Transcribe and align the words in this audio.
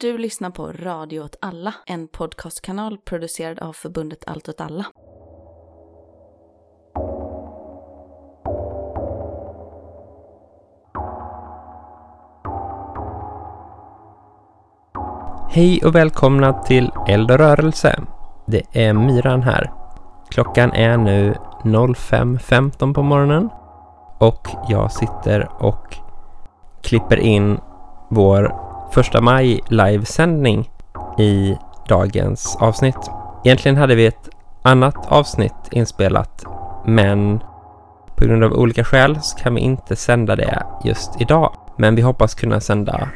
Du 0.00 0.18
lyssnar 0.18 0.50
på 0.50 0.72
Radio 0.72 1.20
åt 1.20 1.36
alla, 1.40 1.74
en 1.86 2.08
podcastkanal 2.08 2.98
producerad 2.98 3.58
av 3.58 3.72
förbundet 3.72 4.24
Allt 4.26 4.48
åt 4.48 4.60
alla. 4.60 4.84
Hej 15.50 15.80
och 15.84 15.94
välkomna 15.94 16.52
till 16.52 16.90
Eld 17.08 17.30
och 17.30 17.38
rörelse. 17.38 18.02
Det 18.46 18.62
är 18.72 18.92
Myran 18.92 19.42
här. 19.42 19.72
Klockan 20.30 20.72
är 20.72 20.96
nu 20.96 21.34
05.15 21.62 22.94
på 22.94 23.02
morgonen 23.02 23.50
och 24.18 24.48
jag 24.68 24.92
sitter 24.92 25.48
och 25.62 25.96
klipper 26.82 27.16
in 27.16 27.60
vår 28.10 28.67
första 28.90 29.20
maj 29.20 29.60
livesändning 29.68 30.70
i 31.18 31.56
dagens 31.88 32.56
avsnitt. 32.60 33.10
Egentligen 33.44 33.76
hade 33.76 33.94
vi 33.94 34.06
ett 34.06 34.28
annat 34.62 35.12
avsnitt 35.12 35.68
inspelat 35.70 36.44
men 36.84 37.40
på 38.16 38.24
grund 38.24 38.44
av 38.44 38.52
olika 38.52 38.84
skäl 38.84 39.18
så 39.22 39.38
kan 39.38 39.54
vi 39.54 39.60
inte 39.60 39.96
sända 39.96 40.36
det 40.36 40.66
just 40.84 41.20
idag. 41.20 41.52
Men 41.76 41.94
vi 41.94 42.02
hoppas 42.02 42.34
kunna 42.34 42.60
sända 42.60 43.08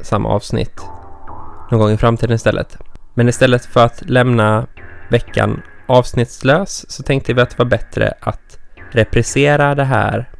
samma 0.00 0.28
avsnitt 0.28 0.80
någon 1.70 1.80
gång 1.80 1.90
i 1.90 1.96
framtiden 1.96 2.34
istället. 2.34 2.78
Men 3.14 3.28
istället 3.28 3.64
för 3.64 3.84
att 3.84 4.02
lämna 4.10 4.66
veckan 5.08 5.62
avsnittslös 5.86 6.90
så 6.90 7.02
tänkte 7.02 7.34
vi 7.34 7.40
att 7.40 7.50
det 7.50 7.58
var 7.58 7.70
bättre 7.70 8.14
att 8.20 8.58
reprisera 8.90 9.74
det 9.74 9.84
här 9.84 10.30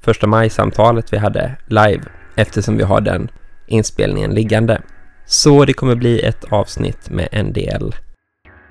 första 0.00 0.26
maj-samtalet 0.26 1.12
vi 1.12 1.18
hade 1.18 1.56
live 1.66 2.02
eftersom 2.34 2.76
vi 2.76 2.82
har 2.82 3.00
den 3.00 3.30
inspelningen 3.68 4.34
liggande. 4.34 4.82
Så 5.26 5.64
det 5.64 5.72
kommer 5.72 5.94
bli 5.94 6.20
ett 6.20 6.44
avsnitt 6.50 7.10
med 7.10 7.28
en 7.32 7.52
del 7.52 7.94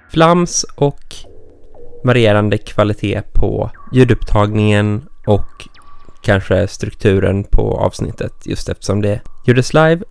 flams 0.10 0.66
och 0.76 1.16
varierande 2.04 2.58
kvalitet 2.58 3.22
på 3.34 3.72
ljudupptagningen 3.94 5.08
och 5.26 5.68
kanske 6.22 6.68
strukturen 6.68 7.44
på 7.44 7.78
avsnittet 7.78 8.34
just 8.46 8.70
eftersom 8.70 9.02
det 9.02 9.22
gjordes 9.46 9.74
live. 9.74 10.02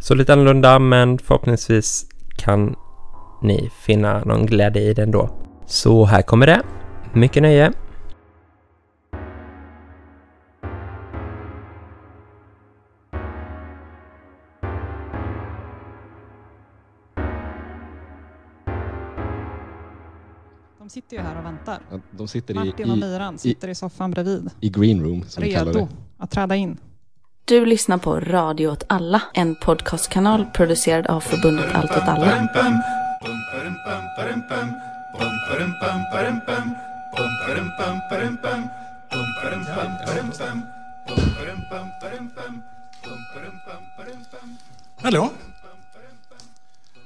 Så 0.00 0.14
lite 0.14 0.32
annorlunda 0.32 0.78
men 0.78 1.18
förhoppningsvis 1.18 2.06
kan 2.36 2.76
ni 3.42 3.70
finna 3.80 4.24
någon 4.24 4.46
glädje 4.46 4.82
i 4.82 4.94
den 4.94 5.10
då. 5.10 5.30
Så 5.66 6.04
här 6.04 6.22
kommer 6.22 6.46
det. 6.46 6.62
Mycket 7.12 7.42
nöje. 7.42 7.72
De 20.86 20.90
sitter 20.90 21.16
ju 21.16 21.22
här 21.22 21.38
och 21.38 21.44
väntar. 21.44 21.78
Ja, 21.90 22.00
De 22.10 22.28
sitter 22.28 22.54
i, 22.54 22.56
Martin 22.56 22.90
och 22.90 22.96
i, 22.96 23.00
Myran 23.00 23.38
sitter 23.38 23.68
i 23.68 23.74
soffan 23.74 24.10
bredvid. 24.10 24.50
i 24.60 24.68
green 24.68 25.02
room, 25.02 25.24
som 25.28 25.42
vi 25.42 25.52
kallar 25.52 25.72
Redo 25.72 25.86
det. 25.86 25.96
att 26.18 26.30
träda 26.30 26.56
in. 26.56 26.78
Du 27.44 27.66
lyssnar 27.66 27.98
på 27.98 28.20
Radio 28.20 28.68
åt 28.68 28.84
alla, 28.86 29.22
en 29.34 29.54
podcastkanal 29.54 30.46
producerad 30.54 31.06
av 31.06 31.20
förbundet 31.20 31.74
Allt 31.74 31.90
åt 31.90 32.08
alla. 32.08 32.48
Hallå? 44.96 45.30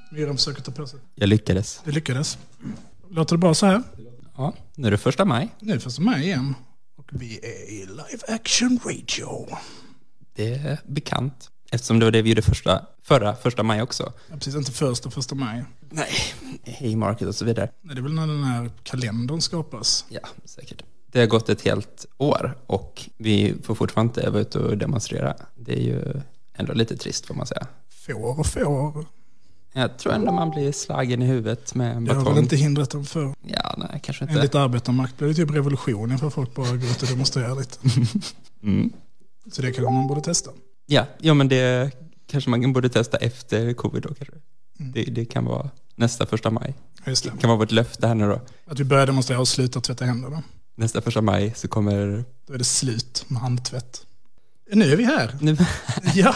Myran 0.09 0.37
försöker 0.37 0.61
ta 0.61 0.71
på 0.71 0.87
sig. 0.87 0.99
Jag 1.15 1.29
lyckades. 1.29 1.81
Det 1.85 1.91
lyckades. 1.91 2.37
Låter 3.13 3.35
det 3.35 3.39
bra 3.39 3.53
så 3.53 3.65
här? 3.65 3.83
Ja, 4.37 4.53
nu 4.75 4.87
är 4.87 4.91
det 4.91 4.97
första 4.97 5.25
maj. 5.25 5.49
Nu 5.59 5.71
är 5.71 5.75
det 5.75 5.81
första 5.81 6.01
maj 6.01 6.23
igen. 6.23 6.55
Och 6.97 7.09
vi 7.11 7.39
är 7.43 7.71
i 7.71 7.85
live 7.85 8.23
action 8.27 8.79
radio. 8.85 9.47
Det 10.35 10.53
är 10.53 10.79
bekant. 10.87 11.49
Eftersom 11.71 11.99
det 11.99 12.05
var 12.05 12.11
det 12.11 12.21
vi 12.21 12.29
gjorde 12.29 12.41
första, 12.41 12.85
förra 13.03 13.35
första 13.35 13.63
maj 13.63 13.81
också. 13.81 14.13
Ja, 14.29 14.35
precis, 14.35 14.55
inte 14.55 14.71
första 14.71 15.11
första 15.11 15.35
maj. 15.35 15.63
Nej, 15.89 16.11
hej 16.63 16.95
market 16.95 17.27
och 17.27 17.35
så 17.35 17.45
vidare. 17.45 17.69
Nej, 17.81 17.95
det 17.95 17.99
är 17.99 18.03
väl 18.03 18.13
när 18.13 18.27
den 18.27 18.43
här 18.43 18.71
kalendern 18.83 19.41
skapas. 19.41 20.05
Ja, 20.09 20.21
säkert. 20.45 20.83
Det 21.11 21.19
har 21.19 21.27
gått 21.27 21.49
ett 21.49 21.61
helt 21.61 22.05
år 22.17 22.57
och 22.65 23.09
vi 23.17 23.55
får 23.63 23.75
fortfarande 23.75 24.09
inte 24.09 24.29
vara 24.29 24.41
ute 24.41 24.59
och 24.59 24.77
demonstrera. 24.77 25.35
Det 25.55 25.73
är 25.73 25.83
ju 25.83 26.21
ändå 26.53 26.73
lite 26.73 26.97
trist 26.97 27.25
får 27.25 27.35
man 27.35 27.47
säga. 27.47 27.67
Får 27.89 28.39
och 28.39 28.47
får. 28.47 29.05
Jag 29.73 29.97
tror 29.97 30.13
ändå 30.13 30.31
man 30.31 30.49
blir 30.49 30.71
slagen 30.71 31.21
i 31.21 31.25
huvudet 31.25 31.75
med 31.75 31.95
en 31.95 32.05
Det 32.05 32.11
har 32.11 32.15
väl 32.15 32.25
batong. 32.25 32.43
inte 32.43 32.55
hindrat 32.55 32.89
dem 32.89 33.05
för. 33.05 33.33
Ja, 33.47 33.75
nej, 33.77 33.99
kanske 34.03 34.23
inte. 34.23 34.35
Enligt 34.35 34.55
arbetarmakt 34.55 35.17
blir 35.17 35.27
det 35.27 35.33
typ 35.33 35.51
revolution 35.51 36.17
för 36.17 36.29
folk 36.29 36.55
bara 36.55 36.67
går 36.67 36.75
ut 36.91 37.01
och 37.01 37.07
demonstrerar 37.07 37.55
lite. 37.59 37.77
Mm. 38.63 38.93
Så 39.51 39.61
det 39.61 39.71
kanske 39.71 39.93
man 39.93 40.07
borde 40.07 40.21
testa. 40.21 40.51
Ja, 40.85 41.05
ja, 41.19 41.33
men 41.33 41.47
det 41.47 41.91
kanske 42.27 42.49
man 42.49 42.73
borde 42.73 42.89
testa 42.89 43.17
efter 43.17 43.73
covid 43.73 44.03
då 44.03 44.13
kanske. 44.13 44.35
Mm. 44.79 44.91
Det, 44.91 45.03
det 45.03 45.25
kan 45.25 45.45
vara 45.45 45.69
nästa 45.95 46.25
första 46.25 46.49
maj. 46.49 46.73
Just 47.05 47.23
Det 47.23 47.29
det. 47.29 47.37
kan 47.37 47.47
vara 47.49 47.57
vårt 47.59 47.71
löfte 47.71 48.07
här 48.07 48.15
nu 48.15 48.27
då. 48.27 48.41
Att 48.67 48.79
vi 48.79 48.83
börjar 48.83 49.05
demonstrera 49.07 49.39
och 49.39 49.47
slutar 49.47 49.81
tvätta 49.81 50.05
händerna. 50.05 50.43
Nästa 50.75 51.01
första 51.01 51.21
maj 51.21 51.53
så 51.55 51.67
kommer... 51.67 52.23
Då 52.47 52.53
är 52.53 52.57
det 52.57 52.63
slut 52.63 53.25
med 53.27 53.41
handtvätt. 53.41 54.05
Nu 54.73 54.91
är 54.91 54.95
vi 54.97 55.03
här. 55.03 55.35
Nu, 55.41 55.57
Ja, 56.15 56.35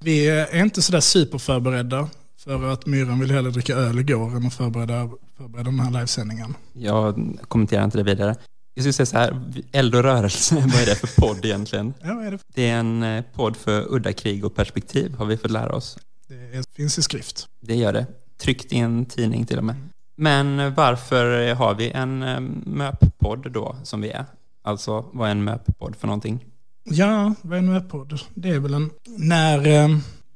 vi 0.00 0.28
är 0.28 0.62
inte 0.62 0.82
sådär 0.82 1.00
superförberedda. 1.00 2.08
För 2.38 2.72
att 2.72 2.86
Myran 2.86 3.20
ville 3.20 3.34
hellre 3.34 3.50
dricka 3.50 3.74
öl 3.74 3.98
igår 3.98 4.36
än 4.36 4.46
att 4.46 4.54
förbereda, 4.54 5.10
förbereda 5.36 5.70
den 5.70 5.80
här 5.80 5.90
livesändningen. 5.90 6.54
Jag 6.72 7.38
kommenterar 7.48 7.84
inte 7.84 7.98
det 7.98 8.04
vidare. 8.04 8.36
Jag 8.74 8.82
skulle 8.82 8.92
säga 8.92 9.06
så 9.06 9.18
här, 9.18 9.42
eld 9.72 9.94
och 9.94 10.02
rörelse, 10.02 10.54
vad 10.54 10.82
är 10.82 10.86
det 10.86 10.94
för 10.94 11.20
podd 11.20 11.44
egentligen? 11.44 11.94
Ja, 12.02 12.14
vad 12.14 12.26
är 12.26 12.30
det? 12.30 12.38
Det 12.54 12.68
är 12.68 12.78
en 12.78 13.02
eh, 13.02 13.24
podd 13.34 13.56
för 13.56 13.94
udda 13.94 14.12
krig 14.12 14.44
och 14.44 14.54
perspektiv, 14.54 15.14
har 15.14 15.26
vi 15.26 15.36
fått 15.36 15.50
lära 15.50 15.74
oss. 15.74 15.98
Det 16.28 16.74
finns 16.76 16.98
i 16.98 17.02
skrift. 17.02 17.48
Det 17.60 17.74
gör 17.74 17.92
det. 17.92 18.06
Tryckt 18.36 18.72
i 18.72 18.78
en 18.78 19.06
tidning 19.06 19.46
till 19.46 19.58
och 19.58 19.64
med. 19.64 19.76
Men 20.16 20.74
varför 20.74 21.54
har 21.54 21.74
vi 21.74 21.90
en 21.90 22.22
eh, 22.22 22.40
MÖP-podd 22.66 23.52
då, 23.52 23.76
som 23.82 24.00
vi 24.00 24.10
är? 24.10 24.24
Alltså, 24.62 25.04
vad 25.12 25.28
är 25.28 25.32
en 25.32 25.44
MÖP-podd 25.44 25.96
för 25.96 26.06
någonting? 26.06 26.44
Ja, 26.90 27.34
vad 27.42 27.58
är 27.58 27.62
en 27.62 27.72
webpodd? 27.72 28.20
Det 28.34 28.48
är 28.48 28.58
väl 28.58 28.74
en... 28.74 28.90
När 29.06 29.66
eh, 29.66 29.88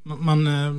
man, 0.02 0.24
man 0.24 0.46
eh, 0.46 0.72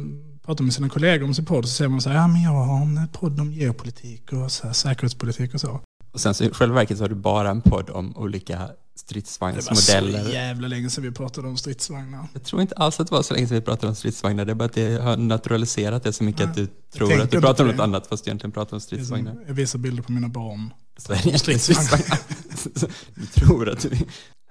pratar 0.46 0.64
med 0.64 0.74
sina 0.74 0.90
kollegor 0.90 1.28
om 1.28 1.34
sin 1.34 1.46
podd 1.46 1.66
så 1.66 1.72
säger 1.72 1.90
man 1.90 2.02
så 2.02 2.10
här, 2.10 2.16
ja 2.18 2.28
men 2.28 2.42
jag 2.42 2.52
har 2.52 2.82
en 2.82 3.08
podd 3.12 3.40
om 3.40 3.54
geopolitik 3.54 4.34
och 4.34 4.52
så 4.52 4.68
här, 4.68 4.74
säkerhetspolitik 4.74 5.54
och 5.54 5.62
så. 5.62 5.80
Och 6.12 6.22
sen 6.22 6.34
så 6.34 6.44
i 6.44 6.50
själva 6.50 6.76
verket 6.76 6.98
så 6.98 7.04
har 7.04 7.10
du 7.10 7.16
bara 7.16 7.50
en 7.50 7.62
podd 7.62 7.90
om 7.90 8.18
olika 8.18 8.54
Det 8.54 8.60
var 8.60 8.76
stridsvagnsmodeller. 8.96 10.24
så 10.24 10.30
jävla 10.30 10.68
länge 10.68 10.90
sedan 10.90 11.04
vi 11.04 11.12
pratade 11.12 11.48
om 11.48 11.58
stridsvagnar. 11.58 12.28
Jag 12.34 12.44
tror 12.44 12.62
inte 12.62 12.76
alls 12.76 13.00
att 13.00 13.08
det 13.08 13.16
var 13.16 13.22
så 13.22 13.34
länge 13.34 13.48
sedan 13.48 13.56
vi 13.56 13.62
pratade 13.62 13.88
om 13.88 13.96
stridsvagnar. 13.96 14.46
Det 14.46 14.52
är 14.52 14.56
bara 14.56 14.66
att 14.66 14.74
det 14.74 15.02
har 15.02 15.18
naturaliserat 15.18 16.04
det 16.04 16.14
så 16.14 16.24
mycket 16.24 16.42
Ja, 16.42 16.50
att 16.50 16.56
du 16.56 16.68
tror 16.94 17.22
att 17.22 17.32
du 17.32 17.42
pratar 17.42 17.64
om 17.64 17.70
något 17.70 17.80
annat 17.80 18.08
fast 18.08 18.24
du 18.26 18.30
egentligen 18.30 18.52
pratar 18.52 18.78
om 18.78 18.82
stridsvagnar. 18.82 19.36
Jag 19.48 19.54
visar 19.54 19.80
bilder 19.80 20.04
på 20.04 20.12
mina 20.12 20.28
barn. 20.28 20.74
Så 20.98 21.14
är 21.14 21.32
det 21.32 21.40
stridsvagnar. 21.40 22.20
du 23.16 23.26
tror 23.26 23.70
att 23.70 23.82
du... 23.82 23.90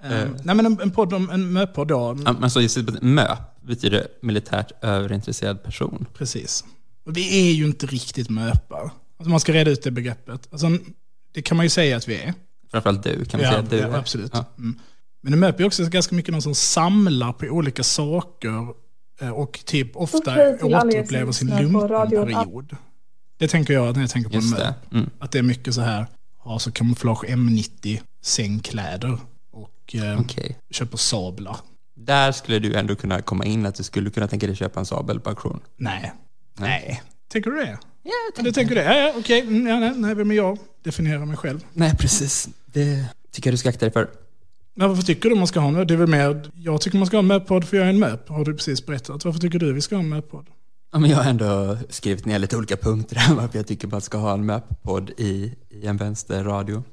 Eh, 0.03 0.27
nej 0.43 0.55
men 0.55 0.65
en, 0.65 0.79
en 0.81 0.91
podd 0.91 1.13
om 1.13 1.29
en 1.29 1.53
möpodd 1.53 1.87
då. 1.87 2.17
Ja, 2.25 2.35
men 2.39 2.49
så 2.49 2.61
just 2.61 2.75
det, 2.75 3.01
MÖP 3.01 3.39
betyder 3.61 4.07
militärt 4.21 4.71
överintresserad 4.81 5.63
person. 5.63 6.05
Precis. 6.13 6.63
Och 7.05 7.17
vi 7.17 7.49
är 7.49 7.53
ju 7.53 7.65
inte 7.65 7.85
riktigt 7.85 8.29
möpar. 8.29 8.91
Alltså 9.17 9.29
man 9.29 9.39
ska 9.39 9.53
reda 9.53 9.71
ut 9.71 9.83
det 9.83 9.91
begreppet. 9.91 10.47
Alltså, 10.51 10.67
det 11.33 11.41
kan 11.41 11.57
man 11.57 11.65
ju 11.65 11.69
säga 11.69 11.97
att 11.97 12.07
vi 12.07 12.15
är. 12.15 12.33
Framförallt 12.71 13.03
du 13.03 13.25
kan 13.25 13.39
man 13.39 13.45
ja, 13.45 13.51
säga 13.51 13.63
att 13.63 13.69
du 13.69 13.77
ja, 13.77 13.87
är. 13.87 13.97
absolut. 13.97 14.31
Ja. 14.33 14.45
Mm. 14.57 14.79
Men 15.21 15.33
en 15.33 15.39
möp 15.39 15.59
är 15.59 15.65
också 15.65 15.85
ganska 15.85 16.15
mycket 16.15 16.31
någon 16.31 16.41
som 16.41 16.55
samlar 16.55 17.33
på 17.33 17.45
olika 17.45 17.83
saker 17.83 18.67
eh, 19.21 19.29
och 19.29 19.59
typ 19.65 19.95
ofta 19.95 20.57
som 20.59 20.73
återupplever 20.73 21.31
sin 21.31 21.47
lumpenperiod. 21.49 22.75
Det 23.37 23.47
tänker 23.47 23.73
jag 23.73 23.95
när 23.95 24.03
jag 24.03 24.09
tänker 24.09 24.29
på 24.29 24.37
en 24.37 24.49
möp. 24.49 24.59
det. 24.59 24.75
Mm. 24.91 25.09
Att 25.19 25.31
det 25.31 25.39
är 25.39 25.43
mycket 25.43 25.73
så 25.73 25.81
här, 25.81 26.05
ha 26.37 26.59
så 26.59 26.71
kamouflage 26.71 27.25
M90, 27.25 27.99
sängkläder 28.21 29.17
och 29.93 29.99
eh, 30.07 30.19
Okej. 30.19 30.57
köper 30.71 30.97
sablar. 30.97 31.57
Där 31.95 32.31
skulle 32.31 32.59
du 32.59 32.73
ändå 32.75 32.95
kunna 32.95 33.21
komma 33.21 33.45
in 33.45 33.65
att 33.65 33.75
du 33.75 33.83
skulle 33.83 34.09
kunna 34.09 34.27
tänka 34.27 34.47
dig 34.47 34.55
köpa 34.55 34.79
en 34.79 34.85
sabel 34.85 35.19
på 35.19 35.29
auktion. 35.29 35.59
Nej. 35.77 36.13
Nej. 36.59 36.69
Nej. 36.87 37.01
Tänker 37.31 37.51
du 37.51 37.57
det? 37.57 37.69
Ja, 38.03 38.11
Ja, 38.37 38.43
du 38.43 38.51
tänker 38.51 38.75
det? 38.75 38.83
Ja, 38.83 38.93
ja 38.97 39.13
okej. 39.17 39.41
Mm, 39.41 39.67
Ja, 39.67 39.79
nej, 39.79 39.93
nej, 39.95 40.15
vem 40.15 40.31
är 40.31 40.35
jag? 40.35 40.57
Definiera 40.83 41.25
mig 41.25 41.37
själv. 41.37 41.65
Nej, 41.73 41.95
precis. 41.99 42.49
Det 42.65 43.05
tycker 43.31 43.49
jag 43.49 43.53
du 43.53 43.57
ska 43.57 43.69
akta 43.69 43.85
dig 43.85 43.93
för. 43.93 44.09
Men 44.75 44.89
varför 44.89 45.03
tycker 45.03 45.29
du 45.29 45.35
man 45.35 45.47
ska 45.47 45.59
ha 45.59 45.67
en? 45.67 45.87
Det 45.87 45.93
är 45.93 45.97
väl 45.97 46.07
mer, 46.07 46.51
jag 46.55 46.81
tycker 46.81 46.97
man 46.97 47.07
ska 47.07 47.17
ha 47.17 47.19
en 47.19 47.27
möpodd 47.27 47.65
för 47.65 47.77
jag 47.77 47.85
är 47.85 47.89
en 47.89 47.99
möp, 47.99 48.29
har 48.29 48.45
du 48.45 48.53
precis 48.55 48.85
berättat. 48.85 49.25
Varför 49.25 49.39
tycker 49.39 49.59
du 49.59 49.73
vi 49.73 49.81
ska 49.81 49.95
ha 49.95 50.03
en 50.03 50.09
möpodd? 50.09 50.45
Ja, 50.91 50.99
men 50.99 51.09
jag 51.09 51.17
har 51.17 51.29
ändå 51.29 51.77
skrivit 51.89 52.25
ner 52.25 52.39
lite 52.39 52.57
olika 52.57 52.77
punkter 52.77 53.15
här 53.15 53.35
varför 53.35 53.59
jag 53.59 53.67
tycker 53.67 53.87
man 53.87 54.01
ska 54.01 54.17
ha 54.17 54.33
en 54.33 54.45
MÖP-podd 54.45 55.09
i, 55.17 55.53
i 55.69 55.85
en 55.87 55.97
vänsterradio. 55.97 56.83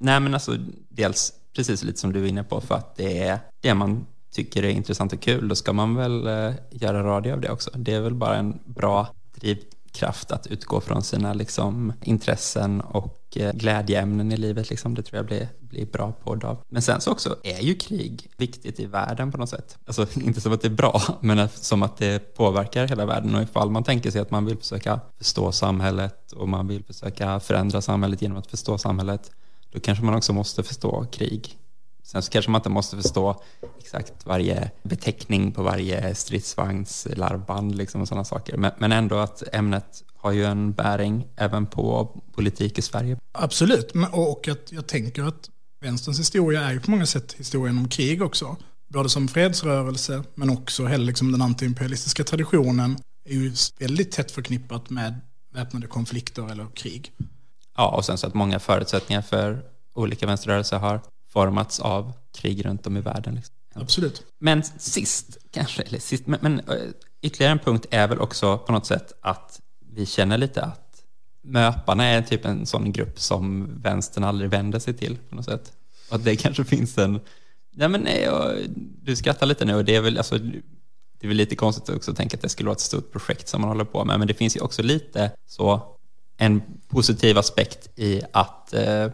Nej 0.00 0.20
men 0.20 0.34
alltså, 0.34 0.56
dels 0.88 1.32
precis 1.56 1.84
lite 1.84 2.00
som 2.00 2.12
du 2.12 2.24
är 2.24 2.28
inne 2.28 2.44
på 2.44 2.60
för 2.60 2.74
att 2.74 2.96
det 2.96 3.18
är 3.18 3.38
det 3.60 3.74
man 3.74 4.06
tycker 4.30 4.62
är 4.62 4.68
intressant 4.68 5.12
och 5.12 5.20
kul, 5.20 5.48
då 5.48 5.54
ska 5.54 5.72
man 5.72 5.94
väl 5.94 6.26
eh, 6.26 6.54
göra 6.70 7.02
radio 7.02 7.32
av 7.32 7.40
det 7.40 7.50
också. 7.50 7.70
Det 7.74 7.94
är 7.94 8.00
väl 8.00 8.14
bara 8.14 8.36
en 8.36 8.58
bra 8.64 9.08
drivkraft 9.34 10.30
att 10.30 10.46
utgå 10.46 10.80
från 10.80 11.02
sina 11.02 11.34
liksom, 11.34 11.92
intressen 12.02 12.80
och 12.80 13.36
eh, 13.36 13.52
glädjeämnen 13.52 14.32
i 14.32 14.36
livet. 14.36 14.70
Liksom. 14.70 14.94
Det 14.94 15.02
tror 15.02 15.16
jag 15.16 15.26
blir, 15.26 15.48
blir 15.60 15.86
bra 15.86 16.12
podd 16.12 16.44
av. 16.44 16.58
Men 16.68 16.82
sen 16.82 17.00
så 17.00 17.12
också 17.12 17.36
är 17.42 17.60
ju 17.60 17.74
krig 17.74 18.30
viktigt 18.36 18.80
i 18.80 18.86
världen 18.86 19.32
på 19.32 19.38
något 19.38 19.50
sätt. 19.50 19.78
Alltså 19.86 20.06
inte 20.20 20.40
som 20.40 20.52
att 20.52 20.62
det 20.62 20.68
är 20.68 20.72
bra, 20.72 21.02
men 21.20 21.48
som 21.48 21.82
att 21.82 21.96
det 21.96 22.34
påverkar 22.34 22.88
hela 22.88 23.06
världen. 23.06 23.34
Och 23.34 23.42
ifall 23.42 23.70
man 23.70 23.84
tänker 23.84 24.10
sig 24.10 24.20
att 24.20 24.30
man 24.30 24.44
vill 24.44 24.56
försöka 24.56 25.00
förstå 25.18 25.52
samhället 25.52 26.32
och 26.32 26.48
man 26.48 26.66
vill 26.66 26.84
försöka 26.84 27.40
förändra 27.40 27.80
samhället 27.80 28.22
genom 28.22 28.38
att 28.38 28.46
förstå 28.46 28.78
samhället, 28.78 29.30
då 29.72 29.80
kanske 29.80 30.04
man 30.04 30.14
också 30.14 30.32
måste 30.32 30.62
förstå 30.62 31.04
krig. 31.04 31.58
Sen 32.02 32.22
så 32.22 32.30
kanske 32.30 32.50
man 32.50 32.58
inte 32.58 32.68
måste 32.68 32.96
förstå 32.96 33.42
exakt 33.78 34.26
varje 34.26 34.70
beteckning 34.82 35.52
på 35.52 35.62
varje 35.62 36.14
stridsvagns 36.14 37.06
larvband 37.16 37.74
liksom 37.76 38.00
och 38.00 38.08
sådana 38.08 38.24
saker. 38.24 38.56
Men, 38.56 38.72
men 38.78 38.92
ändå 38.92 39.16
att 39.16 39.42
ämnet 39.52 40.04
har 40.16 40.32
ju 40.32 40.44
en 40.44 40.72
bäring 40.72 41.26
även 41.36 41.66
på 41.66 42.08
politik 42.34 42.78
i 42.78 42.82
Sverige. 42.82 43.16
Absolut, 43.32 43.94
Men- 43.94 44.10
och 44.12 44.30
och 44.38 44.48
att 44.48 44.72
jag 44.72 44.86
tänker 44.86 45.22
att 45.22 45.50
vänsterns 45.80 46.18
historia 46.20 46.62
är 46.62 46.72
ju 46.72 46.80
på 46.80 46.90
många 46.90 47.06
sätt 47.06 47.32
historien 47.32 47.78
om 47.78 47.88
krig 47.88 48.22
också. 48.22 48.56
Både 48.88 49.08
som 49.08 49.28
fredsrörelse, 49.28 50.24
men 50.34 50.50
också 50.50 50.86
hela 50.86 51.04
liksom 51.04 51.32
den 51.32 51.42
antiimperialistiska 51.42 52.24
traditionen 52.24 52.98
är 53.24 53.34
ju 53.34 53.52
väldigt 53.78 54.12
tätt 54.12 54.30
förknippat 54.30 54.90
med 54.90 55.20
väpnade 55.54 55.86
konflikter 55.86 56.52
eller 56.52 56.66
krig. 56.74 57.12
Ja, 57.78 57.88
och 57.88 58.04
sen 58.04 58.18
så 58.18 58.26
att 58.26 58.34
många 58.34 58.58
förutsättningar 58.58 59.22
för 59.22 59.62
olika 59.94 60.26
vänsterrörelser 60.26 60.78
har 60.78 61.00
formats 61.32 61.80
av 61.80 62.12
krig 62.34 62.64
runt 62.64 62.86
om 62.86 62.96
i 62.96 63.00
världen. 63.00 63.34
Liksom. 63.34 63.54
Absolut. 63.74 64.22
Men 64.38 64.62
sist, 64.62 65.38
kanske, 65.50 65.82
eller 65.82 65.98
sist, 65.98 66.26
men, 66.26 66.38
men 66.42 66.60
eh, 66.60 66.76
ytterligare 67.22 67.52
en 67.52 67.58
punkt 67.58 67.86
är 67.90 68.08
väl 68.08 68.20
också 68.20 68.58
på 68.58 68.72
något 68.72 68.86
sätt 68.86 69.12
att 69.20 69.60
vi 69.92 70.06
känner 70.06 70.38
lite 70.38 70.62
att 70.62 71.02
möparna 71.42 72.04
är 72.04 72.22
typ 72.22 72.44
en 72.44 72.66
sån 72.66 72.92
grupp 72.92 73.20
som 73.20 73.70
vänstern 73.82 74.24
aldrig 74.24 74.50
vänder 74.50 74.78
sig 74.78 74.94
till 74.94 75.16
på 75.28 75.36
något 75.36 75.44
sätt. 75.44 75.72
Och 76.10 76.16
att 76.16 76.24
det 76.24 76.36
kanske 76.36 76.64
finns 76.64 76.98
en, 76.98 77.20
nej 77.74 77.88
men 77.88 78.00
nej, 78.00 78.28
du 79.02 79.16
skrattar 79.16 79.46
lite 79.46 79.64
nu 79.64 79.74
och 79.74 79.84
det 79.84 79.96
är 79.96 80.00
väl, 80.00 80.18
alltså, 80.18 80.38
det 80.38 81.26
är 81.26 81.28
väl 81.28 81.36
lite 81.36 81.56
konstigt 81.56 81.96
också 81.96 82.10
att 82.10 82.16
tänka 82.16 82.36
att 82.36 82.42
det 82.42 82.48
skulle 82.48 82.66
vara 82.66 82.76
ett 82.76 82.80
stort 82.80 83.12
projekt 83.12 83.48
som 83.48 83.60
man 83.60 83.70
håller 83.70 83.84
på 83.84 84.04
med, 84.04 84.18
men 84.18 84.28
det 84.28 84.34
finns 84.34 84.56
ju 84.56 84.60
också 84.60 84.82
lite 84.82 85.30
så 85.46 85.97
en 86.38 86.62
positiv 86.88 87.38
aspekt 87.38 87.98
i 87.98 88.22
att 88.32 88.74
eh, 88.74 89.06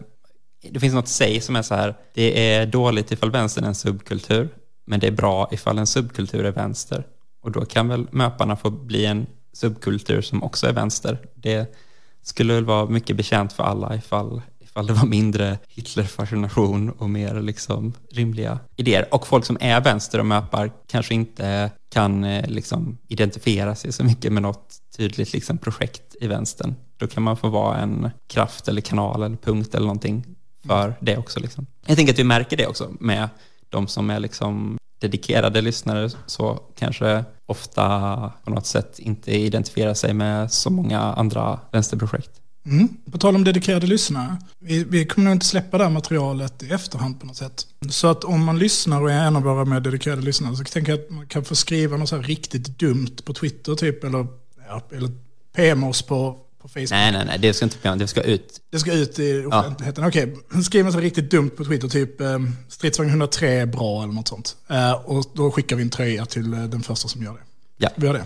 det 0.69 0.79
finns 0.79 0.93
något 0.93 1.07
säg 1.07 1.41
som 1.41 1.55
är 1.55 1.61
så 1.61 1.75
här, 1.75 1.95
det 2.13 2.53
är 2.53 2.65
dåligt 2.65 3.11
ifall 3.11 3.31
vänstern 3.31 3.63
är 3.63 3.67
en 3.67 3.75
subkultur, 3.75 4.49
men 4.85 4.99
det 4.99 5.07
är 5.07 5.11
bra 5.11 5.49
ifall 5.51 5.77
en 5.77 5.87
subkultur 5.87 6.45
är 6.45 6.51
vänster. 6.51 7.07
Och 7.41 7.51
då 7.51 7.65
kan 7.65 7.87
väl 7.87 8.07
möparna 8.11 8.55
få 8.55 8.69
bli 8.69 9.05
en 9.05 9.27
subkultur 9.53 10.21
som 10.21 10.43
också 10.43 10.67
är 10.67 10.73
vänster. 10.73 11.17
Det 11.35 11.75
skulle 12.21 12.53
väl 12.53 12.65
vara 12.65 12.85
mycket 12.85 13.15
bekänt 13.15 13.53
för 13.53 13.63
alla 13.63 13.95
ifall, 13.95 14.41
ifall 14.75 14.87
det 14.87 14.93
var 14.93 15.05
mindre 15.05 15.57
Hitlerfascination 15.67 16.89
och 16.89 17.09
mer 17.09 17.41
liksom 17.41 17.93
rimliga 18.11 18.59
idéer. 18.75 19.13
Och 19.13 19.27
folk 19.27 19.45
som 19.45 19.57
är 19.61 19.81
vänster 19.81 20.19
och 20.19 20.25
möpar 20.25 20.71
kanske 20.87 21.13
inte 21.13 21.71
kan 21.91 22.23
eh, 22.23 22.47
liksom 22.47 22.97
identifiera 23.07 23.75
sig 23.75 23.91
så 23.91 24.03
mycket 24.03 24.33
med 24.33 24.43
något 24.43 24.75
tydligt 24.97 25.33
liksom 25.33 25.57
projekt 25.57 26.15
i 26.21 26.27
vänstern. 26.27 26.75
Då 26.97 27.07
kan 27.07 27.23
man 27.23 27.37
få 27.37 27.49
vara 27.49 27.77
en 27.77 28.09
kraft 28.27 28.67
eller 28.67 28.81
kanal 28.81 29.23
eller 29.23 29.37
punkt 29.37 29.75
eller 29.75 29.85
någonting 29.85 30.25
för 30.67 30.95
det 30.99 31.17
också. 31.17 31.39
Liksom. 31.39 31.67
Jag 31.85 31.97
tänker 31.97 32.13
att 32.13 32.19
vi 32.19 32.23
märker 32.23 32.57
det 32.57 32.67
också 32.67 32.91
med 32.99 33.29
de 33.69 33.87
som 33.87 34.09
är 34.09 34.19
liksom 34.19 34.77
dedikerade 35.01 35.61
lyssnare 35.61 36.09
så 36.25 36.59
kanske 36.77 37.25
ofta 37.45 38.31
på 38.43 38.51
något 38.51 38.65
sätt 38.65 38.99
inte 38.99 39.31
identifierar 39.31 39.93
sig 39.93 40.13
med 40.13 40.51
så 40.51 40.69
många 40.69 40.99
andra 40.99 41.59
vänsterprojekt. 41.71 42.41
Mm. 42.65 42.89
På 43.11 43.17
tal 43.17 43.35
om 43.35 43.43
dedikerade 43.43 43.87
lyssnare. 43.87 44.37
Vi, 44.59 44.83
vi 44.83 45.05
kommer 45.05 45.25
nog 45.25 45.35
inte 45.35 45.45
släppa 45.45 45.77
det 45.77 45.83
här 45.83 45.91
materialet 45.91 46.63
i 46.63 46.69
efterhand 46.69 47.19
på 47.19 47.25
något 47.25 47.37
sätt. 47.37 47.67
Så 47.89 48.07
att 48.07 48.23
om 48.23 48.45
man 48.45 48.59
lyssnar 48.59 49.01
och 49.01 49.11
är 49.11 49.27
en 49.27 49.35
av 49.35 49.43
våra 49.43 49.65
mer 49.65 49.79
dedikerade 49.79 50.21
lyssnare 50.21 50.55
så 50.55 50.63
tänker 50.63 50.91
jag 50.91 51.01
att 51.01 51.09
man 51.09 51.27
kan 51.27 51.45
få 51.45 51.55
skriva 51.55 51.97
något 51.97 52.09
så 52.09 52.15
här 52.15 52.23
riktigt 52.23 52.79
dumt 52.79 53.15
på 53.25 53.33
Twitter 53.33 53.75
typ. 53.75 54.03
Eller, 54.03 54.27
ja, 54.67 54.81
eller 54.91 55.11
PM 55.55 55.83
oss 55.83 56.01
på, 56.01 56.37
på 56.61 56.67
Facebook. 56.67 56.89
Nej, 56.89 57.11
nej, 57.11 57.25
nej, 57.25 57.39
det 57.39 57.53
ska 57.53 57.65
inte 57.65 57.95
det 57.95 58.07
ska 58.07 58.21
ut. 58.21 58.61
Det 58.71 58.79
ska 58.79 58.93
ut 58.93 59.19
i 59.19 59.45
offentligheten. 59.45 60.05
Okej, 60.05 60.35
skriv 60.63 60.85
något 60.85 60.93
så 60.93 60.99
här 60.99 61.03
riktigt 61.03 61.31
dumt 61.31 61.49
på 61.49 61.65
Twitter. 61.65 61.87
Typ 61.87 62.21
eh, 62.21 62.39
stridsvagn 62.69 63.09
103 63.09 63.49
är 63.49 63.65
bra 63.65 64.03
eller 64.03 64.13
något 64.13 64.27
sånt. 64.27 64.55
Eh, 64.69 64.91
och 64.91 65.25
då 65.33 65.51
skickar 65.51 65.75
vi 65.75 65.83
en 65.83 65.89
tröja 65.89 66.25
till 66.25 66.53
eh, 66.53 66.63
den 66.63 66.83
första 66.83 67.07
som 67.07 67.23
gör 67.23 67.33
det. 67.33 67.43
Ja. 67.77 67.89
Vi 67.95 68.05
gör 68.07 68.13
det. 68.13 68.25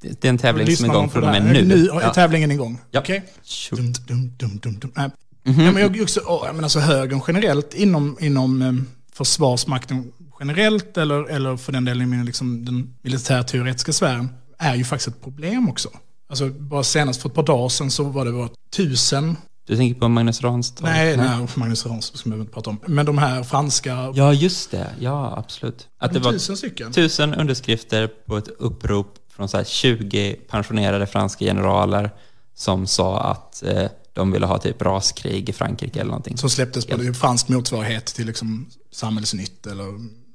Det 0.00 0.24
är 0.24 0.28
en 0.28 0.38
tävling 0.38 0.76
som 0.76 0.84
är 0.90 0.94
igång 0.94 1.10
från 1.10 1.24
och 1.24 1.30
med 1.30 1.44
nu. 1.44 1.64
Nu 1.64 1.88
är 1.88 2.00
Ja. 2.00 2.14
tävlingen 2.14 2.50
igång. 2.50 2.78
Ja. 2.90 3.00
Okej? 3.00 3.22
Shoot. 3.44 3.78
Dum, 3.80 3.92
dum, 4.06 4.32
dum, 4.38 4.58
dum, 4.62 4.78
dum. 4.78 4.92
Nej. 4.96 5.10
Mhm. 5.44 5.60
Ja, 5.64 5.72
men 5.72 5.82
jag 5.82 6.02
också, 6.02 6.20
jag 6.46 6.54
menar 6.54 6.68
så 6.68 6.80
högern 6.80 7.20
generellt 7.26 7.74
inom, 7.74 8.16
inom 8.20 8.62
eh, 8.62 8.72
försvarsmakten 9.12 10.12
generellt 10.40 10.96
eller, 10.96 11.24
eller 11.30 11.56
för 11.56 11.72
den 11.72 11.84
delen 11.84 12.24
liksom, 12.24 12.64
den 12.64 12.94
militärteoretiska 13.02 13.92
sfären 13.92 14.28
är 14.58 14.74
ju 14.74 14.84
faktiskt 14.84 15.08
ett 15.08 15.22
problem 15.22 15.68
också. 15.68 15.88
Alltså 16.28 16.48
bara 16.48 16.82
senast 16.84 17.22
för 17.22 17.28
ett 17.28 17.34
par 17.34 17.42
dagar 17.42 17.68
sedan 17.68 17.90
så 17.90 18.04
var 18.04 18.24
det 18.24 18.30
var 18.30 18.50
tusen, 18.76 19.36
Du 19.66 19.76
tänker 19.76 20.00
på 20.00 20.08
Magnus 20.08 20.40
Ranstorp? 20.42 20.86
nej, 20.88 21.16
nej, 21.16 21.46
Magnus 21.54 21.86
Ransson 21.86 22.16
ska 22.18 22.28
man 22.28 22.40
inte 22.40 22.52
prata 22.52 22.70
om, 22.70 22.78
men 22.86 23.06
de 23.06 23.18
här 23.18 23.42
franska, 23.42 24.12
Ja, 24.14 24.32
just 24.32 24.70
det. 24.70 24.86
Ja, 25.00 25.34
absolut. 25.38 25.88
Att 25.98 26.12
det 26.12 26.18
var 26.18 26.32
tusen 26.32 26.56
stycken. 26.56 26.92
tusen 26.92 27.34
underskrifter 27.34 28.06
på 28.26 28.36
ett 28.36 28.48
upprop 28.58 29.14
från 29.40 29.48
så 29.48 29.56
här 29.56 29.64
20 29.64 30.36
pensionerade 30.48 31.06
franska 31.06 31.44
generaler 31.44 32.10
som 32.54 32.86
sa 32.86 33.20
att 33.20 33.62
eh, 33.62 33.86
de 34.12 34.32
ville 34.32 34.46
ha 34.46 34.58
typ 34.58 34.82
raskrig 34.82 35.48
i 35.48 35.52
Frankrike 35.52 36.00
eller 36.00 36.10
någonting. 36.10 36.36
Som 36.36 36.50
släpptes 36.50 36.86
på 36.86 36.96
det 36.96 37.14
fransk 37.14 37.48
motsvarighet 37.48 38.06
till 38.06 38.26
liksom 38.26 38.66
Samhällsnytt 38.92 39.66
eller 39.66 39.84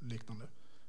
liknande. 0.10 0.46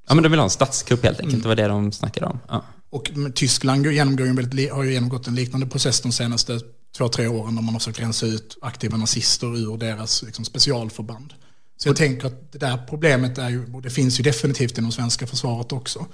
Ja, 0.08 0.14
men 0.14 0.22
de 0.22 0.28
vill 0.28 0.38
ha 0.38 0.44
en 0.44 0.50
statskupp 0.50 1.04
helt 1.04 1.20
enkelt. 1.20 1.34
Mm. 1.34 1.42
Det 1.42 1.48
var 1.48 1.56
det 1.56 1.68
de 1.68 1.92
snackade 1.92 2.26
om. 2.26 2.38
Ja. 2.48 2.64
Och 2.90 3.10
Tyskland 3.34 3.84
går- 3.84 3.92
genomgår 3.92 4.24
väldigt, 4.24 4.72
har 4.72 4.82
ju 4.82 4.92
genomgått 4.92 5.26
en 5.26 5.34
liknande 5.34 5.66
process 5.66 6.00
de 6.00 6.12
senaste 6.12 6.60
två, 6.96 7.08
tre 7.08 7.26
åren 7.26 7.54
där 7.54 7.62
man 7.62 7.74
har 7.74 7.80
försökt 7.80 8.00
rensa 8.00 8.26
ut 8.26 8.58
aktiva 8.62 8.96
nazister 8.96 9.56
ur 9.56 9.76
deras 9.76 10.22
liksom, 10.22 10.44
specialförband. 10.44 11.34
Så 11.76 11.88
jag 11.88 11.96
tänker 11.96 12.26
att 12.26 12.52
det 12.52 12.58
där 12.58 12.78
problemet 12.88 13.38
är 13.38 13.48
ju, 13.48 13.74
och 13.74 13.82
det 13.82 13.90
finns 13.90 14.20
ju 14.20 14.22
definitivt 14.24 14.78
inom 14.78 14.92
svenska 14.92 15.26
försvaret 15.26 15.72
också, 15.72 16.06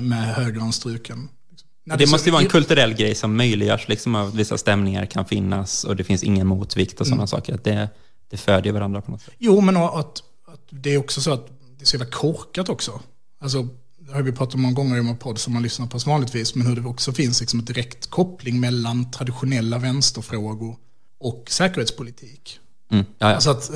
med 0.00 0.34
högeranstruken. 0.34 1.28
Liksom. 1.50 1.68
När 1.84 1.96
Det 1.96 2.06
så- 2.06 2.10
måste 2.10 2.28
ju 2.28 2.32
vara 2.32 2.42
en 2.42 2.48
kulturell 2.48 2.94
grej 2.94 3.14
som 3.14 3.36
möjliggörs, 3.36 3.88
liksom 3.88 4.14
att 4.14 4.34
vissa 4.34 4.58
stämningar 4.58 5.06
kan 5.06 5.24
finnas 5.24 5.84
och 5.84 5.96
det 5.96 6.04
finns 6.04 6.22
ingen 6.22 6.46
motvikt 6.46 7.00
och 7.00 7.06
sådana 7.06 7.20
Mm. 7.22 7.26
saker. 7.28 7.58
Det, 7.64 7.88
det 8.30 8.36
föder 8.36 8.72
varandra 8.72 9.00
på 9.00 9.10
något 9.10 9.22
sätt. 9.22 9.34
Jo, 9.38 9.60
men 9.60 9.76
att, 9.76 9.94
att 9.94 10.22
det 10.70 10.90
är 10.94 10.98
också 10.98 11.20
så 11.20 11.32
att 11.32 11.46
det 11.78 11.82
är 11.82 11.86
så 11.86 11.96
jävla 11.96 12.10
korkat 12.10 12.68
också. 12.68 13.00
Alltså, 13.40 13.68
det 13.98 14.12
har 14.12 14.22
vi 14.22 14.32
pratat 14.32 14.54
om 14.54 14.62
många 14.62 14.74
gånger 14.74 14.96
i 14.96 15.00
vår 15.00 15.14
podd 15.14 15.38
som 15.38 15.52
man 15.52 15.62
lyssnar 15.62 15.86
på 15.86 15.98
vanligtvis, 15.98 16.54
men 16.54 16.66
hur 16.66 16.76
det 16.76 16.88
också 16.88 17.12
finns 17.12 17.40
liksom 17.40 17.60
ett 17.60 17.66
direkt 17.66 18.06
koppling 18.10 18.60
mellan 18.60 19.10
traditionella 19.10 19.78
vänsterfrågor 19.78 20.76
och 21.18 21.44
säkerhetspolitik. 21.48 22.58
Mm. 22.90 23.04
Ja, 23.18 23.28
ja. 23.28 23.34
Alltså 23.34 23.50
att, 23.50 23.70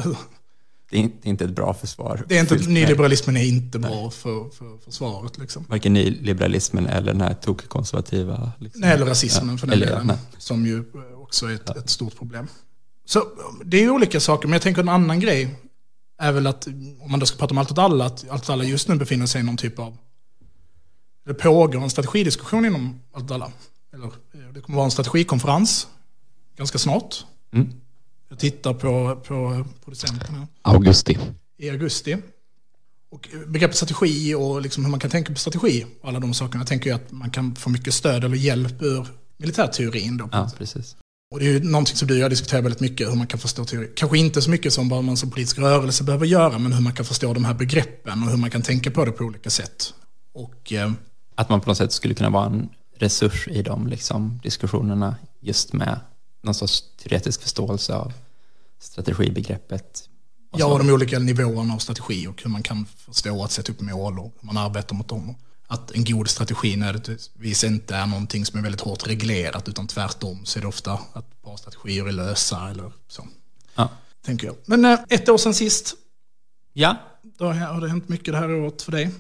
det, 0.90 0.99
är, 0.99 1.11
inte- 1.23 1.44
ett 1.44 1.50
bra 1.50 1.75
försvar. 1.75 2.25
det 2.28 2.37
är 2.37 2.40
inte, 2.40 2.54
nyliberalismen 2.56 3.37
är 3.37 3.44
inte 3.44 3.78
bra 3.78 4.11
för, 4.11 4.50
för 4.50 4.78
försvaret. 4.85 5.38
Liksom. 5.38 5.64
Varken 5.68 5.92
nyliberalismen 5.92 6.87
eller 6.87 7.12
den 7.12 7.20
här 7.20 7.35
tokkonservativa... 7.35 8.52
Liksom. 8.59 8.80
Nej, 8.80 8.90
eller 8.92 9.06
rasismen 9.06 9.50
Ja, 9.50 9.56
för 9.59 9.66
den 9.66 9.75
eller- 9.75 9.87
delen, 9.87 10.06
nej. 10.06 10.16
som 10.38 10.66
ju 10.66 10.85
också 11.16 11.47
är 11.47 11.54
ett, 11.54 11.76
ett 11.76 11.90
stort 11.90 12.16
problem. 12.18 12.47
Så 13.04 13.25
det 13.64 13.76
är 13.76 13.80
ju 13.82 13.90
olika 13.90 14.20
saker, 14.20 14.49
men 14.49 14.52
jag 14.52 14.62
tänker 14.62 14.82
en 14.82 14.88
annan 14.88 15.20
grej 15.20 15.54
är 16.18 16.32
väl 16.32 16.47
att, 16.47 16.66
om 17.00 17.11
man 17.11 17.20
då 17.20 17.26
ska 17.26 17.38
prata 17.38 17.50
om 17.54 17.59
allt 17.59 17.70
åt 17.70 17.78
alla, 17.78 18.04
att 18.04 18.28
allt 18.30 18.42
åt 18.42 18.50
alla 18.50 18.64
just 18.64 18.88
nu 18.88 18.94
befinner 18.97 19.26
sig 19.26 19.40
i 19.40 19.44
någon 19.44 19.56
typ 19.56 19.78
av, 19.78 19.97
det 21.26 21.35
pågår 21.35 21.82
en 21.82 21.90
strategidiskussion 21.90 22.64
inom 22.64 23.00
allt 23.12 23.25
åt 23.25 23.30
alla. 23.30 23.52
Eller 23.94 24.04
eh, 24.06 24.52
det 24.54 24.61
kommer 24.61 24.76
vara 24.76 24.85
en 24.85 24.90
strategikonferens 24.90 25.87
ganska 26.56 26.78
snart. 26.78 27.25
Mm. 27.52 27.73
Jag 28.30 28.38
tittar 28.38 28.75
på, 28.75 29.20
på 29.26 29.64
producenterna 29.84 30.49
Augusti. 30.62 31.18
i 31.58 31.70
augusti. 31.70 32.16
Och 33.10 33.28
begreppet 33.46 33.76
strategi 33.76 34.34
och 34.34 34.62
liksom 34.62 34.84
hur 34.84 34.90
man 34.90 35.00
kan 35.00 35.10
tänka 35.10 35.32
på 35.32 35.38
strategi 35.38 35.87
och 36.02 36.08
alla 36.08 36.20
de 36.20 36.34
sakerna 36.34 36.64
tänker 36.64 36.90
jag 36.90 37.00
att 37.00 37.12
man 37.12 37.30
kan 37.30 37.56
få 37.56 37.70
mycket 37.70 37.94
stöd 37.94 38.25
eller 38.25 38.37
hjälp 38.37 38.82
ur 38.82 39.06
militärteorin. 39.37 40.16
Då. 40.16 40.28
Ja, 40.32 40.50
precis. 40.58 40.96
Och 41.30 41.40
det 41.40 41.46
är 41.46 41.50
ju 41.50 41.62
någonting 41.64 41.96
som 41.96 42.08
du 42.08 42.14
och 42.14 42.20
jag 42.20 42.30
diskuterar 42.30 42.62
väldigt 42.62 42.80
mycket, 42.80 43.08
hur 43.08 43.14
man 43.16 43.26
kan 43.26 43.40
förstå 43.40 43.64
teori. 43.64 43.90
Kanske 43.96 44.18
inte 44.18 44.42
så 44.42 44.50
mycket 44.50 44.72
som 44.72 44.88
vad 44.88 45.04
man 45.04 45.16
som 45.16 45.30
politisk 45.30 45.58
rörelse 45.58 46.04
behöver 46.04 46.26
göra, 46.26 46.58
men 46.58 46.72
hur 46.72 46.82
man 46.82 46.92
kan 46.92 47.04
förstå 47.04 47.34
de 47.34 47.44
här 47.44 47.54
begreppen 47.54 48.22
och 48.22 48.30
hur 48.30 48.37
man 48.37 48.50
kan 48.50 48.62
tänka 48.62 48.90
på 48.90 49.04
det 49.04 49.12
på 49.12 49.25
olika 49.25 49.50
sätt. 49.50 49.94
Och 50.34 50.72
eh, 50.72 50.92
Att 51.34 51.49
man 51.49 51.60
på 51.60 51.70
något 51.70 51.78
sätt 51.78 51.92
skulle 51.92 52.14
kunna 52.14 52.30
vara 52.30 52.46
en 52.46 52.68
resurs 52.96 53.49
i 53.49 53.62
de 53.62 53.87
liksom, 53.87 54.40
diskussionerna 54.42 55.16
just 55.40 55.72
med 55.72 56.00
någon 56.42 56.54
sorts 56.54 56.85
teoretisk 57.02 57.42
förståelse 57.42 57.94
av 57.94 58.12
strategibegreppet 58.78 60.06
Ja, 60.56 60.66
och 60.66 60.78
de 60.78 60.90
olika 60.90 61.18
nivåerna 61.18 61.75
av 61.75 61.78
strategi 61.78 62.26
och 62.26 62.42
hur 62.42 62.50
man 62.50 62.62
kan 62.62 62.87
förstå 62.97 63.44
att 63.44 63.52
sätta 63.52 63.73
upp 63.73 63.80
mål 63.80 64.18
och 64.18 64.35
hur 64.40 64.47
man 64.47 64.56
arbetar 64.56 64.94
mot 64.94 65.09
dem. 65.09 65.35
Att 65.66 65.90
en 65.90 66.04
god 66.04 66.28
strategi 66.30 66.76
nödvändigtvis 66.76 67.64
inte 67.64 67.97
är 67.97 68.06
någonting 68.06 68.47
som 68.47 68.59
är 68.59 68.62
väldigt 68.62 68.80
hårt 68.80 69.06
reglerat 69.09 69.68
utan 69.68 69.87
tvärtom 69.87 70.44
så 70.44 70.59
är 70.59 70.61
det 70.61 70.66
ofta 70.68 70.92
att 71.12 71.42
bra 71.42 71.56
strategier 71.56 72.09
är 72.09 72.12
lösa 72.12 72.70
eller 72.70 72.92
så. 73.09 73.28
Ja. 73.75 73.88
Tänker 74.25 74.47
jag. 74.47 74.56
Men 74.66 74.85
eh, 74.85 74.99
ett 75.09 75.28
år 75.28 75.38
sedan 75.38 75.54
sist, 75.54 75.94
Ja. 76.73 76.97
då 77.23 77.52
har 77.52 77.80
det 77.80 77.88
hänt 77.88 78.09
mycket 78.09 78.35
det 78.35 78.38
här 78.38 78.50
året 78.54 78.82
för 78.82 78.92
dig. 78.92 79.11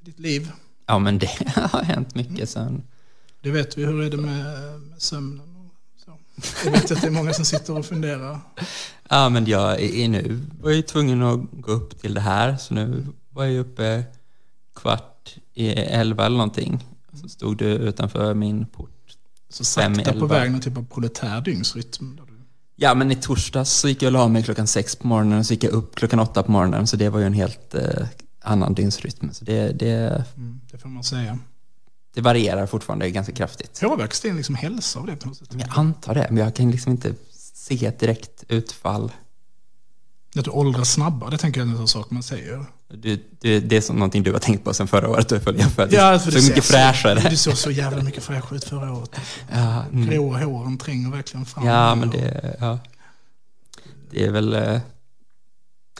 I 0.00 0.04
ditt 0.04 0.18
liv. 0.18 0.52
ja, 0.86 0.98
men 0.98 1.18
det 1.18 1.26
har 1.70 1.82
hänt 1.82 2.14
mycket 2.14 2.50
sen. 2.50 2.82
Det 3.40 3.50
vet 3.50 3.78
vi, 3.78 3.84
hur 3.84 4.02
är 4.02 4.10
det 4.10 4.16
med, 4.16 4.80
med 4.80 5.02
sömnen 5.02 5.40
och? 5.40 5.51
Jag 6.64 6.70
vet 6.72 6.90
att 6.90 7.00
det 7.00 7.06
är 7.06 7.10
många 7.10 7.32
som 7.32 7.44
sitter 7.44 7.78
och 7.78 7.86
funderar. 7.86 8.40
Ja, 9.08 9.28
men 9.28 9.46
jag 9.46 9.80
är 9.80 10.08
nu 10.08 10.40
var 10.60 10.70
jag 10.70 10.86
tvungen 10.86 11.22
att 11.22 11.40
gå 11.52 11.72
upp 11.72 12.00
till 12.00 12.14
det 12.14 12.20
här, 12.20 12.56
så 12.56 12.74
nu 12.74 13.06
var 13.30 13.44
jag 13.44 13.56
uppe 13.60 14.04
kvart 14.76 15.36
i 15.54 15.68
elva 15.68 16.26
eller 16.26 16.36
någonting. 16.36 16.84
Så 17.22 17.28
stod 17.28 17.56
du 17.56 17.64
utanför 17.64 18.34
min 18.34 18.66
port. 18.66 18.88
Så 19.50 19.64
sakta 19.64 20.12
på 20.12 20.26
väg 20.26 20.50
någon 20.52 20.60
typ 20.60 20.76
av 20.76 20.86
proletär 20.86 21.40
dygnsrytm. 21.40 22.20
Ja, 22.76 22.94
men 22.94 23.12
i 23.12 23.14
torsdags 23.16 23.70
så 23.70 23.88
gick 23.88 24.02
jag 24.02 24.08
och 24.08 24.12
la 24.12 24.28
mig 24.28 24.42
klockan 24.42 24.66
sex 24.66 24.96
på 24.96 25.06
morgonen 25.06 25.38
och 25.38 25.46
så 25.46 25.52
gick 25.52 25.64
jag 25.64 25.72
upp 25.72 25.94
klockan 25.94 26.20
åtta 26.20 26.42
på 26.42 26.50
morgonen, 26.52 26.86
så 26.86 26.96
det 26.96 27.08
var 27.08 27.20
ju 27.20 27.26
en 27.26 27.32
helt 27.32 27.74
eh, 27.74 28.06
annan 28.40 28.74
dygnsrytm. 28.74 29.32
Så 29.32 29.44
det, 29.44 29.72
det, 29.72 30.24
Mm, 30.36 30.60
det 30.70 30.78
får 30.78 30.88
man 30.88 31.04
säga. 31.04 31.38
Det 32.14 32.20
varierar 32.20 32.66
fortfarande 32.66 33.10
ganska 33.10 33.32
kraftigt. 33.32 33.80
Påverkas 33.80 34.20
din 34.20 34.36
liksom 34.36 34.54
hälsa 34.54 34.98
av 34.98 35.06
det 35.06 35.16
på 35.16 35.28
något 35.28 35.36
sätt? 35.36 35.48
Jag 35.52 35.68
antar 35.70 36.14
det, 36.14 36.26
men 36.30 36.44
jag 36.44 36.54
kan 36.54 36.70
liksom 36.70 36.92
inte 36.92 37.14
se 37.54 37.86
ett 37.86 37.98
direkt 37.98 38.44
utfall. 38.48 39.12
Att 40.36 40.44
du 40.44 40.50
åldras 40.50 40.92
snabbare, 40.92 41.30
det 41.30 41.38
tänker 41.38 41.60
jag 41.60 41.68
är 41.70 41.80
en 41.80 41.88
sak 41.88 42.10
man 42.10 42.22
säger. 42.22 42.64
Det, 42.88 43.20
det, 43.40 43.60
det 43.60 43.76
är 43.76 43.80
som 43.80 43.96
någonting 43.96 44.22
du 44.22 44.32
har 44.32 44.38
tänkt 44.38 44.64
på 44.64 44.74
sen 44.74 44.88
förra 44.88 45.08
året, 45.08 45.28
du 45.28 45.40
följer 45.40 45.68
för 45.68 45.82
att 45.82 45.90
du 45.90 45.96
för 45.96 46.18
så 46.18 46.30
det 46.30 46.48
mycket 46.48 46.64
ser 46.64 46.72
fräschare. 46.74 47.30
Du 47.30 47.36
såg 47.36 47.56
så 47.56 47.70
jävla 47.70 48.02
mycket 48.02 48.24
fräschare 48.24 48.56
ut 48.56 48.64
förra 48.64 48.92
året. 48.92 49.10
Ja, 49.52 49.84
mm. 49.92 50.10
Gråa 50.10 50.44
håren 50.44 50.78
tränger 50.78 51.10
verkligen 51.10 51.46
fram. 51.46 51.66
ja, 51.66 51.94
men 51.94 52.10
det, 52.10 52.56
ja. 52.60 52.78
det 54.10 54.24
är 54.24 54.30
väl 54.30 54.52
eh, 54.54 54.80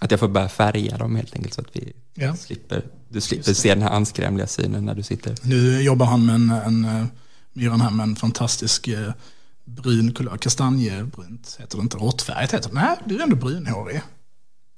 att 0.01 0.11
jag 0.11 0.21
får 0.21 0.29
börja 0.29 0.49
färga 0.49 0.97
dem 0.99 1.17
helt 1.17 1.35
enkelt 1.37 1.55
så 1.55 1.61
att 1.61 1.67
vi 1.77 1.93
Ja. 2.15 2.37
slipper, 2.37 2.83
du 3.13 3.21
slipper 3.21 3.53
se 3.55 3.75
den 3.75 3.83
här 3.83 3.91
anskrämliga 3.91 4.47
synen 4.47 4.85
när 4.85 4.95
du 4.95 5.03
sitter. 5.03 5.35
Nu 5.43 5.83
jobbar 5.83 6.07
han 6.07 6.27
med 6.27 6.35
en, 6.35 6.51
en 6.51 6.85
eh, 6.85 7.05
Myran 7.53 7.81
här 7.81 7.91
med 7.91 8.05
en 8.05 8.17
fantastisk 8.17 8.89
eh, 8.89 9.13
brun 9.65 10.13
kulör, 10.15 10.37
kastanjebrunt 10.37 11.57
heter 11.61 11.77
det 11.77 11.83
inte, 11.83 11.97
råttfärgat 11.97 12.55
heter 12.55 12.69
det. 12.69 12.75
Nej, 12.75 12.97
du 13.05 13.19
är 13.19 13.23
ändå 13.23 13.37
brunhårig. 13.37 14.03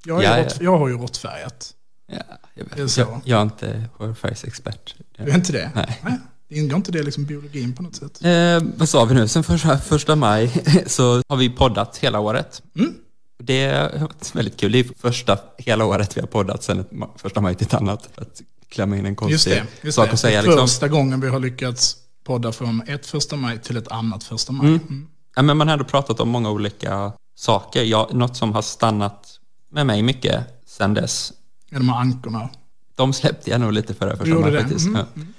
Jag, 0.05 0.23
Ja, 0.23 0.37
ja. 0.37 0.43
rått, 0.43 0.57
jag 0.61 0.77
har 0.77 0.87
ju 0.87 0.97
råttfärgat. 0.97 1.71
Ja, 2.11 2.17
jag, 2.53 2.65
vet. 2.77 2.91
så. 2.91 3.01
Jag, 3.01 3.21
jag 3.25 3.39
är 3.39 3.43
inte 3.43 3.83
hårfärgsexpert. 3.97 4.95
Du 5.17 5.23
är 5.23 5.35
inte 5.35 5.51
det? 5.51 5.71
Nej. 5.75 6.19
Det 6.49 6.55
ingår 6.55 6.75
inte 6.77 6.91
det 6.91 7.03
liksom 7.03 7.25
biologin 7.25 7.73
på 7.75 7.83
något 7.83 7.95
sätt? 7.95 8.23
Eh, 8.23 8.63
vad 8.77 8.89
sa 8.89 9.05
vi 9.05 9.15
nu? 9.15 9.27
Sen 9.27 9.43
första, 9.43 9.77
första 9.77 10.15
maj 10.15 10.63
så 10.87 11.23
har 11.27 11.37
vi 11.37 11.49
poddat 11.49 11.97
hela 11.97 12.19
året. 12.19 12.61
Mm. 12.75 12.93
Det 13.37 13.67
har 13.67 13.99
varit 13.99 14.35
väldigt 14.35 14.57
kul. 14.57 14.71
Det 14.71 14.79
är 14.79 14.87
första 14.99 15.37
hela 15.57 15.85
året 15.85 16.17
vi 16.17 16.21
har 16.21 16.27
poddat 16.27 16.63
sen 16.63 16.79
ett, 16.79 16.89
första 17.17 17.41
maj 17.41 17.55
till 17.55 17.67
ett 17.67 17.73
annat. 17.73 18.09
Att 18.15 18.41
klämma 18.69 18.97
in 18.97 19.05
en 19.05 19.11
Just 19.11 19.19
konstig 19.19 19.53
det. 19.53 19.65
Just 19.87 19.95
sak 19.95 20.13
att 20.13 20.19
säga. 20.19 20.41
Det 20.41 20.47
Liksom. 20.47 20.67
Första 20.67 20.87
gången 20.87 21.21
vi 21.21 21.27
har 21.27 21.39
lyckats 21.39 21.97
podda 22.23 22.51
från 22.51 22.81
ett 22.87 23.05
första 23.05 23.35
maj 23.35 23.59
till 23.59 23.77
ett 23.77 23.87
annat 23.91 24.23
första 24.23 24.53
maj. 24.53 24.67
Mm. 24.67 24.79
Mm. 24.89 25.07
Ja, 25.35 25.41
men 25.41 25.57
man 25.57 25.67
har 25.67 25.73
ändå 25.73 25.85
pratat 25.85 26.19
om 26.19 26.29
många 26.29 26.49
olika 26.51 27.11
saker. 27.35 27.83
Jag, 27.83 28.13
något 28.13 28.37
som 28.37 28.53
har 28.53 28.61
stannat 28.61 29.39
med 29.71 29.85
mig 29.85 30.01
mycket 30.01 30.43
sen 30.65 30.93
dess. 30.93 31.33
Ja, 31.69 31.77
de 31.77 31.89
här 31.89 31.99
ankorna. 31.99 32.49
De 32.95 33.13
släppte 33.13 33.49
jag 33.49 33.61
nog 33.61 33.73
lite 33.73 33.93
förra 33.93 34.17
första 34.17 34.35
maj 34.35 34.57
faktiskt. 34.61 34.87
Mm. 34.87 35.05
Mm. 35.15 35.33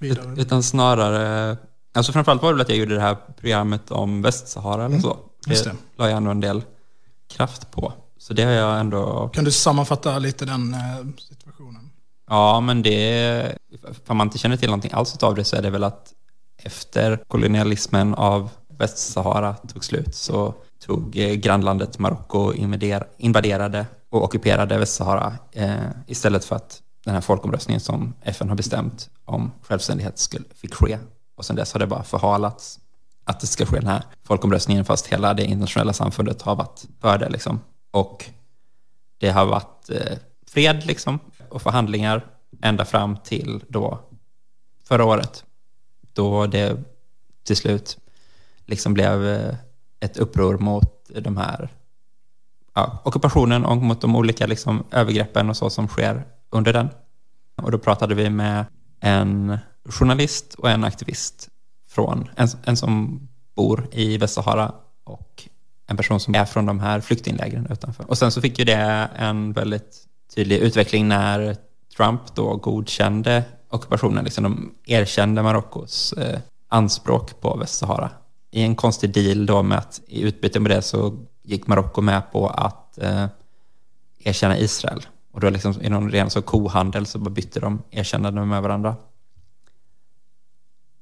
Ut- 0.00 0.38
Utan 0.38 0.62
snarare, 0.62 1.56
alltså 1.94 2.12
framförallt 2.12 2.42
var 2.42 2.48
det 2.48 2.54
väl 2.54 2.60
att 2.62 2.68
jag 2.68 2.78
gjorde 2.78 2.94
det 2.94 3.00
här 3.00 3.16
programmet 3.40 3.90
om 3.90 4.22
Västsahara 4.22 4.84
eller 4.84 4.98
så. 5.00 5.12
Mm. 5.12 5.24
Just 5.46 5.64
det. 5.64 5.72
la 5.96 6.08
jag 6.08 6.16
ändå 6.16 6.30
en 6.30 6.40
del 6.40 6.62
kraft 7.36 7.70
på. 7.70 7.92
Så 8.18 8.34
det 8.34 8.42
har 8.44 8.52
jag 8.52 8.80
ändå, 8.80 9.28
Kan 9.28 9.44
du 9.44 9.52
sammanfatta 9.52 10.18
lite 10.18 10.44
den 10.44 10.74
eh, 10.74 10.80
situationen? 11.18 11.90
ja 12.30 12.60
men 12.60 12.82
det, 12.82 13.58
om 14.06 14.16
man 14.16 14.26
inte 14.26 14.38
känner 14.38 14.56
till 14.56 14.68
någonting 14.68 14.90
alls 14.94 15.16
av 15.22 15.34
det 15.34 15.44
så 15.44 15.56
är 15.56 15.62
det 15.62 15.70
väl 15.70 15.84
att 15.84 16.12
efter 16.62 17.16
kolonialismen 17.28 18.14
av 18.14 18.50
Västsahara 18.78 19.54
tog 19.54 19.84
slut 19.84 20.14
så 20.14 20.54
tog 20.86 21.16
eh, 21.18 21.34
grannlandet 21.34 21.98
Marocko 21.98 22.52
invader, 22.52 23.06
invaderade 23.18 23.86
och 24.10 24.24
ockuperade 24.24 24.78
Västsahara 24.78 25.32
eh, 25.52 25.74
istället 26.06 26.44
för 26.44 26.56
att 26.56 26.82
den 27.04 27.14
här 27.14 27.20
folkomröstningen 27.20 27.80
som 27.80 28.14
FN 28.22 28.48
har 28.48 28.56
bestämt 28.56 29.10
om 29.24 29.52
självständighet 29.62 30.18
skulle, 30.18 30.44
fick 30.54 30.74
ske. 30.74 30.98
Och 31.36 31.44
sen 31.44 31.56
dess 31.56 31.72
har 31.72 31.80
det 31.80 31.86
bara 31.86 32.02
förhalats 32.02 32.78
att 33.26 33.40
det 33.40 33.46
ska 33.46 33.66
ske 33.66 33.78
den 33.78 33.88
här 33.88 34.02
folkomröstningen 34.24 34.84
fast 34.84 35.06
hela 35.06 35.34
det 35.34 35.44
internationella 35.44 35.92
samfundet 35.92 36.42
har 36.42 36.56
varit 36.56 36.84
för 37.00 37.18
det. 37.18 37.28
Liksom. 37.28 37.60
Och 37.90 38.24
det 39.18 39.30
har 39.30 39.46
varit 39.46 39.90
eh, 39.90 40.18
fred 40.48 40.86
liksom, 40.86 41.18
och 41.48 41.62
förhandlingar 41.62 42.26
ända 42.62 42.84
fram 42.84 43.16
till 43.16 43.64
då 43.68 44.00
förra 44.84 45.04
året 45.04 45.44
då 46.12 46.46
det 46.46 46.82
till 47.44 47.56
slut 47.56 47.98
liksom 48.66 48.94
blev 48.94 49.26
eh, 49.26 49.54
ett 50.00 50.16
uppror 50.16 50.58
mot 50.58 51.10
de 51.20 51.36
här 51.36 51.68
ja, 52.74 53.02
ockupationen 53.04 53.64
och 53.64 53.76
mot 53.76 54.00
de 54.00 54.16
olika 54.16 54.46
liksom, 54.46 54.84
övergreppen 54.90 55.50
och 55.50 55.56
så 55.56 55.70
som 55.70 55.88
sker 55.88 56.24
under 56.50 56.72
den. 56.72 56.88
Och 57.62 57.70
då 57.70 57.78
pratade 57.78 58.14
vi 58.14 58.30
med 58.30 58.64
en 59.00 59.58
journalist 59.84 60.54
och 60.54 60.70
en 60.70 60.84
aktivist 60.84 61.48
från 61.96 62.28
en, 62.36 62.48
en 62.64 62.76
som 62.76 63.20
bor 63.54 63.88
i 63.92 64.18
Västsahara 64.18 64.72
och 65.04 65.48
en 65.86 65.96
person 65.96 66.20
som 66.20 66.34
är 66.34 66.44
från 66.44 66.66
de 66.66 66.80
här 66.80 67.00
flyktinglägren 67.00 67.66
utanför. 67.70 68.10
Och 68.10 68.18
sen 68.18 68.32
så 68.32 68.40
fick 68.40 68.58
ju 68.58 68.64
det 68.64 69.08
en 69.16 69.52
väldigt 69.52 69.96
tydlig 70.34 70.56
utveckling 70.58 71.08
när 71.08 71.56
Trump 71.96 72.20
då 72.34 72.56
godkände 72.56 73.44
ockupationen. 73.70 74.24
Liksom 74.24 74.44
de 74.44 74.74
erkände 74.86 75.42
Marockos 75.42 76.12
eh, 76.12 76.38
anspråk 76.68 77.40
på 77.40 77.56
Västsahara. 77.56 78.10
I 78.50 78.62
en 78.62 78.76
konstig 78.76 79.12
deal 79.12 79.46
då 79.46 79.62
med 79.62 79.78
att 79.78 80.00
i 80.06 80.22
utbyte 80.22 80.60
med 80.60 80.70
det 80.70 80.82
så 80.82 81.18
gick 81.42 81.66
Marocko 81.66 82.00
med 82.00 82.32
på 82.32 82.48
att 82.48 82.98
eh, 82.98 83.26
erkänna 84.18 84.58
Israel. 84.58 85.06
Och 85.32 85.40
då 85.40 85.50
liksom 85.50 85.74
i 85.82 85.88
någon 85.88 86.10
ren 86.10 86.30
så 86.30 86.42
kohandel 86.42 87.06
så 87.06 87.18
bara 87.18 87.30
bytte 87.30 87.60
de 87.60 87.82
erkännanden 87.90 88.48
med 88.48 88.62
varandra. 88.62 88.96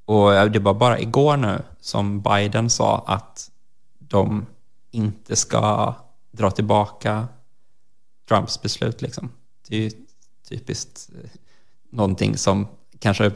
Och 0.04 0.50
det 0.50 0.58
var 0.58 0.74
bara 0.74 1.00
igår 1.00 1.36
nu 1.36 1.62
som 1.80 2.20
Biden 2.20 2.70
sa 2.70 3.04
att 3.06 3.50
de 3.98 4.46
inte 4.90 5.36
ska 5.36 5.94
dra 6.30 6.50
tillbaka 6.50 7.28
Trumps 8.28 8.62
beslut. 8.62 9.02
Liksom. 9.02 9.30
Det 9.68 9.76
är 9.76 9.80
ju 9.80 9.90
typiskt 10.48 11.10
eh, 11.14 11.30
någonting 11.90 12.36
som 12.36 12.66
kanske 12.98 13.32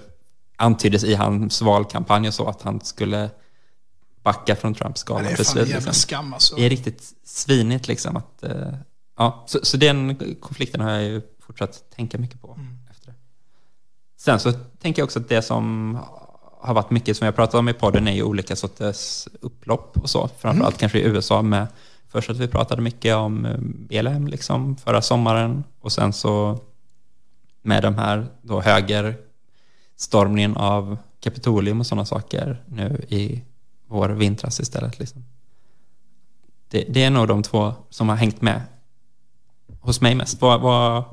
antyddes 0.56 1.04
i 1.04 1.14
hans 1.14 1.62
valkampanj 1.62 2.28
och 2.28 2.34
så, 2.34 2.48
att 2.48 2.62
han 2.62 2.80
skulle 2.80 3.30
backa 4.22 4.56
från 4.56 4.74
Trumps 4.74 5.02
galna 5.02 5.30
beslut. 5.30 5.68
jävla 5.68 5.76
Liksom. 5.76 5.94
skam 5.94 6.32
alltså. 6.34 6.56
Det 6.56 6.66
är 6.66 6.70
riktigt 6.70 7.14
svinigt 7.24 7.88
liksom. 7.88 8.16
Att, 8.16 8.42
eh, 8.42 8.74
ja, 9.16 9.44
så, 9.46 9.58
så 9.62 9.76
den 9.76 10.16
konflikten 10.40 10.80
har 10.80 10.90
jag 10.90 11.02
ju 11.02 11.22
fortsatt 11.40 11.90
tänka 11.90 12.18
mycket 12.18 12.40
på. 12.40 12.52
Mm. 12.52 12.78
Efter 12.90 13.06
det. 13.06 13.14
Sen 14.16 14.40
så 14.40 14.52
tänker 14.52 15.02
jag 15.02 15.06
också 15.06 15.18
att 15.18 15.28
det 15.28 15.42
som 15.42 15.98
har 16.60 16.74
varit 16.74 16.90
mycket 16.90 17.16
som 17.16 17.24
jag 17.24 17.36
pratat 17.36 17.54
om 17.54 17.68
i 17.68 17.72
podden 17.72 18.08
är 18.08 18.12
ju 18.12 18.22
olika 18.22 18.56
sorters 18.56 19.28
upplopp 19.40 19.96
och 20.02 20.10
så. 20.10 20.28
Framförallt 20.28 20.74
Mm. 20.74 20.78
kanske 20.78 20.98
i 20.98 21.02
USA 21.02 21.42
med 21.42 21.66
först 22.08 22.30
att 22.30 22.36
vi 22.36 22.48
pratade 22.48 22.82
mycket 22.82 23.16
om 23.16 23.44
eh, 23.46 23.56
BLM 23.60 24.26
liksom 24.26 24.76
förra 24.76 25.02
sommaren 25.02 25.64
och 25.80 25.92
sen 25.92 26.12
så 26.12 26.58
med 27.62 27.82
de 27.82 27.94
här 27.94 28.26
då 28.42 28.60
högerstormningen 28.60 30.56
av 30.56 30.96
Kapitolium 31.20 31.80
och 31.80 31.86
sådana 31.86 32.04
saker 32.04 32.62
nu 32.66 33.04
i 33.08 33.42
vår 33.86 34.08
vintras 34.08 34.60
istället. 34.60 34.98
Liksom. 34.98 35.24
Det, 36.68 36.84
det 36.88 37.02
är 37.04 37.10
nog 37.10 37.28
de 37.28 37.42
två 37.42 37.72
som 37.90 38.08
har 38.08 38.16
hängt 38.16 38.42
med 38.42 38.62
hos 39.80 40.00
mig 40.00 40.14
mest. 40.14 40.40
Vad, 40.40 40.60
vad, 40.60 41.04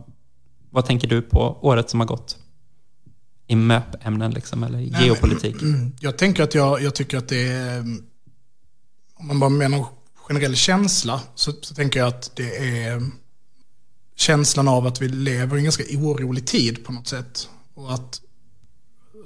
vad 0.70 0.86
tänker 0.86 1.08
du 1.08 1.22
på 1.22 1.58
året 1.62 1.90
som 1.90 2.00
har 2.00 2.08
gått? 2.08 2.38
I 3.48 3.56
MÖP-ämnen 3.56 4.32
liksom, 4.32 4.64
eller 4.64 4.78
Nej, 4.78 5.06
geopolitik? 5.06 5.56
Jag 6.00 6.18
tänker 6.18 6.44
att 6.44 6.56
jag, 6.56 6.82
jag 6.82 6.96
tycker 6.96 7.18
att 7.18 7.28
det 7.28 7.48
är, 7.48 7.80
om 9.16 9.28
man 9.28 9.40
bara 9.40 9.50
menar 9.50 9.86
generell 10.16 10.56
känsla, 10.56 11.22
så, 11.36 11.52
så 11.62 11.76
tänker 11.76 12.00
jag 12.00 12.08
att 12.08 12.36
det 12.36 12.84
är 12.84 13.02
känslan 14.16 14.68
av 14.68 14.88
att 14.88 15.02
vi 15.02 15.08
lever 15.08 15.56
i 15.56 15.60
en 15.60 15.64
ganska 15.64 15.84
orolig 15.98 16.48
tid 16.48 16.86
på 16.86 16.92
något 16.92 17.08
sätt. 17.08 17.50
Och 17.74 17.94
att 17.94 18.22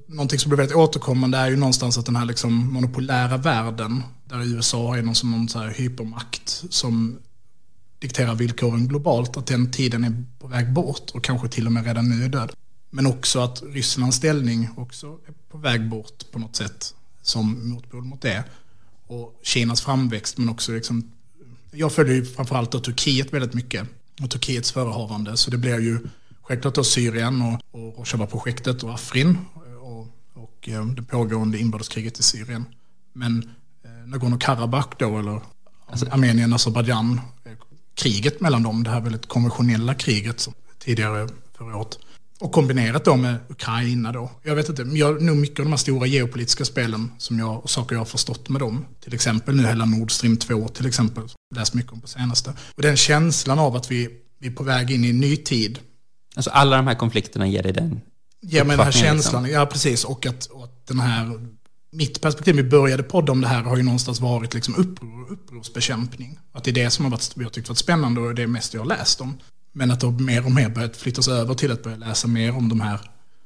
någonting 0.08 0.40
som 0.40 0.50
blir 0.50 0.58
väldigt 0.58 0.76
återkommande 0.76 1.38
är 1.38 1.50
ju 1.50 1.56
någonstans 1.56 1.98
att 1.98 2.06
den 2.06 2.16
här 2.16 2.26
liksom 2.26 2.74
monopolära 2.74 3.38
världen, 3.38 4.04
där 4.26 4.44
USA 4.44 4.98
är 4.98 5.02
någon 5.02 5.16
som 5.16 5.32
någon 5.32 5.50
så 5.50 5.60
här 5.60 5.70
hypermakt 5.70 6.64
som 6.70 7.20
dikterar 8.00 8.36
villkoren 8.36 8.88
globalt, 8.88 9.38
att 9.38 9.48
den 9.48 9.72
tiden 9.72 10.04
är 10.04 10.24
på 10.40 10.48
väg 10.48 10.74
bort 10.74 11.12
och 11.14 11.24
kanske 11.24 11.48
till 11.48 11.66
och 11.66 11.72
med 11.72 11.86
redan 11.86 12.10
nu 12.10 12.26
är 12.26 12.30
död. 12.30 12.52
Men 12.90 13.06
också 13.06 13.40
att 13.40 13.64
Rysslands 13.64 14.18
ställning 14.18 14.70
också 14.78 15.08
är 15.28 15.34
på 15.50 15.58
väg 15.58 15.90
bort 15.90 16.32
på 16.32 16.40
något 16.40 16.56
sätt 16.56 16.96
som 17.22 17.70
motpol 17.70 18.04
mot 18.04 18.22
det. 18.22 18.44
Och 19.08 19.40
Kinas 19.44 19.82
framväxt 19.82 20.38
men 20.38 20.50
också 20.50 20.72
liksom, 20.72 21.12
jag 21.72 21.92
följer 21.92 22.16
ju 22.16 22.26
framförallt 22.26 22.72
då 22.72 22.80
Turkiet 22.80 23.34
väldigt 23.34 23.54
mycket 23.54 23.88
och 24.22 24.30
Turkiets 24.30 24.72
förehavande 24.72 25.38
så 25.38 25.52
det 25.52 25.58
blir 25.58 25.80
ju 25.80 26.00
självklart 26.42 26.76
då 26.76 26.84
Syrien 26.84 27.42
och, 27.42 27.60
och 27.72 27.98
Rojava-projektet 27.98 28.84
och 28.84 28.94
Afrin 28.94 29.38
och, 29.82 30.08
och 30.34 30.70
eh, 30.70 30.86
det 30.86 31.02
pågående 31.02 31.60
inbördeskriget 31.60 32.20
i 32.20 32.24
Syrien. 32.24 32.66
Men 33.14 33.50
eh, 33.84 33.90
Nagorno-Karabach 33.90 34.96
då 34.98 35.20
eller 35.20 35.42
Armenien, 36.12 36.54
Azerbajdzjan, 36.54 37.22
eh, 37.44 37.52
kriget 37.94 38.42
mellan 38.42 38.64
dem, 38.64 38.84
det 38.84 38.90
här 38.90 39.02
väldigt 39.02 39.28
konventionella 39.28 39.94
kriget 39.94 40.40
som 40.40 40.54
tidigare 40.80 41.30
förra 41.58 41.78
året. 41.78 42.00
Och 42.42 42.52
kombinerat 42.52 43.06
då 43.06 43.16
med 43.16 43.36
Ukraina 43.50 44.12
då. 44.12 44.32
Jag 44.44 44.56
vet 44.56 44.70
inte, 44.70 44.82
jag, 44.82 45.22
nog 45.22 45.38
mycket 45.38 45.60
av 45.60 45.66
de 45.66 45.72
här 45.72 45.78
stora 45.78 46.08
geopolitiska 46.08 46.66
spelen 46.66 47.12
som 47.18 47.40
jag, 47.40 47.64
och 47.64 47.70
saker 47.70 47.96
jag 47.96 48.00
har 48.00 48.06
förstått 48.06 48.50
med 48.50 48.62
dem. 48.62 48.86
Till 49.04 49.14
exempel 49.14 49.56
nu 49.56 49.68
hela 49.68 49.86
Nord 49.86 50.12
Stream 50.12 50.38
2 50.38 50.68
till 50.68 50.86
exempel. 50.86 51.24
Läst 51.56 51.74
mycket 51.74 51.92
om 51.92 52.02
på 52.02 52.08
senaste. 52.08 52.54
Och 52.76 52.82
den 52.82 52.98
känslan 52.98 53.60
av 53.60 53.76
att 53.76 53.92
vi, 53.92 54.10
vi 54.40 54.48
är 54.48 54.52
på 54.52 54.64
väg 54.64 54.92
in 54.92 55.06
i 55.06 55.10
en 55.10 55.20
ny 55.20 55.38
tid. 55.38 55.80
Alltså 56.36 56.50
alla 56.50 56.78
de 56.78 56.88
här 56.88 56.96
konflikterna 56.96 57.48
ger 57.48 57.64
dig 57.64 57.74
den 57.74 58.02
Ger 58.42 58.64
mig 58.64 58.78
den 58.78 58.86
här 58.86 58.90
uppfattningen, 58.90 59.16
känslan, 59.16 59.50
ja 59.50 59.66
precis. 59.66 60.04
Och 60.04 60.26
att, 60.26 60.46
och 60.46 60.64
att 60.64 60.88
den 60.88 61.00
här, 61.00 61.40
mitt 61.92 62.22
perspektiv, 62.22 62.56
vi 62.56 62.64
började 62.64 63.04
podda 63.04 63.32
om 63.32 63.42
det 63.42 63.48
här, 63.48 63.64
har 63.64 63.78
ju 63.78 63.84
någonstans 63.84 64.20
varit 64.20 64.54
liksom 64.54 64.76
uppror, 64.76 65.32
upprorsbekämpning. 65.32 66.40
Att 66.52 66.64
det 66.64 66.72
är 66.72 66.74
det 66.74 66.90
som 66.90 67.06
har 67.06 67.12
varit, 67.12 67.32
vi 67.36 67.44
har 67.44 67.52
tyckt 67.52 67.70
varit 67.70 67.78
spännande 67.78 68.22
och 68.22 68.36
det 68.36 68.44
är 68.44 68.48
mest 68.48 68.74
jag 68.74 68.82
har 68.82 68.88
läst 68.88 69.22
om. 69.22 69.38
Men 69.80 69.92
att 69.92 70.00
det 70.00 70.08
har 70.08 70.14
mer 70.20 70.46
och 70.46 70.52
mer 70.52 70.70
börjat 70.70 70.98
flyttas 70.98 71.28
över 71.28 71.54
till 71.54 71.72
att 71.72 71.84
börja 71.84 71.98
läsa 71.98 72.28
mer 72.28 72.56
om 72.56 72.70
de 72.70 72.82
här 72.82 73.00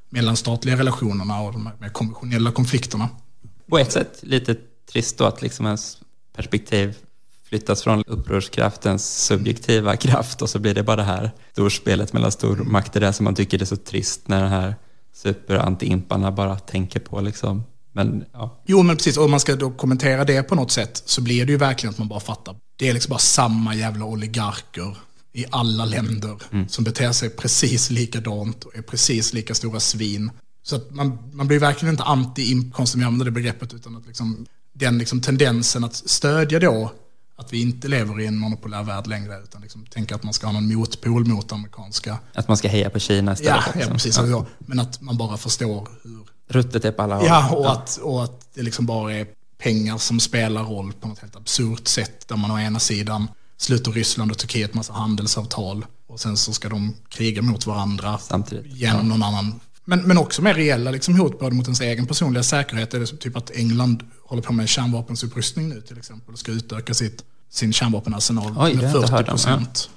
mellanstatliga 0.09 0.77
relationerna 0.77 1.41
och 1.41 1.51
de 1.53 1.65
här 1.65 1.75
mer 1.79 1.89
konventionella 1.89 2.51
konflikterna. 2.51 3.09
På 3.69 3.77
ett 3.77 3.91
sätt 3.91 4.19
lite 4.21 4.55
trist 4.91 5.17
då 5.17 5.25
att 5.25 5.41
liksom 5.41 5.65
ens 5.65 5.97
perspektiv 6.35 6.95
flyttas 7.49 7.83
från 7.83 8.03
upprorskraftens 8.07 9.25
subjektiva 9.25 9.95
kraft 9.95 10.41
och 10.41 10.49
så 10.49 10.59
blir 10.59 10.73
det 10.73 10.83
bara 10.83 10.95
det 10.95 11.03
här 11.03 11.31
storspelet 11.51 12.13
mellan 12.13 12.31
stormakter 12.31 12.99
där 12.99 13.11
som 13.11 13.23
man 13.23 13.35
tycker 13.35 13.61
är 13.61 13.65
så 13.65 13.75
trist 13.75 14.27
när 14.27 14.41
den 14.41 14.51
här 14.51 14.75
super-anti-imparna 15.15 16.31
bara 16.31 16.59
tänker 16.59 16.99
på 16.99 17.21
liksom. 17.21 17.63
Men 17.91 18.25
ja, 18.33 18.63
Jo, 18.65 18.83
men 18.83 18.95
precis. 18.95 19.17
Och 19.17 19.25
om 19.25 19.31
man 19.31 19.39
ska 19.39 19.55
då 19.55 19.71
kommentera 19.71 20.25
det 20.25 20.43
på 20.43 20.55
något 20.55 20.71
sätt 20.71 21.03
så 21.05 21.21
blir 21.21 21.45
det 21.45 21.51
ju 21.51 21.57
verkligen 21.57 21.93
att 21.93 21.99
man 21.99 22.07
bara 22.07 22.19
fattar. 22.19 22.55
Det 22.75 22.89
är 22.89 22.93
liksom 22.93 23.09
bara 23.09 23.19
samma 23.19 23.75
jävla 23.75 24.05
oligarker 24.05 24.97
i 25.33 25.45
alla 25.49 25.85
länder 25.85 26.37
som 26.67 26.83
beter 26.83 27.11
sig 27.11 27.29
precis 27.29 27.89
likadant 27.89 28.63
och 28.63 28.75
är 28.75 28.81
precis 28.81 29.33
lika 29.33 29.53
stora 29.53 29.79
svin. 29.79 30.31
Så 30.63 30.75
att 30.75 30.91
man, 30.91 31.17
man 31.33 31.47
blir 31.47 31.59
verkligen 31.59 31.93
inte 31.93 32.03
anti 32.03 32.71
konstigt 32.71 33.01
jag 33.01 33.07
använder 33.07 33.25
det 33.25 33.31
begreppet, 33.31 33.73
utan 33.73 33.95
att 33.95 34.07
liksom, 34.07 34.45
den 34.73 34.97
liksom 34.97 35.21
tendensen 35.21 35.83
att 35.83 35.95
stödja 35.95 36.59
då 36.59 36.91
att 37.35 37.53
vi 37.53 37.61
inte 37.61 37.87
lever 37.87 38.19
i 38.19 38.25
en 38.25 38.37
monopolär 38.37 38.83
värld 38.83 39.07
längre, 39.07 39.39
utan 39.43 39.61
liksom 39.61 39.85
tänka 39.85 40.15
att 40.15 40.23
man 40.23 40.33
ska 40.33 40.47
ha 40.47 40.53
någon 40.53 40.75
motpol 40.75 41.25
mot 41.27 41.51
amerikanska. 41.51 42.19
att 42.33 42.47
man 42.47 42.57
ska 42.57 42.67
heja 42.67 42.89
på 42.89 42.99
Kina 42.99 43.33
istället. 43.33 43.53
Ja, 43.55 43.63
ja 43.65 43.71
liksom. 43.75 43.93
precis. 43.93 44.15
Så. 44.15 44.45
Men 44.59 44.79
att 44.79 45.01
man 45.01 45.17
bara 45.17 45.37
förstår 45.37 45.87
hur 46.03 46.19
Ruttet 46.47 46.85
är 46.85 46.91
på 46.91 47.01
alla 47.01 47.15
håll. 47.15 47.25
Ja, 47.27 47.55
och 47.55 47.71
att, 47.71 47.97
och 47.97 48.23
att 48.23 48.47
det 48.53 48.61
liksom 48.61 48.85
bara 48.85 49.13
är 49.13 49.27
pengar 49.57 49.97
som 49.97 50.19
spelar 50.19 50.63
roll 50.63 50.93
på 50.93 51.07
något 51.07 51.19
helt 51.19 51.35
absurt 51.35 51.87
sätt. 51.87 52.27
Där 52.27 52.35
man 52.35 52.51
å 52.51 52.59
ena 52.59 52.79
sidan 52.79 53.27
sluter 53.63 53.91
Ryssland 53.91 54.31
och 54.31 54.37
Turkiet 54.37 54.73
massa 54.73 54.93
handelsavtal 54.93 55.85
och 56.07 56.19
sen 56.19 56.37
så 56.37 56.53
ska 56.53 56.69
de 56.69 56.95
kriga 57.09 57.41
mot 57.41 57.65
varandra 57.67 58.17
Samtidigt. 58.17 58.65
genom 58.77 59.09
någon 59.09 59.23
annan. 59.23 59.59
Men, 59.85 60.01
men 60.01 60.17
också 60.17 60.41
med 60.41 60.55
reella 60.55 60.91
liksom, 60.91 61.19
hot 61.19 61.39
både 61.39 61.55
mot 61.55 61.65
ens 61.65 61.81
egen 61.81 62.05
personliga 62.07 62.43
säkerhet. 62.43 62.93
Är 62.93 62.99
det 62.99 63.07
som 63.07 63.17
typ 63.17 63.37
att 63.37 63.51
England 63.51 64.03
håller 64.25 64.41
på 64.41 64.53
med 64.53 64.63
en 64.63 64.67
kärnvapensupprustning 64.67 65.69
nu 65.69 65.81
till 65.81 65.97
exempel 65.97 66.33
och 66.33 66.39
ska 66.39 66.51
utöka 66.51 66.93
sitt, 66.93 67.23
sin 67.49 67.73
kärnvapenarsenal 67.73 68.45
Oj, 68.45 68.53
med 68.53 68.59
har 68.61 68.67
jag 68.67 68.73
inte 68.83 68.91
40 69.01 69.11
hört 69.11 69.21
om, 69.27 69.31
procent. 69.31 69.89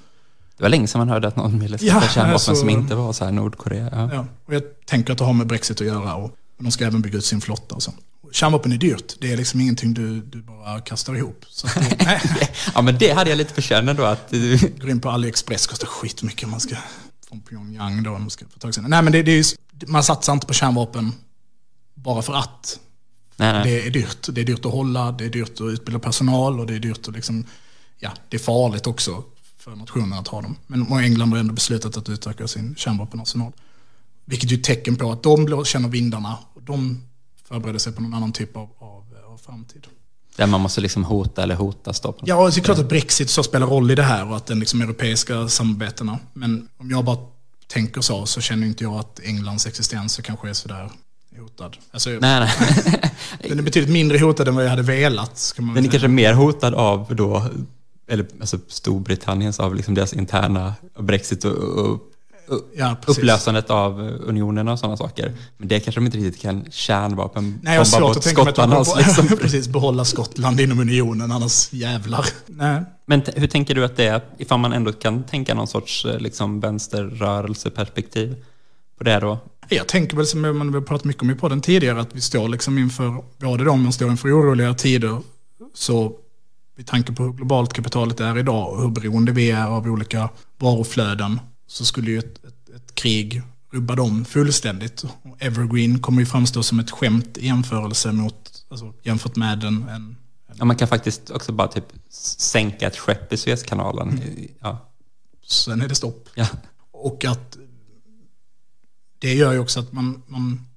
Det 0.57 0.63
var 0.63 0.69
länge 0.69 0.87
sedan 0.87 0.99
man 0.99 1.09
hörde 1.09 1.27
att 1.27 1.35
någon 1.35 1.59
ville 1.59 1.77
skaffa 1.77 1.95
Ja, 1.95 2.01
kärnvapen 2.01 2.33
alltså- 2.33 2.55
som 2.55 2.69
inte 2.69 2.95
var 2.95 3.13
så 3.13 3.25
här 3.25 3.31
Nordkorea. 3.31 3.89
Ja. 3.91 4.13
Ja, 4.13 4.25
och 4.45 4.55
jag 4.55 4.63
tänker 4.85 5.11
att 5.11 5.17
det 5.17 5.25
har 5.25 5.33
med 5.33 5.47
Brexit 5.47 5.81
att 5.81 5.87
göra 5.87 6.15
och 6.15 6.31
de 6.59 6.71
ska 6.71 6.85
även 6.85 7.01
bygga 7.01 7.17
ut 7.17 7.25
sin 7.25 7.41
flotta 7.41 7.75
och 7.75 7.83
så. 7.83 7.93
Kärnvapen 8.31 8.71
är 8.71 8.77
dyrt, 8.77 9.15
det 9.19 9.31
är 9.33 9.37
liksom 9.37 9.61
ingenting 9.61 9.93
du, 9.93 10.21
du 10.21 10.41
bara 10.41 10.81
kastar 10.81 11.15
ihop. 11.15 11.45
Så 11.49 11.67
det, 11.67 12.21
ja, 12.73 12.81
men 12.81 12.97
det 12.97 13.11
hade 13.11 13.29
jag 13.29 13.37
lite 13.37 13.53
på 13.53 13.61
känn 13.61 13.95
då 13.95 14.03
att 14.03 14.31
går 14.79 14.89
in 14.89 15.01
på 15.01 15.09
AliExpress, 15.09 15.67
kostar 15.67 15.87
skitmycket 15.87 16.43
om 16.43 16.51
man 16.51 16.59
ska 16.59 16.75
från 17.27 17.41
Pyongyang 17.41 18.03
då. 18.03 18.11
om 18.11 18.21
Man 18.21 18.29
ska 18.29 18.45
få 18.45 18.59
tag 18.59 18.77
i 18.77 18.81
Nej 18.81 19.01
men 19.01 19.13
det, 19.13 19.23
det 19.23 19.39
är, 19.39 19.45
man 19.87 20.03
satsar 20.03 20.33
inte 20.33 20.47
på 20.47 20.53
kärnvapen 20.53 21.13
bara 21.93 22.21
för 22.21 22.33
att. 22.33 22.79
Nej, 23.35 23.53
nej. 23.53 23.63
Det 23.63 23.87
är 23.87 23.91
dyrt. 23.91 24.27
Det 24.31 24.41
är 24.41 24.45
dyrt 24.45 24.65
att 24.65 24.71
hålla, 24.71 25.11
det 25.11 25.25
är 25.25 25.29
dyrt 25.29 25.51
att 25.51 25.61
utbilda 25.61 25.99
personal 25.99 26.59
och 26.59 26.67
det 26.67 26.75
är 26.75 26.79
dyrt 26.79 27.07
att 27.07 27.13
liksom, 27.13 27.45
ja, 27.99 28.11
det 28.29 28.37
är 28.37 28.41
farligt 28.41 28.87
också 28.87 29.23
för 29.57 29.75
nationen 29.75 30.19
att 30.19 30.27
ha 30.27 30.41
dem. 30.41 30.55
Men 30.67 30.91
England 30.91 31.31
har 31.31 31.39
ändå 31.39 31.53
beslutat 31.53 31.97
att 31.97 32.09
utöka 32.09 32.47
sin 32.47 32.75
kärnvapenarsenal. 32.75 33.51
Vilket 34.25 34.51
är 34.51 34.55
ett 34.55 34.63
tecken 34.63 34.95
på 34.95 35.11
att 35.11 35.23
de 35.23 35.65
känner 35.65 35.89
vindarna 35.89 36.37
och 36.53 36.61
de 36.61 37.03
förbereder 37.47 37.79
sig 37.79 37.93
på 37.93 38.01
någon 38.01 38.13
annan 38.13 38.31
typ 38.31 38.57
av, 38.57 38.69
av, 38.79 39.03
av 39.33 39.37
framtid. 39.37 39.87
Där 40.35 40.47
man 40.47 40.61
måste 40.61 40.81
liksom 40.81 41.03
hota 41.03 41.43
eller 41.43 41.55
hotas 41.55 41.99
då. 41.99 42.15
Ja, 42.21 42.35
och 42.35 42.51
det 42.51 42.57
är 42.57 42.63
klart 42.63 42.79
att 42.79 42.89
Brexit 42.89 43.29
så 43.29 43.43
spelar 43.43 43.67
roll 43.67 43.91
i 43.91 43.95
det 43.95 44.03
här 44.03 44.29
och 44.29 44.37
att 44.37 44.45
den 44.45 44.59
liksom 44.59 44.81
europeiska 44.81 45.47
samarbetena. 45.47 46.19
Men 46.33 46.67
om 46.77 46.89
jag 46.91 47.05
bara 47.05 47.17
tänker 47.67 48.01
så, 48.01 48.25
så 48.25 48.41
känner 48.41 48.67
inte 48.67 48.83
jag 48.83 48.93
att 48.93 49.19
Englands 49.23 49.67
existens 49.67 50.13
så 50.13 50.21
kanske 50.21 50.49
är 50.49 50.53
sådär 50.53 50.91
hotad. 51.39 51.77
Alltså, 51.91 52.09
Nej, 52.09 52.19
nej. 52.19 52.51
Den 53.49 53.59
är 53.59 53.63
betydligt 53.63 53.91
mindre 53.91 54.17
hotad 54.17 54.47
än 54.47 54.55
vad 54.55 54.65
jag 54.65 54.69
hade 54.69 54.81
velat. 54.81 55.37
Ska 55.37 55.61
man 55.61 55.75
Den 55.75 55.85
är 55.85 55.89
kanske 55.89 56.07
mer 56.07 56.33
hotad 56.33 56.73
av 56.73 57.15
då, 57.15 57.49
eller 58.07 58.27
alltså 58.39 58.59
Storbritanniens, 58.67 59.59
av 59.59 59.75
liksom 59.75 59.93
deras 59.93 60.13
interna 60.13 60.73
Brexit 60.99 61.45
och, 61.45 61.53
och 61.53 61.99
ja, 62.75 62.95
precis. 63.01 63.17
upplösandet 63.17 63.69
av 63.69 63.99
unionen 64.01 64.67
och 64.67 64.79
sådana 64.79 64.97
saker. 64.97 65.33
Men 65.57 65.67
det 65.67 65.79
kanske 65.79 66.01
de 66.01 66.05
inte 66.05 66.17
riktigt 66.17 66.41
kan 66.41 66.65
kärnvapen 66.71 67.59
Nej, 67.63 67.73
jag 67.73 67.79
har 67.79 67.85
svårt 67.85 68.17
att 68.17 68.23
tänka 68.23 68.43
mig 68.43 68.49
att 68.49 68.55
de 68.55 68.71
kommer 68.71 68.97
liksom. 68.97 69.27
precis 69.41 69.67
behålla 69.67 70.05
Skottland 70.05 70.59
inom 70.59 70.79
unionen, 70.79 71.31
annars 71.31 71.73
jävlar. 71.73 72.25
Nej. 72.45 72.83
Men 73.05 73.21
hur 73.35 73.47
tänker 73.47 73.75
du 73.75 73.85
att 73.85 73.97
det 73.97 74.05
är, 74.05 74.21
ifall 74.37 74.59
man 74.59 74.73
ändå 74.73 74.91
kan 74.91 75.23
tänka 75.23 75.53
någon 75.53 75.67
sorts 75.67 76.05
eh, 76.05 76.19
liksom, 76.19 76.59
vänsterrörelseperspektiv 76.59 78.35
på 78.97 79.03
det 79.03 79.19
då? 79.19 79.39
Jag 79.69 79.87
tänker 79.87 80.17
väl 80.17 80.25
som 80.25 80.41
man 80.41 80.73
har 80.73 80.81
pratat 80.81 81.05
mycket 81.05 81.21
om 81.21 81.29
i 81.29 81.35
podden 81.35 81.61
tidigare, 81.61 82.01
att 82.01 82.15
vi 82.15 82.21
står 82.21 82.49
liksom 82.49 82.77
inför, 82.77 83.23
både 83.37 83.63
de 83.63 83.83
som 83.83 83.91
står 83.91 84.09
inför 84.11 84.29
oroliga 84.29 84.73
tider, 84.73 85.17
så 85.73 86.11
med 86.77 86.87
tanke 86.87 87.13
på 87.13 87.23
hur 87.23 87.33
globalt 87.33 87.73
kapitalet 87.73 88.19
är 88.19 88.37
idag 88.37 88.73
och 88.73 88.81
hur 88.81 88.89
beroende 88.89 89.31
vi 89.31 89.51
är 89.51 89.67
av 89.67 89.87
olika 89.87 90.29
varuflöden, 90.57 91.39
så 91.67 91.85
skulle 91.85 92.11
ju 92.11 92.19
ett, 92.19 92.45
ett, 92.45 92.69
ett 92.75 92.95
krig 92.95 93.41
rubba 93.71 93.95
dem 93.95 94.25
fullständigt. 94.25 95.03
Evergreen 95.39 95.99
kommer 95.99 96.19
ju 96.19 96.25
framstå 96.25 96.63
som 96.63 96.79
ett 96.79 96.91
skämt 96.91 97.37
i 97.37 97.45
jämförelse 97.45 98.11
mot, 98.11 98.65
alltså 98.69 98.93
jämfört 99.03 99.35
med 99.35 99.63
en, 99.63 99.89
en 99.89 100.15
Ja, 100.55 100.65
man 100.65 100.75
kan 100.75 100.87
faktiskt 100.87 101.29
också 101.29 101.51
bara 101.51 101.67
typ 101.67 101.85
sänka 102.09 102.87
ett 102.87 102.97
skepp 102.97 103.33
i 103.33 103.37
Suezkanalen. 103.37 104.21
Ja. 104.61 104.91
sen 105.47 105.81
är 105.81 105.87
det 105.87 105.95
stopp. 105.95 106.29
Ja. 106.35 106.47
Och 106.91 107.25
att 107.25 107.57
det 109.19 109.33
gör 109.33 109.53
ju 109.53 109.59
också 109.59 109.79
att 109.79 109.93
man, 109.93 110.23
man, 110.27 110.67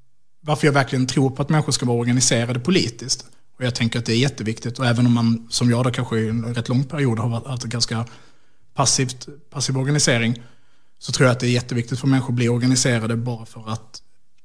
varför 0.40 0.66
jag 0.66 0.72
verkligen 0.72 1.06
tror 1.06 1.30
på 1.30 1.42
att 1.42 1.48
människor 1.48 1.72
ska 1.72 1.86
vara 1.86 1.98
organiserade 1.98 2.60
politiskt. 2.60 3.26
Och 3.58 3.64
jag 3.64 3.74
tänker 3.74 3.98
att 3.98 4.06
det 4.06 4.12
är 4.12 4.18
jätteviktigt. 4.18 4.78
Och 4.78 4.86
även 4.86 5.06
om 5.06 5.12
man, 5.12 5.46
som 5.50 5.70
jag 5.70 5.84
då 5.84 5.90
kanske 5.90 6.18
i 6.18 6.28
en 6.28 6.54
rätt 6.54 6.68
lång 6.68 6.84
period 6.84 7.18
har 7.18 7.28
varit 7.28 7.64
ganska 7.64 8.06
passivt, 8.74 9.28
passiv 9.50 9.78
organisering, 9.78 10.42
så 11.00 11.12
tror 11.12 11.26
jag 11.26 11.32
att 11.32 11.40
det 11.40 11.46
är 11.46 11.50
jätteviktigt 11.50 12.00
för 12.00 12.06
människor 12.06 12.28
att 12.28 12.34
bli 12.34 12.48
organiserade 12.48 13.16
bara 13.16 13.46
för 13.46 13.70
att 13.72 14.02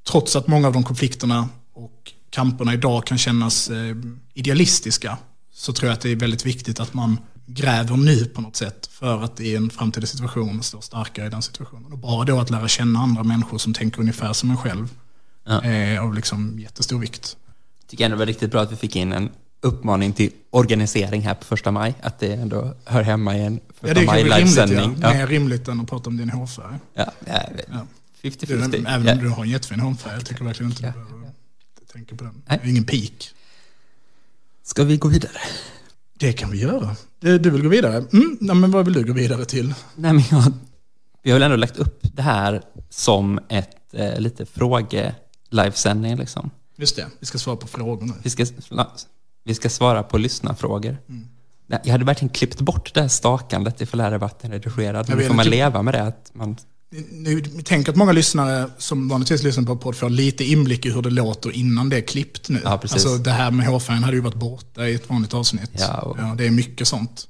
trots 0.08 0.36
att 0.36 0.48
många 0.48 0.68
av 0.68 0.74
de 0.74 0.84
konflikterna 0.84 1.50
och 1.74 2.13
kamperna 2.30 2.74
idag 2.74 3.06
kan 3.06 3.18
kännas 3.18 3.70
eh, 3.70 3.96
idealistiska, 4.34 5.18
så 5.54 5.74
tror 5.74 5.89
jag 5.89 5.94
att 5.94 6.02
det 6.02 6.12
är 6.12 6.15
väldigt 6.15 6.46
viktigt 6.46 6.80
att 6.80 6.94
man 6.94 7.18
gräver 7.46 7.98
nu 7.98 8.26
på 8.26 8.41
något 8.41 8.56
sätt 8.56 8.88
för 8.91 9.24
att 9.24 9.39
i 9.39 9.56
en 9.56 9.70
framtida 9.70 10.08
situation 10.08 10.63
stå 10.63 10.82
starkare 10.82 11.28
i 11.28 11.30
den 11.30 11.41
situationen. 11.41 11.91
Och 11.91 11.98
bara 11.98 12.26
då 12.26 12.39
att 12.39 12.50
lära 12.50 12.68
känna 12.68 13.00
andra 13.00 13.24
människor 13.24 13.58
som 13.58 13.74
tänker 13.74 14.00
ungefär 14.00 14.34
som 14.34 14.50
en 14.50 14.58
själv 14.58 14.89
Ja. 15.48 15.62
är 15.62 16.00
av 16.00 16.13
liksom 16.13 16.60
jättestor 16.60 17.00
vikt. 17.00 17.38
tycker 17.88 18.06
ändå 18.06 18.15
det 18.15 18.20
var 18.20 18.26
riktigt 18.26 18.52
bra 18.52 18.62
att 18.62 18.72
vi 18.72 18.76
fick 18.76 18.96
in 18.96 19.12
en 19.12 19.30
uppmaning 19.62 20.13
till 20.13 20.32
organisering 20.50 21.22
här 21.22 21.34
på 21.34 21.46
första 21.46 21.72
maj. 21.72 21.96
Att 22.02 22.20
det 22.20 22.34
ändå 22.34 22.76
hör 22.86 23.02
hemma 23.02 23.38
i 23.38 23.41
en 23.41 23.60
Ja, 23.80 23.94
det 23.94 24.02
är 24.02 24.06
maj 24.06 24.18
rimligt, 24.24 24.32
ja. 24.32 24.38
livesändning. 24.38 24.98
Ja. 25.02 25.14
Mer 25.14 25.28
rimligt 25.28 25.68
än 25.68 25.80
att 25.82 25.88
prata 25.90 26.10
om 26.10 26.18
din 26.18 26.30
hårfärg. 26.30 26.78
Ja, 26.94 27.12
ja, 27.26 27.42
Ja. 27.72 27.88
50-50. 28.22 28.46
Du, 28.70 28.78
även 28.88 29.06
Ja. 29.06 29.14
om 29.14 29.20
du 29.20 29.30
har 29.30 29.44
en 29.44 29.50
jättefin 29.50 29.80
hårfärg, 29.80 30.14
jag 30.14 30.26
tycker 30.26 30.44
verkligen 30.46 30.72
inte 30.72 30.82
du 30.88 30.92
behöver 30.92 31.32
tänka 31.94 32.16
på 32.16 32.24
den. 32.24 32.42
Nej. 32.48 32.60
Det 32.62 32.68
är 32.68 32.72
ingen 32.72 32.86
peak. 32.86 33.30
Ska 34.64 34.84
vi 34.84 34.98
gå 34.98 35.08
vidare? 35.08 35.32
Det 36.18 36.34
kan 36.34 36.52
vi 36.52 36.58
göra. 36.62 36.96
Du, 37.20 37.40
du 37.40 37.50
vill 37.50 37.62
gå 37.64 37.70
vidare? 37.70 37.98
Mm, 38.14 38.38
nej, 38.42 38.56
men 38.56 38.72
vad 38.72 38.86
vill 38.86 38.94
du 38.94 39.04
gå 39.06 39.14
vidare 39.14 39.46
till? 39.46 39.74
Nej, 39.96 40.14
men 40.14 40.24
jag, 40.32 40.54
vi 41.24 41.32
har 41.32 41.36
väl 41.40 41.44
ändå 41.44 41.58
lagt 41.58 41.78
upp 41.78 42.00
det 42.02 42.22
här 42.22 42.62
som 42.90 43.40
ett 43.50 43.94
eh, 43.94 44.20
lite 44.20 44.46
fråge-livesändning. 44.46 46.16
Liksom. 46.18 46.50
Just 46.76 46.96
det, 46.96 47.08
vi 47.20 47.26
ska 47.26 47.38
svara 47.38 47.56
på 47.56 47.68
frågor 47.68 48.06
nu. 48.06 48.14
Vi, 48.24 48.30
ska, 48.30 48.46
vi 49.44 49.56
ska 49.56 49.70
svara 49.70 50.04
på 50.04 50.18
lyssnarfrågor. 50.18 50.98
Nej, 51.08 51.22
Jag 51.67 51.91
hade 51.91 52.06
verkligen 52.06 52.30
klippt 52.30 52.62
bort 52.62 52.93
det 52.93 53.01
här 53.01 53.08
stakandet 53.08 53.82
ifall 53.82 53.97
det 53.97 54.04
hade 54.04 54.17
varit 54.17 54.43
en 54.43 54.51
redigerad. 54.51 55.10
Nu 55.10 55.23
får 55.23 55.34
man 55.34 55.45
leva 55.45 55.82
med 55.82 55.93
det. 55.93 56.01
Att 56.04 56.32
man, 56.34 56.58
Nu, 57.12 57.41
tänk 57.63 57.89
att 57.89 57.95
många 57.95 58.12
lyssnare 58.12 58.69
som 58.78 59.08
vanligtvis 59.08 59.43
lyssnar 59.43 59.63
på 59.63 59.75
podd 59.75 59.95
får 59.95 60.10
lite 60.10 60.43
inblick 60.43 60.86
i 60.86 60.91
hur 60.91 61.01
det 61.01 61.10
låter 61.10 61.51
innan 61.51 61.89
det 61.89 61.97
är 61.97 62.01
klippt 62.01 62.49
nu. 62.49 62.62
Ja, 62.63 62.78
precis. 62.78 63.06
Alltså 63.06 63.23
det 63.23 63.32
här 63.32 63.51
med 63.51 63.67
hårfärgen 63.67 64.04
hade 64.04 64.15
ju 64.15 64.21
varit 64.21 64.36
borta 64.36 64.88
i 64.88 64.95
ett 64.95 65.10
vanligt 65.10 65.34
avsnitt. 65.34 65.71
Ja, 65.73 66.01
och- 66.01 66.38
det 66.38 66.45
är 66.47 66.51
mycket 66.51 66.88
sånt. 66.88 67.28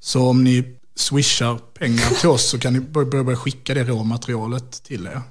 Så 0.00 0.28
om 0.28 0.44
ni 0.44 0.76
swishar 0.96 1.58
pengar 1.78 2.20
till 2.20 2.28
oss 2.28 2.50
så 2.50 2.58
kan 2.58 2.72
ni 2.72 2.80
börja, 2.80 3.24
börja 3.24 3.36
skicka 3.36 3.74
det 3.74 3.84
råmaterialet 3.84 4.82
till 4.82 5.06
er. 5.06 5.22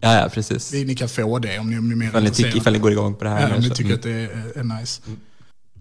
ja, 0.00 0.14
ja, 0.20 0.28
precis. 0.28 0.72
Ni 0.72 0.94
kan 0.94 1.08
få 1.08 1.38
det 1.38 1.58
om 1.58 1.70
ni, 1.70 1.78
om 1.78 1.88
ni 1.88 1.92
är 1.92 1.96
mer 1.96 2.08
Ifall 2.08 2.22
ni, 2.22 2.30
tycker, 2.30 2.56
ifall 2.56 2.72
ni 2.72 2.78
går 2.78 2.92
igång 2.92 3.14
på 3.14 3.24
det 3.24 3.30
här. 3.30 3.48
Ja, 3.48 3.56
om 3.56 3.62
ni 3.62 3.70
tycker 3.70 3.84
mm. 3.84 3.94
att 3.94 4.02
det 4.02 4.10
är, 4.10 4.58
är 4.58 4.80
nice. 4.80 5.02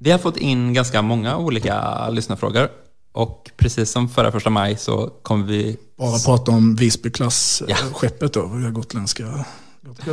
Vi 0.01 0.11
har 0.11 0.19
fått 0.19 0.37
in 0.37 0.73
ganska 0.73 1.01
många 1.01 1.37
olika 1.37 2.09
lyssnarfrågor. 2.09 2.69
Och 3.11 3.51
precis 3.57 3.91
som 3.91 4.09
förra 4.09 4.31
första 4.31 4.49
maj 4.49 4.77
så 4.77 5.07
kommer 5.21 5.45
vi... 5.45 5.77
Bara 5.97 6.19
prata 6.19 6.51
om 6.51 6.75
Visbyklass, 6.75 7.63
Ja. 7.67 7.75
eh, 8.03 8.29
då, 8.29 8.69
gotländska. 8.71 9.45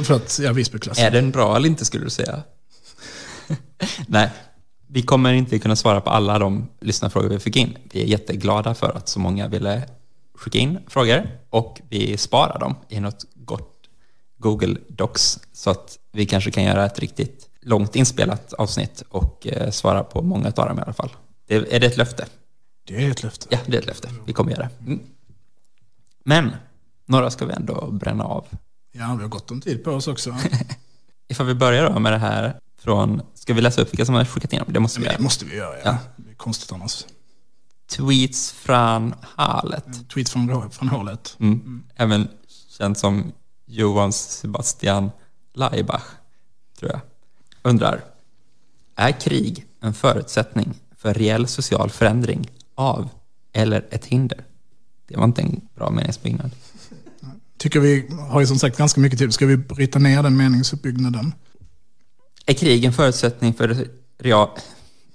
För 0.03 0.15
att, 0.15 0.39
ja, 0.43 0.53
Visbyklass. 0.53 0.99
Är 0.99 1.11
den 1.11 1.31
bra 1.31 1.57
eller 1.57 1.69
inte 1.69 1.85
skulle 1.85 2.05
du 2.05 2.11
säga? 2.11 2.43
Nej, 4.07 4.31
vi 4.87 5.03
kommer 5.03 5.33
inte 5.33 5.59
kunna 5.59 5.77
svara 5.77 6.01
på 6.01 6.11
alla 6.11 6.39
de 6.39 6.69
lyssnarfrågor 6.81 7.29
vi 7.29 7.39
fick 7.39 7.57
in. 7.57 7.77
Vi 7.93 8.03
är 8.03 8.07
jätteglada 8.07 8.75
för 8.75 8.97
att 8.97 9.09
så 9.09 9.21
många 9.21 9.49
ville 9.49 9.83
skicka 10.35 10.59
in 10.59 10.79
frågor 10.89 11.31
och 11.51 11.81
vi 11.89 12.17
sparar 12.17 12.59
dem 12.59 12.75
i 12.89 13.01
något 13.01 13.25
gott 13.35 13.73
Google 14.39 14.77
Docs 14.89 15.39
så 15.53 15.71
att 15.71 15.99
vi 16.13 16.27
kanske 16.27 16.51
kan 16.51 16.65
göra 16.65 16.87
ett 16.87 16.99
riktigt 16.99 17.49
långt 17.67 17.97
inspelat 17.97 18.53
avsnitt 18.53 19.03
och 19.09 19.47
eh, 19.47 19.71
svara 19.71 20.05
på 20.05 20.23
många 20.23 20.47
av 20.47 20.69
dem 20.69 20.79
i 20.79 20.83
alla 20.83 20.93
fall. 20.93 21.11
Det, 21.47 21.55
är 21.55 21.81
det 21.81 21.87
ett 21.87 21.97
löfte? 21.97 22.27
Det 22.87 23.05
är 23.05 23.11
ett 23.11 23.23
löfte. 23.23 23.47
Ja, 23.51 23.59
det 23.67 23.77
är 23.77 23.81
ett 23.81 23.87
löfte. 23.87 24.09
Vi 24.27 24.33
kommer 24.33 24.51
göra 24.51 24.63
det. 24.63 24.85
Mm. 24.87 25.01
Men 26.25 26.57
några 27.07 27.31
ska 27.31 27.47
vi 27.47 27.53
ändå 27.53 27.91
bränna 27.91 28.25
av. 28.25 28.47
Ja, 28.93 29.15
vi 29.17 29.23
har 29.23 29.29
gott 29.29 29.51
om 29.51 29.61
tid 29.61 29.85
på 29.85 29.91
oss 29.91 30.09
också. 30.09 30.37
Ifall 31.29 31.47
vi 31.47 31.55
börjar 31.55 31.91
då 31.91 31.99
med 32.01 32.13
det 32.13 32.19
här 32.19 32.59
från, 32.79 33.23
ska 33.35 33.55
vi 33.55 33.61
läsa 33.61 33.83
upp 33.83 33.93
vilka 33.93 34.05
som 34.05 34.15
har 34.15 34.25
skickat 34.25 34.53
in 34.53 34.59
dem? 34.59 34.73
Det 34.73 34.81
måste 34.81 35.01
vi 35.01 35.07
det 35.07 35.13
göra. 35.13 35.23
måste 35.23 35.45
vi 35.45 35.57
göra, 35.57 35.77
ja. 35.77 35.83
Ja. 35.85 35.99
Det 36.17 36.31
är 36.31 36.35
konstigt 36.35 36.73
annars. 36.73 37.05
Tweets 37.91 38.53
från 38.53 39.15
Halet. 39.23 40.09
Tweet 40.09 40.29
från, 40.29 40.71
från 40.71 40.89
hålet. 40.89 41.37
Mm. 41.41 41.85
Även 41.97 42.29
känd 42.79 42.99
som 42.99 43.33
Johan 43.67 44.13
Sebastian 44.13 45.11
Laibach, 45.55 46.05
tror 46.79 46.91
jag. 46.91 47.01
Undrar, 47.67 48.05
är 48.97 49.13
krig 49.13 49.67
en 49.81 49.95
förutsättning 49.95 50.75
för 50.97 51.15
reell 51.15 51.47
social 51.47 51.91
förändring 51.91 52.51
av 52.75 53.09
eller 53.53 53.87
ett 53.91 54.05
hinder? 54.05 54.45
Det 55.09 55.17
var 55.17 55.25
inte 55.25 55.43
en 55.43 55.61
bra 55.75 55.91
meningsbyggnad. 55.91 56.51
Tycker 57.57 57.81
vi 57.81 58.09
har 58.31 58.41
ju 58.41 58.47
som 58.47 58.59
sagt 58.59 58.79
ganska 58.79 59.01
mycket 59.01 59.19
tid. 59.19 59.35
Ska 59.35 59.47
vi 59.47 59.57
bryta 59.57 59.99
ner 59.99 60.23
den 60.23 60.37
meningsuppbyggnaden? 60.37 61.35
Är 62.47 62.55
krig 62.55 62.85
en 62.85 62.93
förutsättning 62.93 63.55
för, 63.55 63.89
real, 64.19 64.49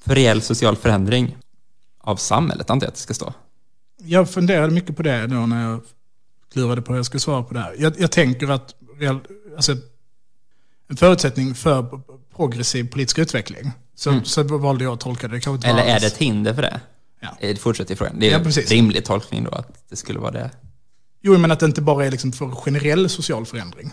för 0.02 0.16
reell 0.16 0.42
social 0.42 0.76
förändring 0.76 1.38
av 1.98 2.16
samhället, 2.16 2.70
antar 2.70 2.86
jag 2.86 2.90
att 2.90 2.96
det 2.96 3.02
ska 3.02 3.14
stå? 3.14 3.34
Jag 4.04 4.30
funderade 4.30 4.74
mycket 4.74 4.98
på 4.98 5.04
det 5.04 5.28
då 5.28 5.46
när 5.46 5.70
jag 5.70 5.82
klurade 6.54 6.82
på 6.82 6.94
hur 6.94 7.00
jag 7.00 7.06
skulle 7.06 7.22
svara 7.22 7.44
på 7.44 7.54
det 7.54 7.60
här. 7.60 7.76
Jag, 7.78 8.00
jag 8.00 8.12
tänker 8.12 8.48
att 8.48 8.76
real, 9.00 9.20
alltså, 9.56 9.76
en 10.92 10.98
förutsättning 10.98 11.56
för 11.56 12.02
progressiv 12.36 12.90
politisk 12.90 13.20
utveckling. 13.20 13.72
Så, 13.96 14.22
så 14.24 14.44
valde 14.44 14.84
jag 14.84 14.94
att 14.94 15.00
tolka 15.00 15.28
det. 15.28 15.40
det 15.40 15.48
Mm. 15.48 15.60
Eller 15.64 15.84
är 15.84 16.00
det 16.00 16.08
ett 16.08 16.18
hinder 16.18 16.54
för 16.54 16.62
det? 16.62 16.80
Ja. 17.20 17.38
Det 17.42 17.60
fortsätter 17.60 17.96
frågan. 17.96 18.20
Det 18.20 18.28
är 18.28 18.32
Ja, 18.32 18.38
en 18.40 18.52
rimlig 18.52 19.06
tolkning 19.06 19.44
då 19.44 19.50
att 19.52 19.90
det 19.90 19.96
skulle 19.96 20.20
vara 20.20 20.32
det. 20.32 20.52
Jo, 21.22 21.38
men 21.38 21.52
att 21.52 21.60
det 21.60 21.66
inte 21.66 21.82
bara 21.82 22.06
är 22.06 22.12
liksom 22.12 22.32
för 22.32 22.50
generell 22.52 23.10
social 23.10 23.46
förändring. 23.46 23.92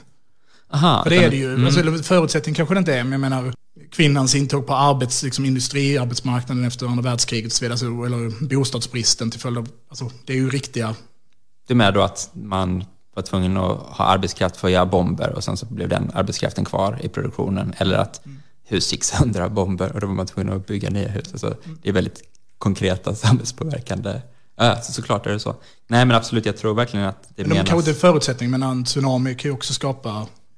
Aha, 0.70 1.02
För 1.02 1.11
det 1.11 1.16
är 1.16 1.30
det 1.30 1.37
ju. 1.37 1.54
Mm. 1.54 1.66
Alltså, 1.66 2.02
förutsättning 2.02 2.54
kanske 2.54 2.74
det 2.74 2.78
inte 2.78 2.94
är, 2.94 3.04
men 3.04 3.12
jag 3.12 3.20
menar 3.20 3.52
kvinnans 3.90 4.34
intåg 4.34 4.66
på 4.66 4.74
arbets, 4.74 5.22
liksom, 5.22 5.44
industriarbetsmarknaden 5.44 6.64
efter 6.64 6.87
andra 6.87 7.02
världskriget 7.02 7.46
och 7.46 7.52
så 7.52 7.64
vidare, 7.64 7.72
alltså, 7.72 7.87
eller 7.87 8.48
bostadsbristen 8.48 9.30
till 9.30 9.40
följd 9.40 9.58
av, 9.58 9.68
alltså, 9.88 10.11
det 10.24 10.32
är 10.32 10.37
ju 10.37 10.50
riktiga, 10.50 10.94
Det 11.66 11.72
är 11.72 11.76
med 11.76 11.94
då 11.94 12.02
att 12.02 12.30
man 12.32 12.84
var 13.18 13.22
tvungen 13.22 13.57
att 13.57 13.78
ha 13.78 14.04
arbetskraft 14.04 14.57
för 14.57 14.68
att 14.68 14.72
göra 14.72 14.87
bomber 14.87 15.33
och 15.33 15.44
sen 15.44 15.57
så 15.57 15.66
blev 15.66 15.88
den 15.88 16.11
arbetskraften 16.14 16.64
kvar 16.64 16.98
i 17.02 17.09
produktionen. 17.09 17.74
Eller 17.78 17.96
att 17.96 18.26
Mm. 18.26 18.38
hus 18.64 18.92
gick 18.92 19.04
sönder 19.04 19.40
av 19.40 19.50
bomber 19.50 19.92
och 19.92 20.00
då 20.00 20.07
var 20.07 20.14
man 20.14 20.26
tvungen 20.26 20.52
att 20.52 20.66
bygga 20.66 20.90
nya 20.90 21.09
hus. 21.09 21.28
Alltså, 21.33 21.57
det 21.83 21.88
är 21.88 21.92
väldigt 21.92 22.22
konkreta 22.59 23.14
samhällspåverkande. 23.14 24.20
Ja, 24.57 24.81
så 24.83 24.92
såklart 24.92 25.26
är 25.26 25.31
det 25.31 25.40
så. 25.40 25.57
Nej 25.87 26.04
men 26.04 26.16
absolut, 26.16 26.46
jag 26.46 26.57
tror 26.57 26.74
verkligen 26.74 27.07
att 27.07 27.22
det 27.22 27.28
men 27.37 27.48
de 27.48 27.54
menas... 27.54 27.68
kanske 27.68 27.90
inte 27.90 27.98
är 27.98 28.11
förutsättning, 28.11 28.50
men 28.50 28.62
en 28.62 28.85
tsunami 28.85 29.35
kan 29.35 29.48
ju 29.48 29.54
också 29.54 29.72
skapa 29.72 30.09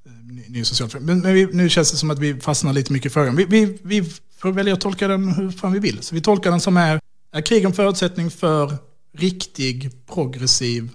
eh, 0.07 0.13
ny, 0.35 0.45
ny 0.49 0.65
social. 0.65 0.91
Men, 1.01 1.21
men 1.21 1.35
vi, 1.35 1.47
nu 1.53 1.69
känns 1.69 1.91
det 1.91 1.97
som 1.97 2.11
att 2.11 2.19
vi 2.19 2.41
fastnar 2.41 2.73
lite 2.73 2.93
mycket 2.93 3.07
i 3.07 3.13
frågan. 3.13 3.37
Vi, 3.37 3.45
vi, 3.45 3.79
vi 3.83 4.05
får 4.39 4.53
välja 4.53 4.75
att 4.75 4.81
tolka 4.81 5.09
den 5.09 5.29
hur 5.29 5.51
fan 5.51 5.73
vi 5.73 5.79
vill. 5.79 6.03
Så 6.03 6.15
vi 6.15 6.21
tolkar 6.21 6.51
den 6.51 6.61
som 6.61 6.77
är, 6.77 7.01
är 7.33 7.41
krig 7.41 7.65
en 7.65 7.73
förutsättning 7.73 8.31
för 8.31 8.77
riktig, 9.19 9.91
progressiv 10.15 10.91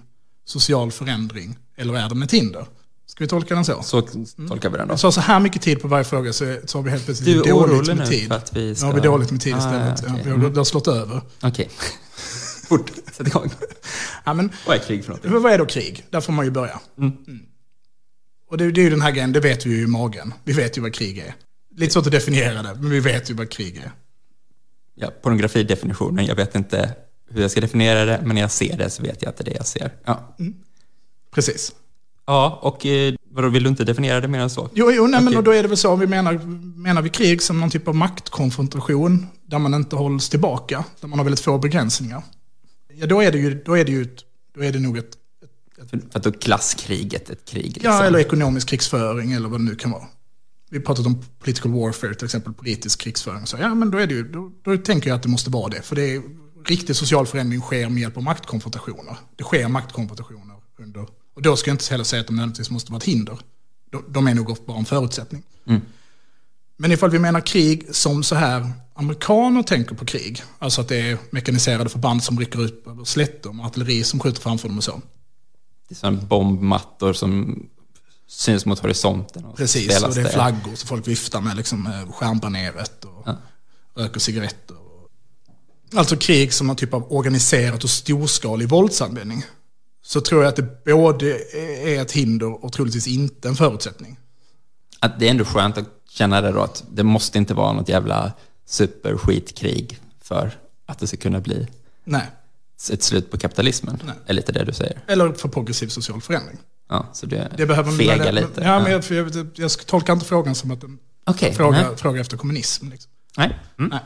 social 0.46 0.90
förändring? 0.92 1.56
Eller 1.76 1.94
är 1.94 2.08
den 2.08 2.22
ett 2.22 2.32
hinder? 2.32 2.66
Ska 3.06 3.24
vi 3.24 3.28
tolka 3.28 3.54
den 3.54 3.64
så? 3.64 3.82
Så 3.82 4.02
tolkar 4.48 4.70
vi 4.70 4.78
den 4.78 4.88
då. 4.88 4.96
Sa 4.96 5.12
så 5.12 5.20
här 5.20 5.40
mycket 5.40 5.62
tid 5.62 5.80
på 5.82 5.88
varje 5.88 6.04
fråga 6.04 6.32
så, 6.32 6.56
så 6.64 6.78
har 6.78 6.82
vi 6.82 6.90
helt 6.90 7.04
plötsligt 7.04 7.26
Du 7.26 7.40
är 7.40 7.52
dåligt 7.54 7.72
orolig 7.74 7.88
med 7.88 7.98
nu 7.98 8.06
tid. 8.06 8.28
för 8.28 8.34
att 8.34 8.56
vi 8.56 8.66
Nu 8.68 8.74
ska... 8.74 8.86
har 8.86 8.92
vi 8.94 9.00
dåligt 9.00 9.30
med 9.30 9.40
tid 9.40 9.54
Ah, 9.54 9.58
istället. 9.58 10.00
okej. 10.02 10.12
ja, 10.16 10.34
vi 10.36 10.44
har, 10.44 10.50
det 10.50 10.56
har 10.60 10.64
slått 10.64 10.88
över. 10.88 11.20
Okej. 11.42 11.68
Fort, 12.68 12.90
sätt 13.12 13.26
igång. 13.26 13.50
Ja, 14.24 14.34
men, 14.34 14.50
Vad 14.66 14.76
är 14.76 14.80
krig 14.80 15.04
för 15.04 15.08
någonting? 15.10 15.42
vad 15.42 15.52
är 15.52 15.58
då 15.58 15.66
krig? 15.66 16.06
Där 16.10 16.20
får 16.20 16.32
man 16.32 16.44
ju 16.44 16.50
börja. 16.50 16.80
Mm. 16.98 17.12
Och 18.50 18.58
det, 18.58 18.70
det 18.72 18.80
är 18.80 18.84
ju 18.84 18.90
den 18.90 19.00
här 19.00 19.10
grejen, 19.10 19.32
det 19.32 19.40
vet 19.40 19.66
vi 19.66 19.70
ju 19.70 19.82
i 19.82 19.86
magen. 19.86 20.34
Vi 20.44 20.52
vet 20.52 20.78
ju 20.78 20.82
vad 20.82 20.94
krig 20.94 21.18
är. 21.18 21.34
Lite 21.76 21.92
svårt 21.92 22.06
att 22.06 22.12
definiera 22.12 22.62
det, 22.62 22.74
men 22.74 22.90
vi 22.90 23.00
vet 23.00 23.30
ju 23.30 23.34
vad 23.34 23.50
krig 23.50 23.76
är. 23.76 23.92
Ja, 24.94 25.10
pornografidefinitionen, 25.22 26.26
jag 26.26 26.34
vet 26.34 26.54
inte 26.54 26.94
hur 27.28 27.42
jag 27.42 27.50
ska 27.50 27.60
definiera 27.60 28.04
det, 28.04 28.20
men 28.24 28.34
när 28.34 28.42
jag 28.42 28.50
ser 28.50 28.76
det 28.76 28.90
så 28.90 29.02
vet 29.02 29.22
jag 29.22 29.28
att 29.28 29.36
det 29.36 29.42
är 29.42 29.50
det 29.50 29.56
jag 29.56 29.66
ser. 29.66 29.92
Ja, 30.04 30.36
Precis. 31.30 31.72
ja 32.26 32.58
och 32.62 32.86
eh, 32.86 33.14
vadå, 33.30 33.48
vill 33.48 33.62
du 33.62 33.68
inte 33.68 33.84
definiera 33.84 34.20
det 34.20 34.28
mer 34.28 34.40
än 34.40 34.50
så? 34.50 34.70
Jo, 34.74 34.90
jo 34.92 35.06
nej, 35.06 35.22
men 35.22 35.44
då 35.44 35.50
är 35.50 35.62
det 35.62 35.68
väl 35.68 35.76
så, 35.76 35.96
vi 35.96 36.06
menar, 36.06 36.32
menar 36.76 37.02
vi 37.02 37.08
krig 37.08 37.42
som 37.42 37.60
någon 37.60 37.70
typ 37.70 37.88
av 37.88 37.94
maktkonfrontation 37.94 39.26
där 39.46 39.58
man 39.58 39.74
inte 39.74 39.96
hålls 39.96 40.28
tillbaka, 40.28 40.84
där 41.00 41.08
man 41.08 41.18
har 41.18 41.24
väldigt 41.24 41.40
få 41.40 41.58
begränsningar. 41.58 42.22
Ja, 42.94 43.06
då 43.06 43.22
är 43.22 43.32
det 43.32 43.38
ju, 43.38 43.62
då 43.64 43.76
är 43.76 43.84
det 43.84 43.92
ju 43.92 44.02
ett, 44.02 44.20
då 44.54 44.64
är 44.64 44.72
det 44.72 44.78
nog 44.78 44.98
ett, 44.98 45.16
För, 45.90 45.98
för 45.98 46.18
att 46.18 46.22
då 46.22 46.32
klasskriget 46.32 47.30
ett 47.30 47.44
krig. 47.44 47.66
Liksom. 47.66 47.92
ja, 47.92 48.04
eller 48.04 48.18
ekonomisk 48.18 48.68
krigsföring 48.68 49.32
eller 49.32 49.48
vad 49.48 49.60
det 49.60 49.64
nu 49.64 49.74
kan 49.74 49.90
vara. 49.90 50.04
Vi 50.70 50.80
pratat 50.80 51.06
om 51.06 51.24
political 51.38 51.72
warfare, 51.72 52.14
till 52.14 52.24
exempel 52.24 52.52
politisk 52.52 53.00
krigsföring. 53.00 53.46
Så, 53.46 53.56
ja, 53.60 53.74
men 53.74 53.90
då, 53.90 53.98
är 53.98 54.06
det 54.06 54.14
ju, 54.14 54.28
då, 54.28 54.52
då 54.62 54.76
tänker 54.76 55.08
jag 55.08 55.16
att 55.16 55.22
det 55.22 55.28
måste 55.28 55.50
vara 55.50 55.68
det. 55.68 55.82
För 55.82 55.96
det 55.96 56.14
är, 56.14 56.22
riktig 56.66 56.96
social 56.96 57.26
förändring 57.26 57.60
sker 57.60 57.88
med 57.88 58.00
hjälp 58.00 58.16
av 58.16 58.22
maktkonfrontationer. 58.22 59.16
Det 59.36 59.44
sker 59.44 59.68
maktkonfrontationer 59.68 60.56
under... 60.78 61.06
Och 61.34 61.42
då 61.42 61.56
ska 61.56 61.70
jag 61.70 61.74
inte 61.74 61.90
heller 61.90 62.04
säga 62.04 62.20
att 62.20 62.26
de 62.26 62.36
nödvändigtvis 62.36 62.70
måste 62.70 62.92
vara 62.92 62.98
ett 62.98 63.04
hinder. 63.04 63.38
De, 63.90 64.04
de 64.08 64.26
är 64.26 64.34
nog 64.34 64.56
bara 64.66 64.78
en 64.78 64.84
förutsättning. 64.84 65.42
Mm. 65.66 65.80
Men 66.76 66.92
ifall 66.92 67.10
vi 67.10 67.18
menar 67.18 67.40
krig 67.40 67.86
som 67.90 68.22
så 68.22 68.34
här 68.34 68.72
amerikaner 68.94 69.62
tänker 69.62 69.94
på 69.94 70.04
krig, 70.04 70.42
alltså 70.58 70.80
att 70.80 70.88
det 70.88 70.96
är 70.96 71.18
mekaniserade 71.30 71.88
förband 71.88 72.24
som 72.24 72.38
rycker 72.38 72.64
ut 72.64 72.86
över 72.86 73.04
slätter 73.04 73.52
med 73.52 73.66
artilleri 73.66 74.04
som 74.04 74.20
skjuter 74.20 74.40
framför 74.40 74.68
dem 74.68 74.78
och 74.78 74.84
så. 74.84 75.00
Det 75.88 75.94
är 75.94 75.96
sådana 75.96 76.22
bombmattor 76.22 77.12
som 77.12 77.62
syns 78.28 78.66
mot 78.66 78.78
horisonten. 78.78 79.44
Och 79.44 79.56
Precis, 79.56 80.02
och 80.02 80.14
det 80.14 80.20
är 80.20 80.28
flaggor 80.28 80.74
som 80.74 80.88
folk 80.88 81.08
viftar 81.08 81.40
med, 81.40 81.56
liksom 81.56 81.86
eh, 81.86 82.12
stjärnbaneret 82.12 83.04
och 83.04 83.22
Ja. 83.26 83.36
röker 83.94 84.20
cigaretter. 84.20 84.76
Alltså 85.94 86.16
krig 86.16 86.52
som 86.52 86.70
en 86.70 86.76
typ 86.76 86.94
av 86.94 87.12
organiserat 87.12 87.84
och 87.84 87.90
storskalig 87.90 88.68
våldsanvändning. 88.68 89.44
Så 90.02 90.20
tror 90.20 90.42
jag 90.42 90.48
att 90.48 90.56
det 90.56 90.84
både 90.84 91.38
är 91.88 92.02
ett 92.02 92.12
hinder 92.12 92.64
och 92.64 92.72
troligtvis 92.72 93.06
inte 93.06 93.48
en 93.48 93.54
förutsättning. 93.54 94.18
Att 95.00 95.20
det 95.20 95.26
är 95.26 95.30
ändå 95.30 95.44
skönt 95.44 95.78
att 95.78 95.88
känna 96.08 96.40
det 96.40 96.52
då, 96.52 96.60
att 96.60 96.84
det 96.90 97.02
måste 97.02 97.38
inte 97.38 97.54
vara 97.54 97.72
något 97.72 97.88
jävla 97.88 98.32
superskitkrig 98.66 100.00
för 100.22 100.58
att 100.86 100.98
det 100.98 101.06
ska 101.06 101.16
kunna 101.16 101.40
bli 101.40 101.66
Nej. 102.04 102.30
ett 102.92 103.02
slut 103.02 103.30
på 103.30 103.38
kapitalismen. 103.38 104.02
Nej. 104.04 104.14
är 104.26 104.34
lite 104.34 104.52
det 104.52 104.64
du 104.64 104.72
säger. 104.72 105.00
Eller 105.06 105.32
för 105.32 105.48
progressiv 105.48 105.88
social 105.88 106.20
förändring. 106.20 106.58
Ja, 106.88 107.10
så 107.12 107.26
det, 107.26 107.52
Det 107.56 107.66
behöver 107.66 107.92
fega 107.92 108.24
men, 108.24 108.34
lite. 108.34 108.60
Ja, 108.60 108.80
men 108.80 108.92
jag, 108.92 109.04
jag, 109.10 109.48
jag 109.54 109.70
tolkar 109.86 110.12
inte 110.12 110.26
frågan 110.26 110.54
som 110.54 110.70
att 110.70 110.84
en 110.84 110.98
Okej, 111.24 111.54
fråga, 111.54 111.96
fråga 111.96 112.20
efter 112.20 112.36
kommunism. 112.36 112.88
Liksom. 112.90 113.10
nej. 113.36 113.58
Mm. 113.78 113.90
Nej. 113.90 114.00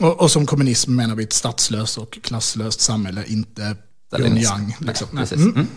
Och, 0.00 0.20
och 0.20 0.30
som 0.30 0.46
kommunism 0.46 0.96
menar 0.96 1.14
vi 1.14 1.24
ett 1.24 1.32
statslöst 1.32 1.98
och 1.98 2.18
klasslöst 2.22 2.80
samhälle, 2.80 3.24
inte 3.26 3.76
Pyongyang. 4.16 4.76
Liksom. 4.80 5.08
Nej, 5.12 5.22
precis. 5.22 5.38
Mm. 5.38 5.54
Mm. 5.54 5.68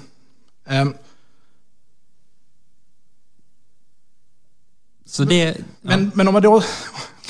Ehm, 0.65 0.93
Så 5.07 5.23
det, 5.23 5.57
Men, 5.81 6.11
men 6.15 6.27
om, 6.27 6.33
man 6.33 6.41
då, 6.41 6.55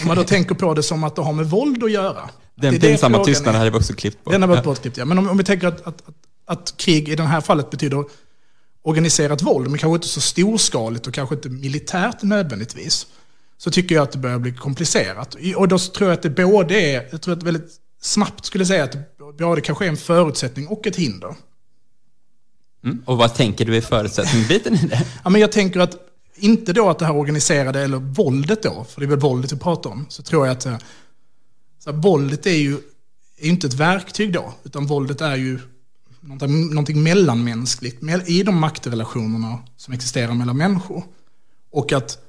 om 0.01 0.07
man 0.07 0.15
då 0.15 0.23
tänker 0.23 0.55
på 0.55 0.73
det 0.73 0.83
som 0.83 1.03
att 1.03 1.15
det 1.15 1.21
har 1.21 1.33
med 1.33 1.49
våld 1.49 1.83
att 1.83 1.91
göra. 1.91 2.13
den 2.21 2.29
det 2.55 2.67
är 2.67 2.71
det 2.71 2.79
pinsamma 2.79 3.23
tystnaden 3.23 3.59
hade 3.59 3.71
vi 3.71 3.77
också 3.77 3.93
klippt 3.93 4.23
på. 4.23 4.31
Den 4.31 4.41
har 4.41 4.49
varit 4.49 4.63
bortklippt, 4.63 4.97
ja. 4.97 5.05
Men 5.05 5.17
om, 5.17 5.29
om 5.29 5.37
vi 5.37 5.43
tänker 5.43 5.67
att, 5.67 5.81
att, 5.81 5.87
att, 5.87 6.15
att 6.45 6.73
krig 6.77 7.09
i 7.09 7.15
det 7.15 7.23
här 7.23 7.41
fallet 7.41 7.69
betyder 7.69 8.05
organiserat 8.81 9.41
våld, 9.41 9.69
men 9.69 9.79
kanske 9.79 9.95
inte 9.95 10.07
så 10.07 10.21
storskaligt 10.21 11.07
och 11.07 11.13
kanske 11.13 11.35
inte 11.35 11.49
militärt 11.49 12.23
nödvändigtvis, 12.23 13.07
så 13.57 13.71
tycker 13.71 13.95
jag 13.95 14.03
att 14.03 14.11
det 14.11 14.17
börjar 14.17 14.39
bli 14.39 14.53
komplicerat. 14.53 15.35
Och 15.55 15.67
då 15.67 15.79
tror 15.79 16.09
jag 16.09 16.17
att 16.17 16.23
det 16.23 16.29
både 16.29 16.81
är, 16.81 17.07
jag 17.11 17.21
tror 17.21 17.33
att 17.33 17.43
väldigt 17.43 17.71
snabbt 18.01 18.45
skulle 18.45 18.65
säga 18.65 18.83
att 18.83 18.91
det 18.91 19.03
både 19.37 19.61
kanske 19.61 19.85
är 19.85 19.89
en 19.89 19.97
förutsättning 19.97 20.67
och 20.67 20.87
ett 20.87 20.95
hinder. 20.95 21.35
Mm. 22.83 23.03
Och 23.05 23.17
vad 23.17 23.35
tänker 23.35 23.65
du 23.65 23.75
i 23.75 23.81
förutsättningsbiten 23.81 24.73
i 24.73 24.87
det? 24.87 25.05
Ja, 25.23 25.29
men 25.29 25.41
jag 25.41 25.51
tänker 25.51 25.79
att, 25.79 25.95
inte 26.35 26.73
då 26.73 26.89
att 26.89 26.99
det 26.99 27.05
här 27.05 27.15
organiserade, 27.15 27.81
eller 27.81 27.97
våldet 27.97 28.63
då, 28.63 28.85
för 28.89 29.01
det 29.01 29.05
är 29.05 29.09
väl 29.09 29.19
våldet 29.19 29.51
vi 29.51 29.57
pratar 29.57 29.89
om, 29.89 30.05
så 30.09 30.23
tror 30.23 30.47
jag 30.47 30.57
att 30.57 30.65
eh, 30.65 30.77
så 31.79 31.91
här, 31.91 31.97
våldet 31.97 32.45
är 32.45 32.57
ju 32.57 32.77
är 33.37 33.47
inte 33.47 33.67
ett 33.67 33.73
verktyg 33.73 34.33
då, 34.33 34.53
utan 34.63 34.85
våldet 34.85 35.21
är 35.21 35.35
ju 35.35 35.59
någonting, 36.19 36.69
någonting 36.69 37.03
mellanmänskligt 37.03 38.01
mell- 38.01 38.23
i 38.25 38.43
de 38.43 38.59
maktrelationerna 38.59 39.59
som 39.77 39.93
existerar 39.93 40.33
mellan 40.33 40.57
människor. 40.57 41.03
Och 41.71 41.91
att 41.93 42.26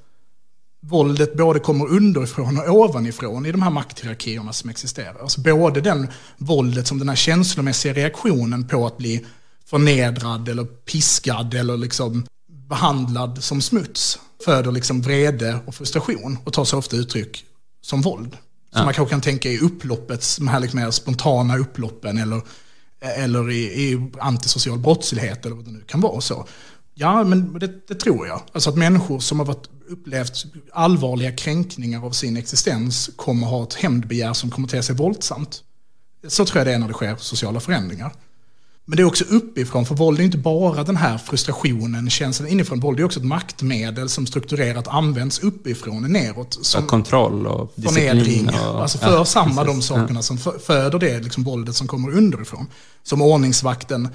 våldet 0.81 1.37
både 1.37 1.59
kommer 1.59 1.87
underifrån 1.87 2.57
och 2.57 2.69
ovanifrån 2.69 3.45
i 3.45 3.51
de 3.51 3.61
här 3.61 3.69
makthierarkierna 3.69 4.53
som 4.53 4.69
existerar. 4.69 5.21
Alltså 5.21 5.41
både 5.41 5.81
den 5.81 6.07
våldet 6.37 6.87
som 6.87 6.99
den 6.99 7.09
här 7.09 7.15
känslomässiga 7.15 7.93
reaktionen 7.93 8.67
på 8.67 8.85
att 8.85 8.97
bli 8.97 9.25
förnedrad 9.65 10.49
eller 10.49 10.63
piskad 10.63 11.53
eller 11.53 11.77
liksom 11.77 12.25
behandlad 12.69 13.43
som 13.43 13.61
smuts 13.61 14.19
föder 14.45 14.71
liksom 14.71 15.01
vrede 15.01 15.59
och 15.65 15.75
frustration 15.75 16.37
och 16.43 16.53
tar 16.53 16.65
sig 16.65 16.77
ofta 16.77 16.97
uttryck 16.97 17.45
som 17.81 18.01
våld. 18.01 18.37
Som 18.73 18.85
man 18.85 18.93
kanske 18.93 19.13
kan 19.13 19.21
tänka 19.21 19.49
i 19.49 19.59
upploppet, 19.59 20.25
de 20.37 20.47
här 20.47 20.59
liksom 20.59 20.79
mer 20.79 20.91
spontana 20.91 21.57
upploppen 21.57 22.17
eller, 22.17 22.41
eller 22.99 23.51
i, 23.51 23.63
i 23.63 24.11
antisocial 24.19 24.79
brottslighet 24.79 25.45
eller 25.45 25.55
vad 25.55 25.65
det 25.65 25.71
nu 25.71 25.81
kan 25.87 26.01
vara. 26.01 26.21
så. 26.21 26.47
Ja, 26.93 27.23
men 27.23 27.59
det, 27.59 27.87
det 27.87 27.95
tror 27.95 28.27
jag. 28.27 28.41
Alltså 28.51 28.69
att 28.69 28.77
människor 28.77 29.19
som 29.19 29.39
har 29.39 29.45
varit, 29.45 29.69
upplevt 29.89 30.45
allvarliga 30.73 31.31
kränkningar 31.31 32.05
av 32.05 32.11
sin 32.11 32.37
existens 32.37 33.09
kommer 33.15 33.47
ha 33.47 33.63
ett 33.63 33.73
hämndbegär 33.73 34.33
som 34.33 34.51
kommer 34.51 34.67
te 34.67 34.83
sig 34.83 34.95
våldsamt. 34.95 35.63
Så 36.27 36.45
tror 36.45 36.57
jag 36.57 36.67
det 36.67 36.73
är 36.73 36.79
när 36.79 36.87
det 36.87 36.93
sker 36.93 37.15
sociala 37.15 37.59
förändringar. 37.59 38.11
Men 38.85 38.97
det 38.97 39.03
är 39.03 39.05
också 39.05 39.23
uppifrån, 39.23 39.85
för 39.85 39.95
våld 39.95 40.19
är 40.19 40.23
inte 40.23 40.37
bara 40.37 40.83
den 40.83 40.97
här 40.97 41.17
frustrationen, 41.17 42.09
känslan 42.09 42.49
inifrån. 42.49 42.79
Våld 42.79 42.99
är 42.99 43.03
också 43.03 43.19
ett 43.19 43.25
maktmedel 43.25 44.09
som 44.09 44.27
strukturerat 44.27 44.87
används 44.87 45.39
uppifrån 45.39 46.03
och 46.03 46.09
neråt. 46.09 46.65
Som 46.65 46.87
kontroll 46.87 47.47
och 47.47 47.73
disciplin. 47.75 48.49
Och, 48.49 48.81
alltså 48.81 48.97
för 48.97 49.13
ja, 49.13 49.25
samma 49.25 49.63
de 49.63 49.75
precis. 49.75 49.85
sakerna 49.85 50.21
som 50.21 50.37
fö- 50.37 50.59
föder 50.59 50.99
det 50.99 51.19
liksom 51.19 51.43
våldet 51.43 51.75
som 51.75 51.87
kommer 51.87 52.11
underifrån. 52.17 52.67
Som 53.03 53.21
ordningsvakten 53.21 54.09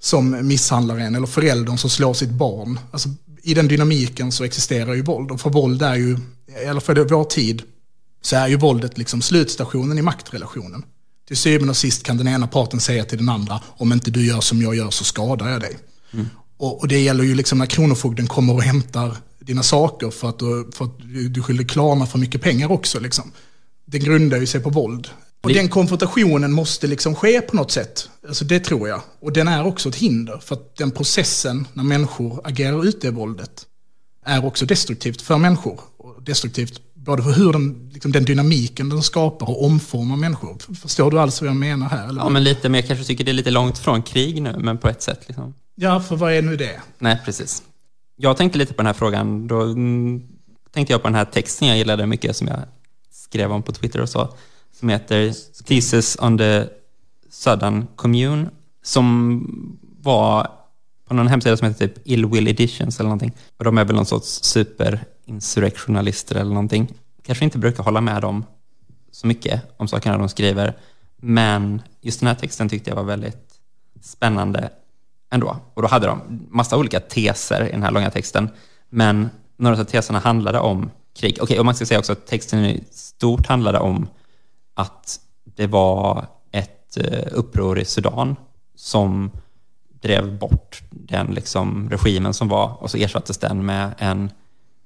som 0.00 0.46
misshandlar 0.48 0.98
en, 0.98 1.14
eller 1.14 1.26
föräldern 1.26 1.78
som 1.78 1.90
slår 1.90 2.14
sitt 2.14 2.30
barn. 2.30 2.78
Alltså, 2.90 3.08
I 3.46 3.54
den 3.54 3.68
dynamiken 3.68 4.32
så 4.32 4.44
existerar 4.44 4.94
ju 4.94 5.02
våld. 5.02 5.30
Och 5.30 5.40
för 5.40 5.50
våld 5.50 5.82
är 5.82 5.94
ju, 5.94 6.18
eller 6.64 6.80
för 6.80 6.94
vår 6.94 7.24
tid, 7.24 7.62
så 8.22 8.36
är 8.36 8.48
ju 8.48 8.56
våldet 8.56 8.98
liksom 8.98 9.22
slutstationen 9.22 9.98
i 9.98 10.02
maktrelationen. 10.02 10.84
Till 11.28 11.36
syvende 11.36 11.70
och 11.70 11.76
sist 11.76 12.02
kan 12.02 12.16
den 12.16 12.28
ena 12.28 12.46
parten 12.46 12.80
säga 12.80 13.04
till 13.04 13.18
den 13.18 13.28
andra, 13.28 13.60
om 13.76 13.92
inte 13.92 14.10
du 14.10 14.26
gör 14.26 14.40
som 14.40 14.62
jag 14.62 14.74
gör 14.74 14.90
så 14.90 15.04
skadar 15.04 15.48
jag 15.48 15.60
dig. 15.60 15.76
Och, 16.56 16.80
och 16.80 16.88
det 16.88 17.00
gäller 17.00 17.24
ju 17.24 17.34
liksom 17.34 17.58
när 17.58 17.66
Kronofogden 17.66 18.26
kommer 18.26 18.54
och 18.54 18.62
hämtar 18.62 19.16
dina 19.40 19.62
saker 19.62 20.10
för 20.10 20.28
att 20.28 20.38
du, 20.38 20.70
för 20.74 20.84
att 20.84 20.98
du, 21.30 21.42
skyller 21.42 21.64
Klarna 21.64 22.06
för 22.06 22.18
mycket 22.18 22.42
pengar 22.42 22.72
också. 22.72 23.00
Liksom. 23.00 23.32
Den 23.84 24.00
grundar 24.00 24.38
ju 24.38 24.46
sig 24.46 24.60
på 24.60 24.70
våld. 24.70 25.08
Och 25.46 25.54
den 25.54 25.68
konfrontationen 25.68 26.52
måste 26.52 26.86
liksom 26.86 27.14
ske 27.14 27.40
på 27.40 27.56
något 27.56 27.70
sätt. 27.70 28.08
Alltså 28.28 28.44
det 28.44 28.60
tror 28.60 28.88
jag. 28.88 29.00
Och 29.20 29.32
den 29.32 29.48
är 29.48 29.66
också 29.66 29.88
ett 29.88 29.96
hinder. 29.96 30.38
För 30.38 30.54
att 30.54 30.76
den 30.76 30.90
processen, 30.90 31.68
när 31.72 31.84
människor 31.84 32.40
agerar 32.44 32.84
ut 32.84 33.00
det 33.00 33.10
våldet, 33.10 33.66
är 34.24 34.44
också 34.44 34.66
destruktivt 34.66 35.22
för 35.22 35.38
människor. 35.38 35.80
Och 35.96 36.22
destruktivt 36.22 36.80
både 36.94 37.22
för 37.22 37.30
hur 37.30 37.52
den, 37.52 37.90
liksom 37.92 38.12
den 38.12 38.24
dynamiken 38.24 38.88
den 38.88 39.02
skapar 39.02 39.50
och 39.50 39.64
omformar 39.64 40.16
människor. 40.16 40.74
Förstår 40.74 41.10
du 41.10 41.20
alls 41.20 41.40
vad 41.40 41.48
jag 41.48 41.56
menar 41.56 41.88
här? 41.88 42.08
Eller? 42.08 42.20
Ja, 42.20 42.28
men 42.28 42.44
lite, 42.44 42.68
men 42.68 42.80
jag 42.80 42.88
kanske 42.88 43.04
tycker 43.04 43.24
det 43.24 43.30
är 43.30 43.32
lite 43.32 43.50
långt 43.50 43.78
från 43.78 44.02
krig 44.02 44.42
nu, 44.42 44.56
men 44.58 44.78
på 44.78 44.88
ett 44.88 45.02
sätt. 45.02 45.20
Liksom. 45.26 45.54
ja, 45.74 46.00
för 46.00 46.16
vad 46.16 46.32
är 46.32 46.42
nu 46.42 46.56
det? 46.56 46.80
Nej, 46.98 47.20
precis. 47.24 47.62
Jag 48.16 48.36
tänkte 48.36 48.58
lite 48.58 48.72
på 48.72 48.76
den 48.76 48.86
här 48.86 48.94
frågan. 48.94 49.46
Då 49.46 49.60
mm, 49.60 50.22
tänkte 50.72 50.92
jag 50.92 51.02
på 51.02 51.08
den 51.08 51.14
här 51.14 51.24
texten 51.24 51.68
jag 51.68 51.78
gillade 51.78 52.06
mycket 52.06 52.36
som 52.36 52.48
jag 52.48 52.58
skrev 53.10 53.52
om 53.52 53.62
på 53.62 53.72
Twitter 53.72 54.00
och 54.00 54.08
så. 54.08 54.34
Som 54.78 54.88
heter 54.88 55.34
Thesis 55.64 56.16
on 56.20 56.38
the 56.38 56.64
Southern 57.30 57.86
Commune. 57.96 58.50
Som 58.82 59.78
var 60.02 60.50
på 61.08 61.14
någon 61.14 61.28
hemsida 61.28 61.56
som 61.56 61.68
heter 61.68 61.88
typ 61.88 61.98
Ill 62.04 62.26
Will 62.26 62.48
Editions 62.48 63.00
eller 63.00 63.08
någonting. 63.08 63.32
Och 63.56 63.64
de 63.64 63.78
är 63.78 63.84
väl 63.84 63.96
någon 63.96 64.06
sorts 64.06 64.42
superinsurrectionalister 64.42 66.36
eller 66.36 66.50
någonting. 66.50 66.94
Kanske 67.22 67.44
inte 67.44 67.58
brukar 67.58 67.82
hålla 67.82 68.00
med 68.00 68.22
dem 68.22 68.44
så 69.10 69.26
mycket 69.26 69.62
om 69.76 69.88
sakerna 69.88 70.18
de 70.18 70.28
skriver. 70.28 70.76
Men 71.16 71.82
just 72.00 72.20
den 72.20 72.26
här 72.26 72.34
texten 72.34 72.68
tyckte 72.68 72.90
jag 72.90 72.96
var 72.96 73.04
väldigt 73.04 73.54
spännande 74.02 74.70
ändå. 75.30 75.56
Och 75.74 75.82
då 75.82 75.88
hade 75.88 76.06
de 76.06 76.46
massa 76.50 76.76
olika 76.76 77.00
teser 77.00 77.68
i 77.68 77.70
den 77.70 77.82
här 77.82 77.90
långa 77.90 78.10
texten. 78.10 78.48
Men 78.88 79.28
några 79.56 79.80
av 79.80 79.84
teserna 79.84 80.18
handlade 80.18 80.58
om 80.58 80.90
krig. 81.16 81.38
Okej, 81.40 81.58
och 81.58 81.64
man 81.64 81.74
ska 81.74 81.86
säga 81.86 81.98
också 81.98 82.12
att 82.12 82.26
texten 82.26 82.64
i 82.64 82.84
stort 82.90 83.46
handlade 83.46 83.78
om 83.78 84.08
att 84.76 85.20
det 85.44 85.66
var 85.66 86.26
ett 86.50 86.96
eh, 86.96 87.28
uppror 87.32 87.78
i 87.78 87.84
Sudan 87.84 88.36
som 88.74 89.30
drev 90.00 90.38
bort 90.38 90.82
den 90.90 91.26
liksom, 91.26 91.90
regimen 91.90 92.34
som 92.34 92.48
var 92.48 92.82
och 92.82 92.90
så 92.90 92.96
ersattes 92.96 93.38
den 93.38 93.66
med 93.66 93.94
en 93.98 94.30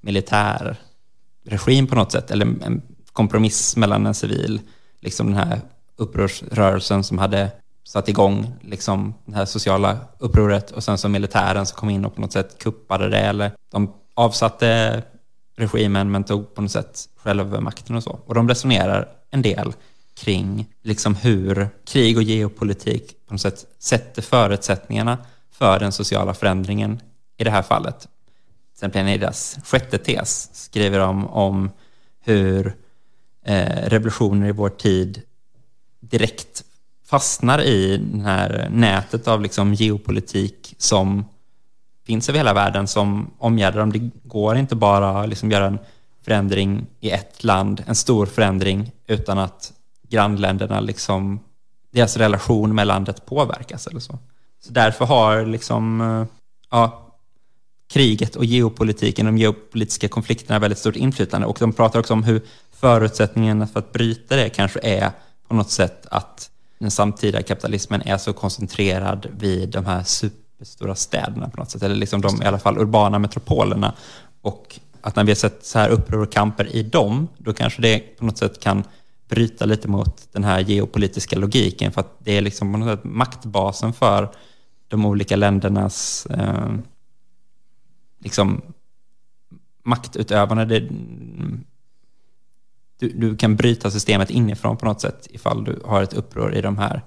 militär 0.00 0.76
regim 1.44 1.86
på 1.86 1.94
något 1.94 2.12
sätt, 2.12 2.30
eller 2.30 2.46
en 2.46 2.82
kompromiss 3.12 3.76
mellan 3.76 4.06
en 4.06 4.14
civil, 4.14 4.60
liksom 5.00 5.26
den 5.26 5.36
här 5.36 5.60
upprorsrörelsen 5.96 7.04
som 7.04 7.18
hade 7.18 7.50
satt 7.84 8.08
igång 8.08 8.54
liksom 8.60 9.14
det 9.24 9.34
här 9.34 9.44
sociala 9.44 9.98
upproret 10.18 10.70
och 10.70 10.84
sen 10.84 10.98
så 10.98 11.08
militären 11.08 11.66
som 11.66 11.76
kom 11.76 11.90
in 11.90 12.04
och 12.04 12.14
på 12.14 12.20
något 12.20 12.32
sätt 12.32 12.58
kuppade 12.58 13.08
det 13.08 13.18
eller 13.18 13.52
de 13.70 13.94
avsatte 14.14 15.02
regimen 15.60 16.10
men 16.10 16.24
tog 16.24 16.54
på 16.54 16.62
något 16.62 16.70
sätt 16.70 17.08
själv 17.16 17.40
över 17.40 17.60
makten 17.60 17.96
och 17.96 18.02
så. 18.02 18.20
Och 18.26 18.34
de 18.34 18.48
resonerar 18.48 19.08
en 19.30 19.42
del 19.42 19.72
kring 20.14 20.66
liksom 20.82 21.14
hur 21.14 21.68
krig 21.86 22.16
och 22.16 22.22
geopolitik 22.22 23.26
på 23.26 23.34
något 23.34 23.40
sätt 23.40 23.66
sätter 23.78 24.22
förutsättningarna 24.22 25.18
för 25.52 25.78
den 25.78 25.92
sociala 25.92 26.34
förändringen 26.34 27.00
i 27.38 27.44
det 27.44 27.50
här 27.50 27.62
fallet. 27.62 28.00
Till 28.00 28.08
exempel 28.74 29.08
i 29.08 29.18
deras 29.18 29.58
sjätte 29.64 29.98
tes 29.98 30.50
skriver 30.52 30.98
de 30.98 31.26
om 31.26 31.70
hur 32.24 32.76
eh, 33.44 33.88
revolutioner 33.88 34.48
i 34.48 34.52
vår 34.52 34.68
tid 34.68 35.22
direkt 36.00 36.64
fastnar 37.06 37.62
i 37.62 37.96
det 37.96 38.22
här 38.22 38.68
nätet 38.70 39.28
av 39.28 39.40
liksom 39.40 39.74
geopolitik 39.74 40.74
som 40.78 41.24
finns 42.10 42.28
över 42.28 42.38
hela 42.38 42.54
världen 42.54 42.86
som 42.86 43.30
omgärdar 43.38 43.80
dem. 43.80 43.92
Det 43.92 44.10
går 44.24 44.56
inte 44.56 44.76
bara 44.76 45.20
att 45.20 45.28
liksom 45.28 45.50
göra 45.50 45.66
en 45.66 45.78
förändring 46.24 46.86
i 47.00 47.10
ett 47.10 47.44
land, 47.44 47.82
en 47.86 47.94
stor 47.94 48.26
förändring, 48.26 48.90
utan 49.06 49.38
att 49.38 49.72
grannländerna, 50.08 50.80
liksom, 50.80 51.40
deras 51.92 52.16
relation 52.16 52.74
med 52.74 52.86
landet 52.86 53.26
påverkas 53.26 53.86
eller 53.86 54.00
så. 54.00 54.18
Så 54.60 54.72
därför 54.72 55.04
har 55.04 55.46
liksom, 55.46 56.00
eh, 56.00 56.26
ja, 56.70 57.12
kriget 57.92 58.36
och 58.36 58.44
geopolitiken, 58.44 59.26
de 59.26 59.38
geopolitiska 59.38 60.08
konflikterna 60.08 60.58
väldigt 60.58 60.78
stort 60.78 60.96
inflytande 60.96 61.46
och 61.46 61.56
de 61.60 61.72
pratar 61.72 62.00
också 62.00 62.12
om 62.12 62.24
hur 62.24 62.42
förutsättningarna 62.70 63.66
för 63.66 63.78
att 63.78 63.92
bryta 63.92 64.36
det 64.36 64.48
kanske 64.48 64.80
är 64.82 65.10
på 65.48 65.54
något 65.54 65.70
sätt 65.70 66.06
att 66.10 66.50
den 66.78 66.90
samtida 66.90 67.42
kapitalismen 67.42 68.02
är 68.02 68.18
så 68.18 68.32
koncentrerad 68.32 69.26
vid 69.38 69.68
de 69.68 69.86
här 69.86 70.02
superstora 70.60 70.94
städerna 70.94 71.48
på 71.48 71.56
något 71.56 71.70
sätt, 71.70 71.82
eller 71.82 71.94
liksom 71.94 72.20
de 72.20 72.42
i 72.42 72.44
alla 72.44 72.58
fall 72.58 72.78
urbana 72.78 73.18
metropolerna. 73.18 73.94
Och 74.40 74.80
att 75.00 75.16
när 75.16 75.24
vi 75.24 75.30
har 75.30 75.36
sett 75.36 75.64
så 75.64 75.78
här 75.78 75.90
uppror 75.90 76.22
och 76.22 76.32
kamper 76.32 76.76
i 76.76 76.82
dem, 76.82 77.28
då 77.38 77.52
kanske 77.52 77.82
det 77.82 77.98
på 78.18 78.24
något 78.24 78.38
sätt 78.38 78.60
kan 78.60 78.84
bryta 79.28 79.64
lite 79.64 79.88
mot 79.88 80.28
den 80.32 80.44
här 80.44 80.60
geopolitiska 80.60 81.38
logiken, 81.38 81.92
för 81.92 82.00
att 82.00 82.16
det 82.18 82.36
är 82.36 82.40
liksom 82.40 82.72
på 82.72 82.78
något 82.78 82.98
sätt 82.98 83.04
maktbasen 83.04 83.92
för 83.92 84.28
de 84.88 85.06
olika 85.06 85.36
ländernas 85.36 86.26
eh, 86.26 86.74
liksom 88.18 88.62
maktutövande. 89.82 90.64
Det, 90.64 90.80
du, 92.98 93.08
du 93.08 93.36
kan 93.36 93.56
bryta 93.56 93.90
systemet 93.90 94.30
inifrån 94.30 94.76
på 94.76 94.86
något 94.86 95.00
sätt 95.00 95.26
ifall 95.30 95.64
du 95.64 95.82
har 95.84 96.02
ett 96.02 96.14
uppror 96.14 96.54
i 96.54 96.60
de 96.60 96.78
här 96.78 97.02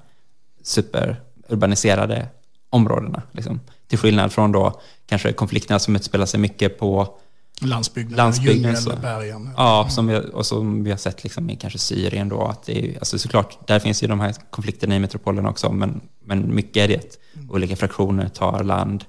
superurbaniserade 0.63 2.27
områdena. 2.73 3.21
Liksom. 3.31 3.59
Till 3.87 3.97
skillnad 3.97 4.31
från 4.31 4.51
då 4.51 4.81
kanske 5.05 5.33
konflikterna 5.33 5.79
som 5.79 5.95
utspelar 5.95 6.25
sig 6.25 6.39
mycket 6.39 6.79
på 6.79 7.19
Landsbygden, 7.61 8.17
Landsbygden, 8.17 8.77
så. 8.77 8.95
bergen. 8.95 9.49
Ja, 9.57 9.87
som 9.89 10.07
vi, 10.07 10.21
och 10.33 10.45
som 10.45 10.83
vi 10.83 10.89
har 10.89 10.97
sett 10.97 11.23
liksom 11.23 11.49
i 11.49 11.55
kanske 11.55 11.79
Syrien 11.79 12.29
då. 12.29 12.41
Att 12.41 12.65
det 12.65 12.85
är, 12.85 12.99
alltså 12.99 13.19
såklart, 13.19 13.67
där 13.67 13.79
finns 13.79 14.03
ju 14.03 14.07
de 14.07 14.19
här 14.19 14.35
konflikterna 14.49 14.95
i 14.95 14.99
metropolen 14.99 15.45
också, 15.45 15.71
men, 15.71 16.01
men 16.25 16.55
mycket 16.55 16.83
är 16.83 16.87
det 16.87 16.97
att 16.97 17.17
olika 17.49 17.75
fraktioner 17.75 18.29
tar 18.29 18.63
land 18.63 19.03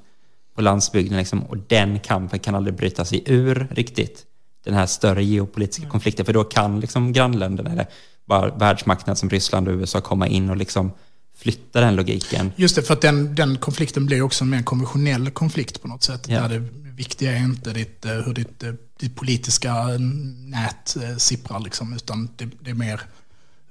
på 0.55 0.63
landsbygden. 0.63 1.19
Liksom, 1.19 1.43
och 1.43 1.57
den 1.59 2.01
kampen 2.01 2.39
kan 2.39 2.55
aldrig 2.55 2.77
bryta 2.77 3.05
sig 3.05 3.23
ur 3.27 3.69
riktigt. 3.71 4.25
Den 4.65 4.75
här 4.75 4.87
större 4.87 5.25
geopolitiska 5.25 5.91
konflikten, 5.91 6.27
för 6.27 6.33
då 6.33 6.45
kan 6.45 6.81
liksom 6.81 7.13
grannländerna, 7.13 7.71
eller 7.71 7.87
bara 8.25 8.55
världsmakterna 8.57 9.17
som 9.17 9.31
Ryssland 9.31 9.69
och 9.69 9.75
USA 9.75 10.01
komma 10.01 10.29
in 10.29 10.51
och 10.51 10.57
liksom 10.57 10.93
flytta 11.37 11.81
den 11.81 11.97
logiken. 11.97 12.53
Just 12.57 12.77
det, 12.77 12.83
för 12.83 12.95
att 12.95 13.01
den, 13.01 13.35
den 13.35 13.59
konflikten 13.59 14.07
blir 14.07 14.23
också 14.23 14.45
en 14.45 14.51
mer 14.51 14.63
konventionell 14.63 15.31
konflikt 15.31 15.83
på 15.83 15.89
något 15.89 16.03
sätt. 16.03 16.29
Ja. 16.29 16.41
Där 16.41 16.49
det 16.49 16.69
viktiga 16.97 17.33
är 17.33 17.45
inte 17.45 17.73
ditt, 17.73 18.05
eh, 18.05 18.13
hur 18.13 18.35
ditt, 18.35 18.63
eh, 18.63 18.73
ditt 19.01 19.17
politiska 19.17 19.85
nät 20.39 20.97
eh, 21.03 21.17
sipprar, 21.17 21.61
liksom, 21.61 21.93
utan 21.93 22.29
det, 22.37 22.49
det 22.61 22.71
är 22.71 22.75
mer 22.75 23.01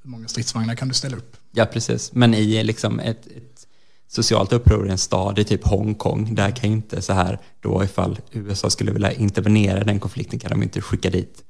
hur 0.04 0.10
många 0.10 0.28
stridsvagnar 0.28 0.76
kan 0.76 0.88
du 0.88 0.94
ställa 0.94 1.18
upp. 1.18 1.38
Ja, 1.52 1.66
precis. 1.66 2.14
Men 2.14 2.34
i 2.34 2.64
liksom 2.64 3.00
ett, 3.00 3.28
ett 3.28 3.68
socialt 4.08 4.54
uppror 4.54 4.88
i 4.88 4.92
en 4.92 4.98
stad 4.98 5.40
i 5.40 5.44
typ 5.44 5.64
Hongkong, 5.68 6.36
där 6.36 6.52
kan 6.52 6.70
ju 6.70 6.76
inte 6.76 7.02
så 7.02 7.14
här, 7.14 7.40
då 7.62 7.84
ifall 7.84 8.20
USA 8.32 8.70
skulle 8.70 8.92
vilja 8.92 9.12
intervenera 9.12 9.82
i 9.82 9.84
den 9.84 10.00
konflikten 10.00 10.40
kan 10.40 10.52
de 10.52 10.64
inte 10.64 10.82
skicka 10.82 11.10
dit 11.10 11.44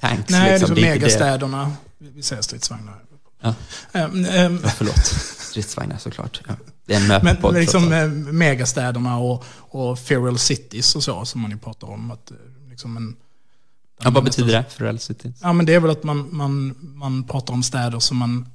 tanks. 0.00 0.30
Nej, 0.30 0.50
liksom. 0.50 0.74
det 0.74 0.80
är 0.80 0.84
inte 0.84 1.00
megastäderna. 1.00 1.72
Vi 1.98 2.22
säger 2.22 2.42
stridsvagnar. 2.42 2.94
Ja. 3.40 3.54
Ehm, 3.92 4.24
ehm, 4.24 4.60
Ja, 4.62 4.68
förlåt. 4.68 5.14
Stridsvagnar 5.48 5.98
såklart. 5.98 6.42
Ja. 6.48 6.54
Det 6.86 6.94
är 6.94 7.00
en 7.00 7.06
Men, 7.06 7.24
möpodd. 7.24 7.52
men 7.52 7.60
liksom 7.60 7.92
eh, 7.92 8.08
megastäderna 8.08 9.18
och, 9.18 9.44
och 9.58 9.98
feral 9.98 10.38
cities 10.38 10.96
och 10.96 11.02
så, 11.02 11.24
som 11.24 11.40
man 11.40 11.50
ju 11.50 11.58
pratar 11.58 11.90
om. 11.90 12.10
Att, 12.10 12.30
eh, 12.30 12.36
liksom 12.70 12.96
en, 12.96 13.16
ja, 14.02 14.10
vad 14.10 14.24
betyder 14.24 14.52
det 14.52 14.84
Real 14.84 14.98
City? 14.98 15.32
Ja, 15.40 15.52
men 15.52 15.66
det 15.66 15.74
är 15.74 15.80
väl 15.80 15.90
att 15.90 16.04
man, 16.04 16.28
man, 16.32 16.74
man 16.80 17.24
pratar 17.24 17.54
om 17.54 17.62
städer 17.62 17.98
som 17.98 18.16
man 18.16 18.48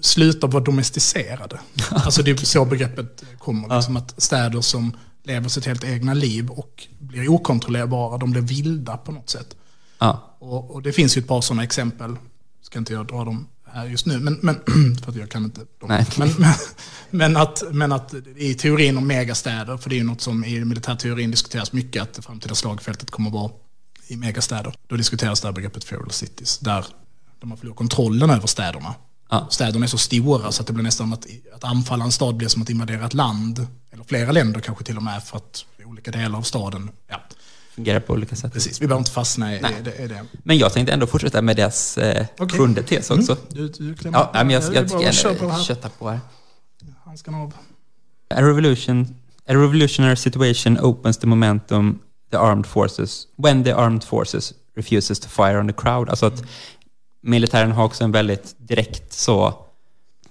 slutar 0.00 0.48
vara 0.48 0.64
domesticerade. 0.64 1.60
Alltså 1.90 2.22
det 2.22 2.30
är 2.30 2.36
så 2.36 2.64
begreppet 2.64 3.24
kommer. 3.38 3.76
Liksom 3.76 3.96
att 3.96 4.22
städer 4.22 4.60
som 4.60 4.96
lever 5.24 5.48
sitt 5.48 5.66
helt 5.66 5.84
egna 5.84 6.14
liv 6.14 6.50
och 6.50 6.86
blir 6.98 7.28
okontrollerbara, 7.28 8.18
de 8.18 8.30
blir 8.30 8.42
vilda 8.42 8.96
på 8.96 9.12
något 9.12 9.30
sätt. 9.30 9.56
Ja. 9.98 10.36
Och, 10.38 10.70
och 10.70 10.82
det 10.82 10.92
finns 10.92 11.16
ju 11.16 11.20
ett 11.20 11.28
par 11.28 11.40
sådana 11.40 11.64
exempel. 11.64 12.16
Ska 12.62 12.78
inte 12.78 12.92
jag 12.92 13.06
dra 13.06 13.24
dem 13.24 13.46
just 13.90 14.06
nu, 14.06 14.18
men, 14.18 14.38
men, 14.42 14.54
för 15.02 15.10
att 15.10 15.16
jag 15.16 15.30
kan 15.30 15.44
inte 15.44 15.60
dem. 15.60 15.88
Men, 15.88 16.06
men, 16.38 16.54
men, 17.10 17.36
att, 17.36 17.62
men 17.70 17.92
att 17.92 18.14
i 18.36 18.54
teorin 18.54 18.98
om 18.98 19.06
megastäder, 19.06 19.76
för 19.76 19.90
det 19.90 19.96
är 19.96 19.98
ju 19.98 20.04
något 20.04 20.20
som 20.20 20.44
i 20.44 20.64
militärteorin 20.64 21.30
diskuteras 21.30 21.72
mycket, 21.72 22.02
att 22.02 22.14
det 22.14 22.22
framtida 22.22 22.54
slagfältet 22.54 23.10
kommer 23.10 23.28
att 23.28 23.34
vara 23.34 23.50
i 24.06 24.16
megastäder. 24.16 24.74
Då 24.86 24.96
diskuteras 24.96 25.40
det 25.40 25.48
här 25.48 25.52
begreppet 25.52 25.84
feral 25.84 26.10
cities, 26.10 26.58
där 26.58 26.86
de 27.40 27.50
har 27.50 27.56
förlorat 27.56 27.78
kontrollen 27.78 28.30
över 28.30 28.46
städerna. 28.46 28.94
Ja. 29.30 29.46
Städerna 29.50 29.84
är 29.84 29.88
så 29.88 29.98
stora 29.98 30.52
så 30.52 30.62
att 30.62 30.66
det 30.66 30.72
blir 30.72 30.84
nästan 30.84 31.12
att, 31.12 31.26
att 31.54 31.64
anfalla 31.64 32.04
en 32.04 32.12
stad 32.12 32.36
blir 32.36 32.48
som 32.48 32.62
att 32.62 32.70
invadera 32.70 33.06
ett 33.06 33.14
land, 33.14 33.66
eller 33.92 34.04
flera 34.04 34.32
länder 34.32 34.60
kanske 34.60 34.84
till 34.84 34.96
och 34.96 35.02
med, 35.02 35.22
för 35.24 35.36
att 35.36 35.64
olika 35.84 36.10
delar 36.10 36.38
av 36.38 36.42
staden, 36.42 36.90
ja, 37.08 37.22
Fungerar 37.74 38.00
på 38.00 38.12
olika 38.12 38.36
sätt. 38.36 38.52
precis. 38.52 38.80
Vi 38.82 38.86
behöver 38.86 39.00
inte 39.00 39.10
fastna 39.10 39.56
i, 39.56 39.60
Nej. 39.60 39.74
det, 39.84 40.06
det. 40.06 40.24
Men 40.42 40.58
jag 40.58 40.72
tänkte 40.72 40.92
ändå 40.92 41.06
fortsätta 41.06 41.42
med 41.42 41.56
deras 41.56 41.98
eh, 41.98 42.26
Okej. 42.38 42.58
sjunde 42.58 42.82
tes 42.82 43.10
också. 43.10 43.32
Mm. 43.32 43.44
Du, 43.48 43.68
du 43.68 43.94
klämmer 43.94 44.18
Ja, 44.18 44.30
men 44.32 44.50
jag, 44.50 44.62
jag 44.74 44.86
bra, 44.88 44.98
tycker 44.98 45.12
kör 45.12 45.28
på 45.34 45.34
det 45.38 45.44
ändå 45.44 45.54
här. 45.54 45.62
kötta 45.62 45.88
på 45.88 46.08
här. 46.10 46.20
Handskarna 47.04 47.38
av. 47.38 47.54
A 48.34 48.42
revolution, 48.42 49.16
a 49.48 49.52
revolutionary 49.52 50.16
situation 50.16 50.78
opens 50.80 51.18
the 51.18 51.26
momentum 51.26 51.98
the 52.30 52.36
armed 52.38 52.66
forces, 52.66 53.26
when 53.36 53.64
the 53.64 53.72
armed 53.72 54.04
forces 54.04 54.54
refuses 54.76 55.20
to 55.20 55.28
fire 55.28 55.58
on 55.60 55.66
the 55.66 55.72
crowd. 55.72 56.08
Alltså 56.08 56.26
att 56.26 56.42
militären 57.22 57.72
har 57.72 57.84
också 57.84 58.04
en 58.04 58.12
väldigt 58.12 58.54
direkt 58.58 59.12
så, 59.12 59.54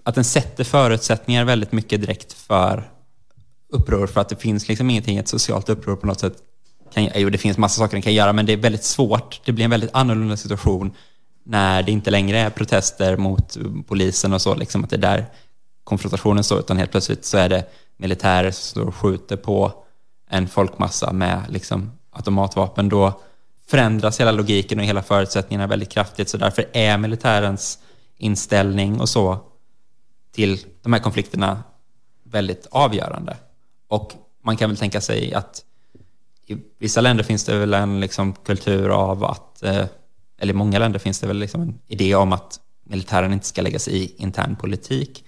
att 0.04 0.15
den 0.15 0.23
sätter 0.23 0.63
förutsättningar 0.63 1.45
väldigt 1.45 1.71
mycket 1.71 2.01
direkt 2.01 2.34
för 2.34 2.91
uppror, 3.69 4.08
för 4.08 4.21
att 4.21 4.30
det 4.30 4.36
finns 4.36 4.67
liksom 4.67 4.89
ingenting, 4.89 5.17
ett 5.17 5.27
socialt 5.27 5.69
uppror 5.69 5.95
på 5.95 6.08
något 6.08 6.19
sätt. 6.19 6.34
Kan, 6.93 7.10
jo, 7.15 7.30
det 7.30 7.38
finns 7.38 7.58
massa 7.58 7.80
saker 7.80 7.95
den 7.95 8.01
kan 8.01 8.13
göra, 8.13 8.34
men 8.34 8.45
det 8.45 8.54
är 8.54 8.58
väldigt 8.58 8.84
svårt. 8.84 9.41
Det 9.45 9.51
blir 9.51 9.65
en 9.65 9.71
väldigt 9.71 9.89
annorlunda 9.93 10.38
situation 10.38 10.93
när 11.43 11.84
det 11.84 11.91
inte 11.91 12.12
längre 12.12 12.39
är 12.39 12.49
protester 12.49 13.17
mot 13.17 13.58
polisen 13.88 14.34
och 14.34 14.41
så, 14.41 14.56
liksom 14.56 14.84
att 14.84 14.89
det 14.89 14.95
är 14.95 15.01
där 15.01 15.25
konfrontationen 15.84 16.43
står, 16.43 16.60
utan 16.60 16.77
helt 16.77 16.91
plötsligt 16.91 17.25
så 17.25 17.38
är 17.38 17.49
det 17.49 17.65
militärer 17.97 18.51
som 18.51 18.62
står 18.62 18.86
och 18.88 18.95
skjuter 18.95 19.38
på 19.38 19.71
en 20.30 20.47
folkmassa 20.47 21.13
med 21.13 21.41
liksom 21.49 21.91
automatvapen. 22.12 22.89
Då 22.89 23.21
förändras 23.67 24.19
hela 24.19 24.32
logiken 24.32 24.80
och 24.80 24.86
hela 24.86 25.04
förutsättningarna 25.04 25.67
väldigt 25.67 25.89
kraftigt, 25.89 26.30
så 26.30 26.38
därför 26.38 26.65
är 26.73 26.97
militärens 26.97 27.80
inställning 28.17 28.99
och 28.99 29.10
så 29.10 29.39
till 30.36 30.60
de 30.82 30.93
här 30.93 30.99
konflikterna 30.99 31.63
väldigt 32.23 32.67
avgörande. 32.71 33.38
Och 33.88 34.13
man 34.43 34.58
kan 34.58 34.69
väl 34.69 34.77
tänka 34.77 35.01
sig 35.01 35.34
att 35.34 35.63
i 36.51 36.57
vissa 36.79 37.01
länder 37.01 37.23
finns 37.23 37.45
det 37.45 37.57
väl 37.57 37.73
en 37.73 37.99
liksom 37.99 38.33
kultur 38.33 38.89
av 38.89 39.23
att, 39.23 39.63
eh, 39.63 39.85
eller 40.39 40.53
i 40.53 40.57
många 40.57 40.79
länder 40.79 40.99
finns 40.99 41.19
det 41.19 41.27
väl 41.27 41.37
liksom 41.37 41.61
en 41.61 41.79
idé 41.87 42.15
om 42.15 42.33
att 42.33 42.59
militären 42.85 43.33
inte 43.33 43.45
ska 43.45 43.61
lägga 43.61 43.79
sig 43.79 43.93
i 43.93 44.15
intern 44.17 44.55
politik. 44.55 45.23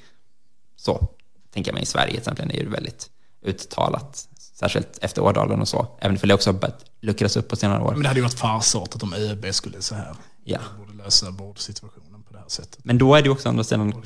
Så 0.75 1.07
tänker 1.53 1.71
jag 1.71 1.73
mig 1.73 1.83
i 1.83 1.86
Sverige 1.86 2.09
till 2.09 2.19
exempel 2.19 2.51
är 2.51 2.63
det 2.63 2.69
väldigt 2.69 3.09
uttalat, 3.45 4.27
särskilt 4.53 4.97
efter 5.01 5.21
Ådalen 5.21 5.62
och 5.62 5.67
så. 5.67 5.88
Även 5.99 6.17
för 6.17 6.27
det 6.27 6.33
också 6.33 6.51
har 6.51 6.59
börjat 6.59 6.86
luckras 7.01 7.38
upp 7.38 7.47
på 7.47 7.55
senare 7.55 7.83
år. 7.83 7.91
Men 7.91 8.01
det 8.01 8.07
hade 8.07 8.19
ju 8.19 8.23
varit 8.23 8.39
farsartat 8.39 9.03
om 9.03 9.13
ÖB 9.13 9.53
skulle 9.53 9.81
så 9.81 9.95
här. 9.95 10.15
Ja. 10.43 10.59
Borde 10.79 11.03
lösa 11.03 11.31
vårdsituationen 11.31 12.23
på 12.23 12.33
det 12.33 12.39
här 12.39 12.49
sättet. 12.49 12.79
Men 12.83 12.97
då 12.97 13.15
är 13.15 13.21
det 13.21 13.25
ju 13.25 13.31
också 13.31 13.49
andra 13.49 13.63
sidan 13.63 14.03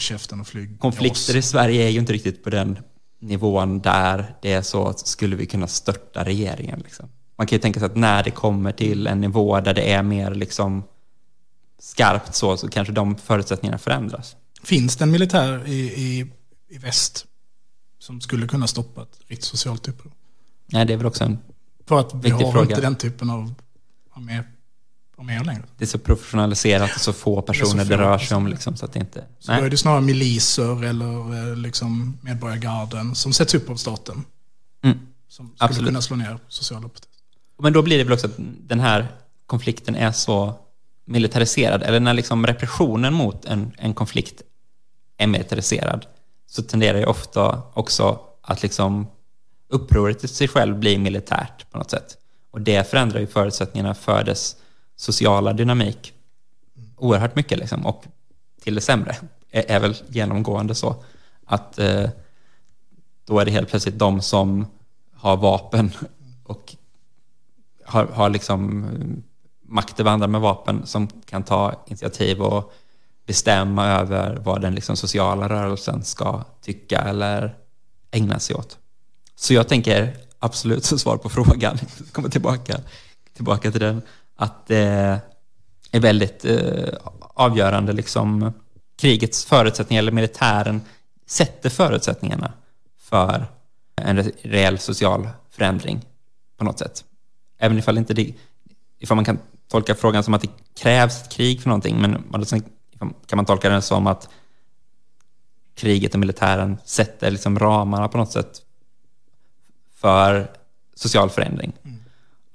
konflikter 0.80 1.36
i 1.36 1.42
Sverige 1.42 1.84
är 1.84 1.90
ju 1.90 2.00
inte 2.00 2.14
riktigt 2.14 2.44
på 2.44 2.50
den 2.50 2.80
nivån 3.20 3.80
där 3.80 4.36
det 4.42 4.54
är 4.54 4.62
så 4.62 4.88
att 4.88 5.08
skulle 5.08 5.36
vi 5.36 5.46
kunna 5.46 5.68
störta 5.68 6.24
regeringen. 6.24 6.80
Liksom. 6.80 7.10
Man 7.38 7.48
kan 7.48 7.56
ju 7.56 7.62
tänka 7.62 7.80
sig 7.80 7.86
att 7.86 7.96
när 7.96 8.24
det 8.24 8.32
kommer 8.32 8.72
till 8.72 9.08
en 9.08 9.22
nivå 9.22 9.60
där 9.60 9.74
det 9.74 9.92
är 9.92 10.04
mer 10.04 10.36
liksom 10.36 10.84
skarpt 11.80 12.36
så, 12.36 12.58
så 12.58 12.68
kanske 12.70 12.94
de 12.94 13.16
förutsättningarna 13.16 13.78
förändras. 13.78 14.36
Finns 14.64 14.96
det 14.96 15.04
en 15.04 15.12
militär 15.12 15.68
i, 15.68 15.80
i, 15.80 16.32
i 16.70 16.78
väst 16.78 17.26
som 18.00 18.22
skulle 18.22 18.48
kunna 18.48 18.68
stoppa 18.68 19.02
ett 19.02 19.20
riktigt 19.28 19.46
socialt 19.46 19.88
uppror? 19.88 20.12
Nej, 20.66 20.86
det 20.86 20.94
är 20.94 20.98
väl 20.98 21.06
också 21.06 21.24
en, 21.24 21.38
För 21.86 22.00
att 22.00 22.14
vi 22.14 22.30
har 22.30 22.52
fråga. 22.52 22.62
inte 22.62 22.82
den 22.82 22.96
typen 22.96 23.30
av 23.30 23.54
armé, 24.14 24.44
arméer 25.18 25.44
längre. 25.44 25.64
det 25.78 25.84
är 25.84 25.88
så 25.88 25.98
professionaliserat 25.98 26.96
och 26.96 27.02
så 27.02 27.14
få 27.14 27.42
personer 27.42 27.84
få 27.84 27.90
det 27.90 27.98
rör 27.98 28.18
sig 28.18 28.38
om. 28.38 28.48
Liksom, 28.48 28.78
så 28.78 28.86
att 28.86 28.94
det 28.94 29.00
inte... 29.00 29.24
Så 29.40 29.52
då 29.52 29.58
är 29.58 29.62
Nej. 29.62 29.70
det 29.70 29.78
snarare 29.78 30.02
miliser 30.02 30.84
eller 30.84 31.50
eh, 31.50 31.56
liksom 31.56 32.18
medborgargarden 32.22 33.16
som 33.16 33.34
sätts 33.34 33.56
upp 33.56 33.70
av 33.70 33.76
staten. 33.76 34.24
Mm. 34.84 35.00
Som 35.28 35.46
skulle 35.46 35.70
Absolut. 35.70 35.90
kunna 35.90 36.02
slå 36.02 36.16
ner 36.16 36.40
sociala 36.48 36.88
protester. 36.88 37.12
Men 37.60 37.74
då 37.74 37.82
blir 37.82 37.98
det 37.98 38.04
väl 38.04 38.14
också 38.14 38.28
att 38.28 38.36
den 38.68 38.80
här 38.80 39.08
konflikten 39.46 39.96
är 39.96 40.12
så 40.12 40.54
militariserad, 41.06 41.84
eller 41.84 42.00
när 42.00 42.14
liksom 42.14 42.48
repressionen 42.48 43.14
mot 43.14 43.46
en, 43.46 43.72
en 43.78 43.94
konflikt 43.94 44.42
är 45.18 45.28
militariserad, 45.28 46.06
så 46.48 46.64
tenderar 46.64 46.98
ju 46.98 47.06
ofta 47.06 47.62
också 47.74 48.20
att 48.42 48.64
liksom 48.64 49.08
upproret 49.70 50.24
i 50.24 50.28
sig 50.28 50.48
själv 50.48 50.80
blir 50.80 51.00
militärt 51.00 51.72
på 51.72 51.78
något 51.78 51.92
sätt. 51.92 52.18
Och 52.52 52.62
det 52.62 52.90
förändrar 52.90 53.20
ju 53.20 53.28
förutsättningarna 53.28 53.94
för 53.94 54.24
dess 54.24 54.56
sociala 54.98 55.54
dynamik 55.54 56.14
oerhört 56.98 57.36
mycket 57.36 57.60
liksom, 57.60 57.86
och 57.86 58.04
till 58.62 58.76
det 58.76 58.82
sämre. 58.82 59.16
Är, 59.52 59.72
är 59.72 59.80
väl 59.80 59.96
genomgående 60.08 60.76
så 60.76 60.96
att 61.46 61.80
eh, 61.80 62.10
då 63.26 63.40
är 63.40 63.46
det 63.46 63.52
helt 63.52 63.70
plötsligt 63.70 64.00
de 64.00 64.22
som 64.22 64.66
har 65.14 65.38
vapen 65.38 65.92
och 66.44 66.76
har, 67.86 68.06
har 68.06 68.30
liksom 68.30 68.84
eh, 68.84 69.24
makt 69.62 70.00
över 70.00 70.12
andra 70.12 70.28
med 70.28 70.42
vapen 70.42 70.86
som 70.86 71.08
kan 71.08 71.44
ta 71.44 71.84
initiativ 71.88 72.42
och 72.42 72.74
bestämma 73.26 73.88
över 73.88 74.36
vad 74.36 74.62
den 74.62 74.76
liksom 74.76 74.98
sociala 74.98 75.50
rörelsen 75.50 76.04
ska 76.04 76.44
tycka 76.62 77.02
eller 77.02 77.56
ägna 78.12 78.40
sig 78.40 78.56
åt. 78.56 78.78
Så 79.36 79.54
jag 79.54 79.68
tänker 79.68 80.18
absolut 80.40 80.86
som 80.86 81.00
svar 81.00 81.18
på 81.18 81.30
frågan, 81.38 81.78
komma 82.12 82.30
tillbaka, 82.30 82.80
tillbaka 83.34 83.72
till 83.72 83.82
den, 83.82 84.02
att 84.38 84.68
det 84.68 85.20
är 85.92 86.00
väldigt 86.00 86.46
eh, 86.46 86.94
avgörande 87.20 87.94
liksom 87.94 88.54
krigets 88.98 89.46
förutsättningar, 89.46 90.02
eller 90.02 90.12
militären 90.12 90.82
sätter 91.26 91.70
förutsättningarna 91.70 92.54
för 93.00 93.46
en 94.02 94.32
reell 94.42 94.80
social 94.80 95.30
förändring 95.50 96.06
på 96.58 96.64
något 96.64 96.80
sätt. 96.80 97.06
Även 97.58 97.78
ifall 97.78 97.98
inte 97.98 98.14
det, 98.14 98.34
ifall 99.00 99.16
man 99.16 99.26
kan 99.26 99.40
tolka 99.68 99.96
frågan 99.96 100.24
som 100.24 100.34
att 100.34 100.42
det 100.42 100.50
krävs 100.80 101.22
ett 101.22 101.32
krig 101.32 101.62
för 101.62 101.70
någonting, 101.70 102.02
men 102.02 102.40
liksom, 102.40 102.64
kan 103.26 103.38
man 103.38 103.46
tolka 103.46 103.70
den 103.70 103.82
som 103.82 104.08
att 104.08 104.30
kriget 105.76 106.14
och 106.14 106.20
militären 106.20 106.78
sätter 106.86 107.32
liksom 107.32 107.60
ramarna 107.60 108.08
på 108.08 108.18
något 108.18 108.32
sätt 108.32 108.62
för 109.96 110.52
social 110.96 111.30
förändring. 111.30 111.74
Mm. 111.84 111.97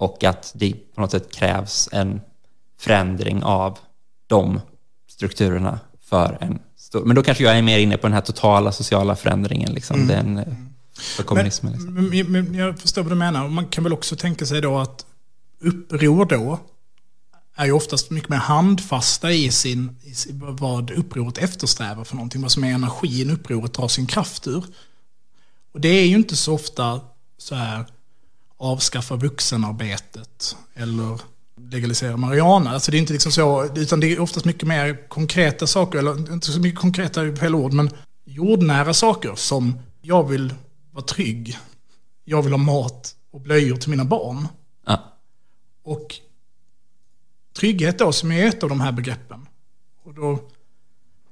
Och 0.02 0.24
att 0.24 0.52
det 0.54 0.72
på 0.94 1.00
något 1.00 1.10
sätt 1.10 1.32
krävs 1.32 1.88
en 1.92 2.20
förändring 2.78 3.42
av 3.42 3.78
de 4.26 4.60
strukturerna 5.08 5.80
för 6.00 6.38
en 6.40 6.58
stor... 6.76 7.04
Men 7.04 7.16
då 7.16 7.22
kanske 7.22 7.44
jag 7.44 7.58
är 7.58 7.62
mer 7.62 7.78
inne 7.78 7.96
på 7.96 8.06
den 8.06 8.14
här 8.14 8.20
totala 8.20 8.72
sociala 8.72 9.16
förändringen, 9.16 9.72
liksom, 9.72 10.06
den, 10.06 10.38
eh, 10.38 10.44
för 11.16 11.22
kommunismen. 11.22 11.72
Liksom. 11.72 11.94
Men, 11.94 12.08
men, 12.08 12.32
men 12.32 12.54
jag 12.54 12.78
förstår 12.78 13.02
vad 13.02 13.12
du 13.12 13.16
menar. 13.16 13.48
Man 13.48 13.66
kan 13.66 13.84
väl 13.84 13.92
också 13.92 14.16
tänka 14.16 14.46
sig 14.46 14.60
då 14.60 14.78
att 14.78 15.06
uppror 15.60 16.24
då 16.24 16.58
är 17.56 17.66
ju 17.66 17.72
oftast 17.72 18.10
mycket 18.10 18.28
mer 18.28 18.36
handfasta 18.36 19.32
i 19.32 19.50
sin, 19.50 19.96
i 20.02 20.14
vad 20.32 20.90
upproret 20.90 21.38
eftersträvar 21.38 22.04
för 22.04 22.16
någonting. 22.16 22.42
Vad 22.42 22.52
som 22.52 22.64
är 22.64 22.74
energin 22.74 23.30
upproret 23.30 23.72
tar 23.72 23.88
sin 23.88 24.06
kraft 24.06 24.46
ur. 24.46 24.64
Och 25.72 25.80
det 25.80 25.88
är 25.88 26.06
ju 26.06 26.16
inte 26.16 26.36
så 26.36 26.54
ofta 26.54 27.00
så 27.38 27.54
här 27.54 27.86
avskaffa 28.62 29.16
vuxenarbetet 29.16 30.56
eller 30.74 31.20
legalisera 31.56 32.16
marijuana. 32.16 32.70
Alltså 32.70 32.90
det 32.90 32.96
är 32.96 32.98
inte 32.98 33.12
liksom 33.12 33.32
så, 33.32 33.64
utan 33.76 34.00
det 34.00 34.06
är 34.12 34.20
oftast 34.20 34.46
mycket 34.46 34.68
mer 34.68 35.08
konkreta 35.08 35.66
saker, 35.66 35.98
eller 35.98 36.32
inte 36.32 36.52
så 36.52 36.60
mycket 36.60 36.80
konkreta 36.80 37.22
är 37.22 37.36
fel 37.36 37.54
ord, 37.54 37.72
men 37.72 37.90
jordnära 38.24 38.94
saker 38.94 39.34
som 39.34 39.78
jag 40.02 40.28
vill 40.28 40.54
vara 40.90 41.04
trygg, 41.04 41.58
jag 42.24 42.42
vill 42.42 42.52
ha 42.52 42.58
mat 42.58 43.14
och 43.30 43.40
blöjor 43.40 43.76
till 43.76 43.90
mina 43.90 44.04
barn. 44.04 44.48
Ja. 44.86 45.18
Och 45.84 46.14
trygghet 47.56 47.98
då 47.98 48.12
som 48.12 48.32
är 48.32 48.46
ett 48.46 48.62
av 48.62 48.68
de 48.68 48.80
här 48.80 48.92
begreppen. 48.92 49.46
Och 50.04 50.14
då 50.14 50.32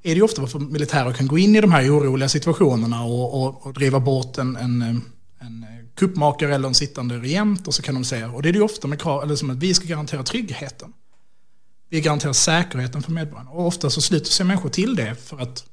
är 0.03 0.11
det 0.11 0.15
ju 0.15 0.23
ofta 0.23 0.41
varför 0.41 0.59
militärer 0.59 1.13
kan 1.13 1.27
gå 1.27 1.39
in 1.39 1.57
i 1.57 1.61
de 1.61 1.73
här 1.73 1.99
oroliga 1.99 2.29
situationerna 2.29 3.05
och, 3.05 3.43
och, 3.43 3.67
och 3.67 3.73
driva 3.73 4.01
bort 4.01 4.39
en, 4.39 4.57
en, 4.57 5.03
en 5.39 5.80
kuppmakare 6.01 6.55
eller 6.55 6.69
en 6.69 6.75
sittande 6.75 7.19
regent 7.19 7.67
och 7.69 7.75
så 7.75 7.83
kan 7.83 7.95
de 7.95 8.05
säga, 8.05 8.31
och 8.31 8.43
det 8.43 8.49
är 8.49 8.53
det 8.53 8.59
ju 8.59 8.65
ofta 8.65 8.89
med 8.89 9.01
krav, 9.01 9.23
eller 9.23 9.37
som 9.37 9.51
att 9.51 9.57
vi 9.57 9.75
ska 9.75 9.87
garantera 9.89 10.23
tryggheten. 10.23 10.93
Vi 11.89 12.01
garanterar 12.01 12.33
säkerheten 12.33 13.03
för 13.03 13.13
medborgarna. 13.13 13.51
Och 13.51 13.67
ofta 13.67 13.91
så 13.91 14.01
sluter 14.01 14.31
sig 14.31 14.47
människor 14.47 14.69
till 14.69 14.97
det 14.97 15.15
för 15.15 15.39
att 15.41 15.65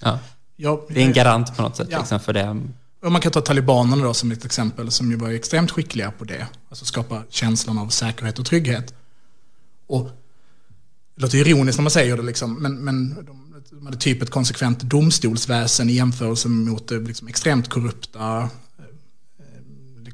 Ja. 0.00 0.18
jag, 0.56 0.80
Det 0.88 1.02
är 1.02 1.06
en 1.06 1.12
garant 1.12 1.56
på 1.56 1.62
något 1.62 1.76
sätt 1.76 1.88
Ja. 1.90 1.98
liksom, 1.98 2.20
för 2.20 2.32
det. 2.32 2.62
Och 3.02 3.12
man 3.12 3.20
kan 3.20 3.32
ta 3.32 3.40
talibanerna 3.40 4.04
då 4.04 4.14
som 4.14 4.32
ett 4.32 4.44
exempel 4.44 4.90
som 4.90 5.10
ju 5.10 5.16
var 5.16 5.30
extremt 5.30 5.70
skickliga 5.70 6.10
på 6.10 6.24
det. 6.24 6.46
Alltså 6.68 6.84
skapa 6.84 7.22
känslan 7.30 7.78
av 7.78 7.88
säkerhet 7.88 8.38
och 8.38 8.46
trygghet. 8.46 8.94
Och 9.86 10.04
det 11.14 11.22
låter 11.22 11.38
ironiskt 11.38 11.78
när 11.78 11.82
man 11.82 11.90
säger 11.90 12.16
det 12.16 12.22
liksom, 12.22 12.54
men, 12.62 12.74
men 12.84 13.14
de, 13.14 13.54
de 13.70 13.86
hade 13.86 13.98
typ 13.98 14.22
ett 14.22 14.30
konsekvent 14.30 14.80
domstolsväsen 14.80 15.90
i 15.90 15.92
jämförelse 15.92 16.48
mot 16.48 16.88
det 16.88 16.98
liksom 16.98 17.28
extremt 17.28 17.68
korrupta, 17.68 18.38
eh, 18.38 18.46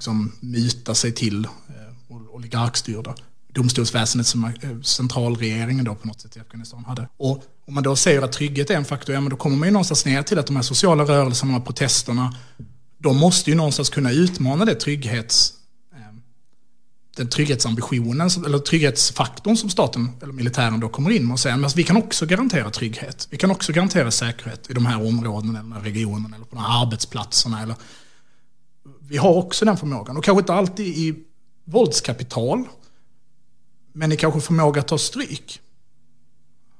liksom 0.01 0.33
muta 0.41 0.95
sig 0.95 1.13
till 1.13 1.45
eh, 1.45 2.17
oligarkstyrda 2.35 3.15
domstolsväsendet 3.53 4.27
som 4.27 4.45
eh, 4.45 4.81
centralregeringen 4.83 5.85
då 5.85 5.95
på 5.95 6.07
något 6.07 6.21
sätt 6.21 6.37
i 6.37 6.41
Afghanistan 6.41 6.85
hade. 6.85 7.09
Och 7.17 7.45
om 7.67 7.75
man 7.75 7.83
då 7.83 7.97
säger 7.97 8.23
att 8.23 8.33
trygghet 8.33 8.71
är 8.71 8.75
en 8.75 8.85
faktor, 8.85 9.15
ja 9.15 9.21
men 9.21 9.31
då 9.31 9.37
kommer 9.37 9.57
man 9.57 9.69
ju 9.69 9.73
någonstans 9.73 10.07
ner 10.07 10.23
till 10.23 10.39
att 10.39 10.47
de 10.47 10.57
här 10.57 10.63
sociala 10.63 11.05
rörelserna, 11.05 11.57
och 11.57 11.65
protesterna, 11.65 12.35
de 12.99 13.17
måste 13.17 13.51
ju 13.51 13.57
någonstans 13.57 13.91
kunna 13.91 14.13
utmana 14.13 14.65
det 14.65 14.75
trygghets, 14.75 15.53
eh, 15.93 16.15
den 17.17 17.29
trygghetsambitionen, 17.29 18.31
eller 18.47 18.59
trygghetsfaktorn 18.59 19.57
som 19.57 19.71
staten 19.71 20.09
eller 20.23 20.33
militären 20.33 20.81
då 20.81 20.89
kommer 20.89 21.11
in 21.11 21.27
med 21.27 21.33
och 21.33 21.41
säger 21.41 21.57
men 21.57 21.65
alltså, 21.65 21.77
vi 21.77 21.85
kan 21.85 21.97
också 21.97 22.27
garantera 22.27 22.71
trygghet. 22.71 23.29
Vi 23.31 23.37
kan 23.37 23.51
också 23.51 23.73
garantera 23.73 24.11
säkerhet 24.11 24.71
i 24.71 24.75
de 24.75 24.87
här 24.87 25.07
områdena, 25.07 25.59
eller 25.59 25.69
den 25.69 25.73
här 25.73 25.81
regionen, 25.81 26.35
eller 26.35 26.45
på 26.45 26.57
de 26.57 26.65
här 26.65 26.83
arbetsplatserna. 26.83 27.63
Eller, 27.63 27.77
vi 29.11 29.17
har 29.17 29.35
också 29.35 29.65
den 29.65 29.77
förmågan, 29.77 30.17
och 30.17 30.25
kanske 30.25 30.41
inte 30.41 30.53
alltid 30.53 30.87
i 30.87 31.15
våldskapital, 31.65 32.65
men 33.93 34.13
i 34.13 34.17
kanske 34.17 34.41
förmåga 34.41 34.81
att 34.81 34.89
ta 34.89 34.99
stryk. 34.99 35.61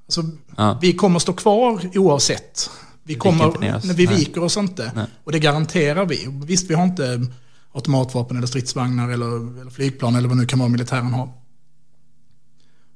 Alltså, 0.07 0.23
Ja. 0.57 0.79
Vi 0.81 0.93
kommer 0.93 1.19
stå 1.19 1.33
kvar 1.33 1.91
oavsett. 1.95 2.71
Vi, 3.03 3.15
kommer, 3.15 3.53
vi 3.95 4.07
Nej. 4.07 4.17
viker 4.17 4.43
oss 4.43 4.57
inte. 4.57 4.93
Nej. 4.95 5.07
Och 5.25 5.33
det 5.33 5.39
garanterar 5.39 6.07
vi. 6.07 6.27
Visst, 6.45 6.71
vi 6.71 6.75
har 6.75 6.85
inte 6.85 7.27
automatvapen 7.73 8.37
eller 8.37 8.47
stridsvagnar 8.47 9.11
eller, 9.11 9.61
eller 9.61 9.71
flygplan 9.71 10.17
eller 10.17 10.29
vad 10.29 10.37
nu 10.37 10.47
kan 10.47 10.59
vara 10.59 10.69
militären 10.69 11.13
har. 11.13 11.33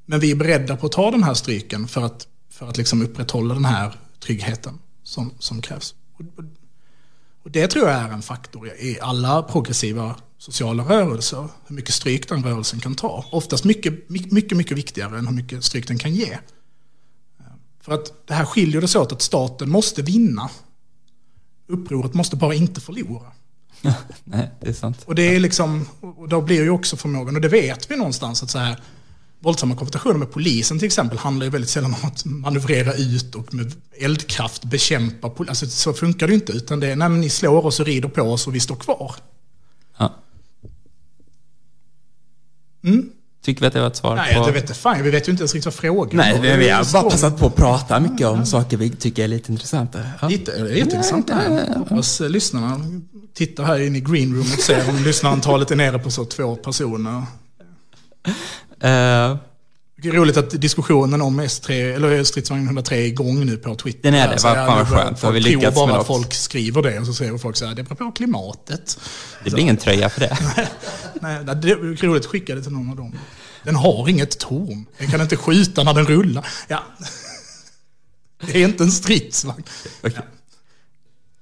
Men 0.07 0.21
vi 0.21 0.31
är 0.31 0.37
beredda 0.37 0.77
på 0.77 0.87
att 0.87 0.93
ta 0.93 1.11
den 1.11 1.23
här 1.23 1.35
stryken 1.35 1.89
för 1.89 2.03
att, 2.03 2.29
för 2.51 2.69
att 2.69 2.77
liksom 2.77 3.03
upprätthålla 3.03 3.55
den 3.55 3.65
här 3.65 3.95
tryggheten 4.21 4.79
som, 5.03 5.31
som 5.39 5.63
krävs. 5.63 5.95
Och, 6.15 6.45
och, 7.45 7.51
det 7.51 7.69
tror 7.69 7.89
jag 7.89 7.99
är 7.99 8.09
en 8.09 8.23
faktor 8.23 8.69
i 8.69 8.99
alla 9.01 9.43
progressiva 9.43 10.17
sociala 10.39 10.83
rörelser. 10.83 11.49
Hur 11.67 11.77
mycket 11.77 11.95
stryk 11.95 12.29
den 12.29 12.43
rörelsen 12.43 12.81
kan 12.81 12.95
ta. 12.95 13.25
Oftast 13.31 13.65
mycket, 13.65 14.09
mycket, 14.09 14.33
mycket, 14.33 14.59
mycket 14.59 14.79
viktigare 14.79 15.19
än 15.19 15.27
hur 15.27 15.35
mycket 15.35 15.65
stryk 15.65 15.89
den 15.89 15.99
kan 15.99 16.15
ge. 16.15 16.39
För 17.81 17.93
att 17.93 18.27
det 18.27 18.35
här 18.35 18.45
skiljer 18.45 18.81
det 18.81 18.89
sig 18.89 19.01
åt 19.01 19.13
att 19.13 19.23
staten 19.23 19.71
måste 19.71 20.03
vinna. 20.03 20.51
Upproret 21.69 22.15
måste 22.15 22.37
bara 22.37 22.55
inte 22.55 22.81
förlora. 22.81 23.33
Nej, 24.25 24.51
det 24.61 24.69
är 24.69 24.73
sant. 24.73 24.99
Och 25.07 25.15
det 25.15 25.35
är 25.35 25.41
liksom, 25.41 25.89
och 26.01 26.29
då 26.29 26.41
blir 26.41 26.63
ju 26.63 26.71
också 26.71 26.97
förmågan, 26.97 27.37
och 27.37 27.41
det 27.41 27.49
vet 27.49 27.91
vi 27.91 27.97
någonstans 27.97 28.43
att 28.43 28.51
så 28.51 28.59
här, 28.59 28.81
våldsamma 29.45 29.77
konfrontationer 29.77 30.19
med 30.19 30.33
polisen 30.33 30.79
till 30.79 30.87
exempel 30.87 31.19
handlar 31.19 31.45
ju 31.45 31.51
väldigt 31.51 31.71
sällan 31.71 31.95
om 32.03 32.09
att 32.09 32.25
manövrera 32.25 32.95
ut 32.95 33.35
och 33.35 33.55
med 33.55 33.73
eldkraft 34.01 34.65
bekämpa 34.65 35.29
polisen. 35.29 35.51
Alltså 35.51 35.67
så 35.67 35.93
funkar 35.93 36.27
det 36.27 36.31
ju 36.31 36.39
inte, 36.39 36.53
utan 36.53 36.81
det 36.81 36.89
är 36.89 36.97
när 36.97 37.09
ni 37.09 37.31
slår 37.31 37.67
oss 37.67 37.81
och 37.81 37.87
rider 37.87 38.09
på 38.09 38.23
oss 38.23 38.47
och 38.47 38.55
vi 38.55 38.61
står 38.61 38.77
kvar. 38.77 39.15
Ja. 39.99 40.15
Mm. 42.85 43.11
Tycker 43.45 43.61
vi 43.61 43.67
att 43.67 43.73
det 43.73 43.81
var 43.81 43.87
ett 43.87 43.97
svar 43.97 44.17
Nej, 44.17 44.35
på... 44.35 44.47
det 44.47 44.53
vet 44.53 44.63
inte 44.63 44.75
fan, 44.75 45.03
vi 45.03 45.11
vet 45.11 45.29
ju 45.29 45.33
inte 45.33 45.41
ens 45.41 45.55
riktigt 45.55 45.65
vad 45.65 45.75
frågan 45.75 46.17
Nej, 46.17 46.41
vi, 46.41 46.57
vi 46.57 46.69
har 46.69 46.93
bara 46.93 47.11
passat 47.11 47.39
på 47.39 47.47
att 47.47 47.57
prata 47.57 48.01
mycket 48.01 48.27
om 48.27 48.47
saker 48.47 48.77
vi 48.77 48.91
tycker 48.91 49.25
är 49.25 49.29
lite 49.29 49.53
intressanta. 49.53 50.01
Ja. 50.21 50.29
Lite, 50.29 50.63
det 50.63 50.71
är 50.71 50.75
jätteintressant 50.75 51.27
det 51.27 51.35
här. 51.35 51.75
Hoppas 51.77 52.21
eh, 52.21 52.29
lyssnarna 52.29 52.81
tittar 53.35 53.65
här 53.65 53.81
in 53.81 53.97
i 53.97 54.01
green 54.01 54.35
room 54.35 54.47
och 54.53 54.63
ser 54.63 54.89
om 54.89 55.05
lyssnarantalet 55.05 55.71
är 55.71 55.77
nere 55.77 55.99
på 55.99 56.11
så 56.11 56.25
två 56.25 56.57
personer. 56.57 57.23
Eh, 58.85 59.37
Det 59.97 60.09
är 60.09 60.13
roligt 60.13 60.37
att 60.37 60.51
diskussionen 60.51 61.23
om 61.23 61.41
S3, 61.41 61.95
eller 61.95 62.25
stridsvagn 62.25 62.67
103 62.67 62.97
är 62.97 63.07
igång 63.07 63.47
nu 63.47 63.57
på 63.57 63.75
Twitter. 63.75 64.03
Den 64.03 64.15
är 64.15 64.29
det. 64.29 64.33
Vad 64.43 64.55
fan 64.55 64.79
vad 64.79 64.89
skönt. 64.89 65.23
Har 65.23 65.33
vi 65.33 65.41
folk 65.43 65.53
tror 65.53 65.61
lyckats 65.61 65.75
bara 65.75 65.97
att 66.01 66.07
folk 66.07 66.35
skriver 66.35 66.83
det 66.83 66.99
och 66.99 67.07
så 67.07 67.15
säger 67.15 67.39
folk 67.39 67.57
så 67.57 67.67
här, 67.67 67.75
det 67.75 67.83
beror 67.83 67.97
på 67.97 68.13
klimatet. 68.13 68.99
det 69.45 69.51
blir 69.51 69.63
ingen 69.63 69.77
tröja 69.77 70.09
för 70.11 70.21
det. 70.21 70.39
Nej, 71.21 71.45
det 71.45 71.71
är 71.71 72.07
roligt 72.07 72.25
att 72.25 72.31
skicka 72.31 72.55
det 72.55 72.63
till 72.63 72.73
någon 72.73 72.91
av 72.91 72.97
dem. 72.97 73.13
Den 73.63 73.77
har 73.77 74.09
inget 74.09 74.39
torn. 74.39 74.87
Den 74.99 75.11
kan 75.11 75.21
inte 75.21 75.37
skjuta 75.37 75.83
när 75.83 75.95
den 75.95 76.07
rullar. 76.07 76.47
Ja. 76.69 76.83
Det 78.47 78.63
är 78.63 78.69
inte 78.69 78.85
en 78.85 78.93
stridsvagn. 78.93 79.63
Okej. 80.03 80.23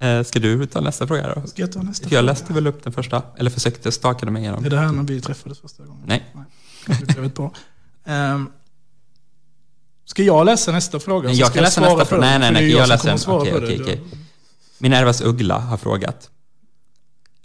Eh, 0.08 0.22
ska 0.24 0.38
du 0.38 0.66
ta 0.66 0.80
nästa 0.80 1.06
fråga 1.06 1.34
då? 1.34 1.46
Ska 1.46 1.62
jag 1.62 1.72
ta 1.72 1.82
nästa? 1.82 2.08
Jag 2.10 2.24
läste 2.24 2.52
väl 2.52 2.66
upp 2.66 2.84
den 2.84 2.92
första, 2.92 3.22
eller 3.38 3.50
försökte 3.50 3.92
staka 3.92 4.30
mig 4.30 4.42
igenom. 4.42 4.64
Är 4.64 4.70
det 4.70 4.78
här 4.78 4.92
när 4.92 5.02
vi 5.02 5.20
träffades 5.20 5.60
första 5.60 5.82
gången? 5.84 6.02
Nej. 6.06 6.24
Det 6.34 6.38
ett 6.88 7.34
bra. 7.34 7.52
Ehm, 8.06 8.48
ska 10.04 10.22
jag 10.22 10.46
läsa 10.46 10.72
nästa 10.72 11.00
fråga? 11.00 11.26
Nej, 11.28 11.36
Så 11.36 11.40
jag 11.40 11.48
ska 11.48 11.54
kan 11.54 11.62
läsa 11.62 11.80
nästa 11.80 11.98
på 11.98 12.04
fråga. 12.04 12.20
Nej, 12.20 12.38
nej, 12.38 12.52
nej. 12.52 12.70
Jag 12.70 12.80
jag 12.80 12.88
läser 12.88 13.10
en. 13.10 13.18
Okej, 13.40 13.52
på 13.52 13.58
okej, 13.58 13.78
okej. 13.82 14.00
Minervas 14.78 15.20
Uggla 15.20 15.58
har 15.58 15.76
frågat. 15.76 16.30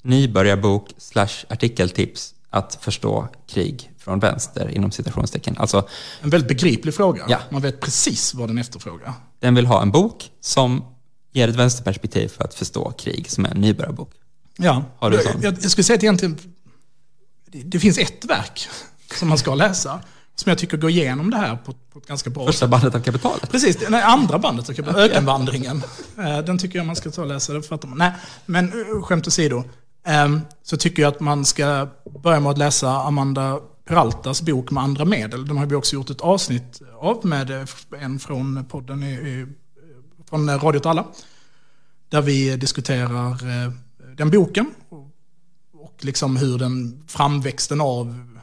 Nybörjarbok 0.02 0.90
slash 0.98 1.30
artikeltips 1.50 2.34
att 2.50 2.78
förstå 2.82 3.28
krig 3.48 3.92
från 3.98 4.20
vänster 4.20 4.70
inom 4.70 4.92
citationstecken. 4.92 5.58
Alltså, 5.58 5.88
En 6.22 6.30
väldigt 6.30 6.48
begriplig 6.48 6.94
fråga. 6.96 7.26
Ja. 7.30 7.40
Man 7.50 7.62
vet 7.62 7.80
precis 7.80 8.34
vad 8.34 8.50
den 8.50 8.58
efterfrågar. 8.58 9.14
den 9.40 9.56
vill 9.56 9.66
ha 9.66 9.82
en 9.82 9.92
bok 9.92 10.32
som 10.42 10.84
ger 11.32 11.48
ett 11.48 11.56
vänsterperspektiv 11.56 12.28
för 12.28 12.44
att 12.44 12.54
förstå 12.54 12.92
krig, 12.92 13.30
som 13.32 13.46
är 13.46 13.50
en 13.50 13.62
nybörjarbok. 13.62 14.12
Ja. 14.58 14.84
Har 14.98 15.10
du 15.10 15.18
jag, 15.18 15.26
sån? 15.26 15.42
jag, 15.42 15.54
jag 15.62 15.72
skulle 15.72 15.84
säga 15.84 15.98
att 15.98 16.04
egentligen, 16.04 16.38
det 17.46 17.80
finns 17.80 17.98
ett 17.98 18.26
verk 18.26 18.68
som 19.14 19.28
man 19.30 19.38
ska 19.38 19.56
läsa, 19.56 20.00
som 20.36 20.50
jag 20.50 20.58
tycker 20.58 20.78
går 20.78 20.90
igenom 20.90 21.30
det 21.32 21.38
här 21.38 21.56
på, 21.56 21.74
på 21.94 22.00
ett 22.00 22.08
ganska 22.08 22.30
bra 22.30 22.46
sätt. 22.46 22.54
Första 22.54 22.68
bandet 22.68 22.96
av 22.96 23.00
kapitalet. 23.00 23.52
Precis, 23.52 23.78
nej, 23.90 24.02
andra 24.02 24.40
bandet, 24.40 24.70
okay, 24.80 24.86
Ökenvandringen. 24.96 25.84
Eh, 26.18 26.40
Den 26.40 26.58
tycker 26.58 26.80
jag 26.80 26.86
man 26.86 26.96
ska 26.96 27.12
ta 27.12 27.22
och 27.22 27.28
läsa. 27.28 27.54
Det 27.54 27.64
fattar 27.64 27.88
man. 27.88 27.98
Nej, 27.98 28.12
men 28.46 28.66
eh, 28.66 29.02
skämt 29.02 29.28
åsido. 29.28 29.64
ehm, 30.06 30.42
Så 30.64 30.78
tycker 30.78 31.02
jag 31.02 31.14
att 31.14 31.20
man 31.20 31.46
ska 31.46 31.88
börja 32.24 32.40
med 32.40 32.52
att 32.52 32.58
läsa 32.58 32.90
Amanda 32.90 33.60
Peraltas 33.86 34.42
bok 34.42 34.72
med 34.72 34.84
andra 34.84 35.06
medel. 35.06 35.48
Den 35.48 35.58
har 35.58 35.66
vi 35.66 35.76
också 35.76 35.96
gjort 35.96 36.10
ett 36.10 36.22
avsnitt 36.22 36.82
av 37.00 37.26
med 37.26 37.52
eh, 37.52 37.66
en 38.04 38.20
från 38.20 38.66
podden 38.66 39.04
i, 39.04 39.12
i, 39.12 39.46
från 40.30 40.60
Radio 40.60 40.80
åt 40.80 40.86
alla. 40.86 41.06
Där 42.10 42.22
vi 42.22 42.56
diskuterar 42.58 43.38
den 44.18 44.32
boken 44.32 44.66
och, 44.90 45.92
liksom 46.00 46.38
hur 46.38 46.58
den 46.58 47.04
framväxten 47.08 47.82
av 47.82 48.37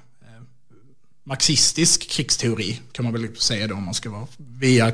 marxistisk 1.25 2.09
krigsteori 2.11 2.81
kan 2.93 3.05
man 3.05 3.13
väl 3.13 3.37
säga 3.37 3.67
då 3.67 3.75
om 3.75 3.85
man 3.85 3.95
ska 3.95 4.11
vara. 4.11 4.27
Via 4.37 4.93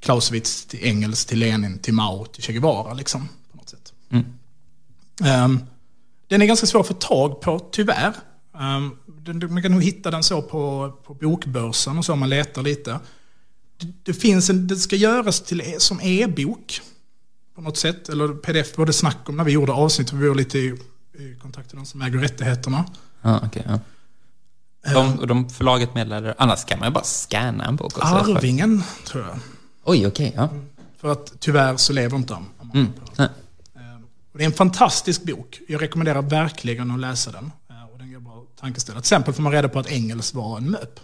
Clausewitz 0.00 0.64
till 0.66 0.84
Engels 0.84 1.24
till 1.24 1.38
Lenin 1.38 1.78
till 1.78 1.94
Mao 1.94 2.26
till 2.26 2.42
Che 2.42 2.52
Guevara 2.52 2.94
liksom. 2.94 3.28
På 3.50 3.56
något 3.56 3.68
sätt. 3.68 3.92
Mm. 4.10 4.24
Ehm, 5.24 5.60
den 6.28 6.42
är 6.42 6.46
ganska 6.46 6.66
svår 6.66 6.80
att 6.80 6.86
få 6.86 6.94
tag 6.94 7.40
på, 7.40 7.68
tyvärr. 7.72 8.14
Um, 8.52 8.98
man 9.50 9.62
kan 9.62 9.72
nog 9.72 9.82
hitta 9.82 10.10
den 10.10 10.22
så 10.22 10.42
på, 10.42 10.92
på 11.04 11.14
bokbörsen 11.14 11.98
och 11.98 12.04
så 12.04 12.12
om 12.12 12.18
man 12.18 12.28
letar 12.28 12.62
lite. 12.62 13.00
Det, 13.78 13.92
det 14.02 14.14
finns 14.14 14.50
en, 14.50 14.66
det 14.66 14.76
ska 14.76 14.96
göras 14.96 15.40
till, 15.40 15.60
e- 15.60 15.76
som 15.80 16.00
e-bok 16.00 16.80
på 17.54 17.60
något 17.60 17.76
sätt. 17.76 18.08
Eller 18.08 18.28
pdf, 18.28 18.78
var 18.78 18.86
det 18.86 18.92
snack 18.92 19.28
om 19.28 19.36
när 19.36 19.44
vi 19.44 19.52
gjorde 19.52 19.72
avsnitt. 19.72 20.12
Vi 20.12 20.28
var 20.28 20.34
lite 20.34 20.76
i, 21.18 21.22
i 21.22 21.36
kontakt 21.42 21.72
med 21.72 21.80
de 21.82 21.86
som 21.86 22.02
äger 22.02 22.18
rättigheterna. 22.18 22.84
Ja, 23.22 23.40
okej. 23.46 23.62
ja. 23.68 23.78
De, 24.94 25.18
och 25.18 25.26
de 25.26 25.50
förlaget 25.50 25.94
meddelade, 25.94 26.34
annars 26.38 26.64
kan 26.64 26.78
man 26.78 26.88
ju 26.88 26.92
bara 26.92 27.04
scanna 27.04 27.64
en 27.64 27.76
bok 27.76 27.98
också. 27.98 28.14
Arvingen, 28.14 28.82
tror 29.06 29.24
jag. 29.24 29.38
Oj, 29.84 30.06
okej. 30.06 30.32
ja. 30.36 30.48
För 31.00 31.12
att 31.12 31.32
tyvärr 31.40 31.76
så 31.76 31.92
lever 31.92 32.16
inte 32.16 32.32
de. 32.34 32.46
Mm. 32.74 32.92
Nej. 33.16 33.28
Och 34.32 34.38
det 34.38 34.44
är 34.44 34.46
en 34.46 34.52
fantastisk 34.52 35.22
bok. 35.24 35.60
Jag 35.68 35.82
rekommenderar 35.82 36.22
verkligen 36.22 36.90
att 36.90 37.00
läsa 37.00 37.30
den. 37.32 37.52
Eh, 37.70 37.92
Och 37.92 37.98
den 37.98 38.10
ger 38.10 38.18
bra 38.18 38.44
tankeställare. 38.60 39.02
Till 39.02 39.06
exempel 39.06 39.34
får 39.34 39.42
man 39.42 39.52
reda 39.52 39.68
på 39.68 39.78
att 39.78 39.86
Engels 39.86 40.34
var 40.34 40.56
en 40.58 40.70
MÖP. 40.70 41.00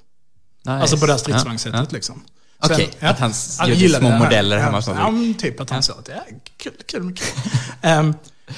Nice. 0.64 0.70
Alltså 0.72 0.96
på 0.98 1.06
det 1.06 1.12
här 1.12 1.18
stridsvagnssättet 1.18 1.78
Ja, 1.78 1.84
ja. 1.84 1.94
liksom. 1.94 2.22
Okej, 2.62 2.90
Sen- 3.00 3.08
att 3.08 3.18
han 3.18 3.32
gjorde 3.68 3.88
små 3.98 4.18
modeller 4.18 4.58
hemma 4.58 4.82
ja. 4.86 4.94
Ja, 4.96 5.34
typ 5.38 5.60
att 5.60 5.70
han 5.70 5.82
sa 5.82 5.92
att 5.92 6.04
det 6.04 6.12
är 6.12 6.24
kul, 6.56 6.72
kul 6.86 7.14
kul. 7.16 7.26
Ehm, 7.80 8.14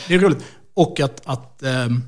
det 0.09 0.15
är 0.15 0.19
roligt. 0.19 0.45
Och 0.75 1.01
att, 1.01 1.23
att, 1.25 1.63
ehm, 1.63 2.03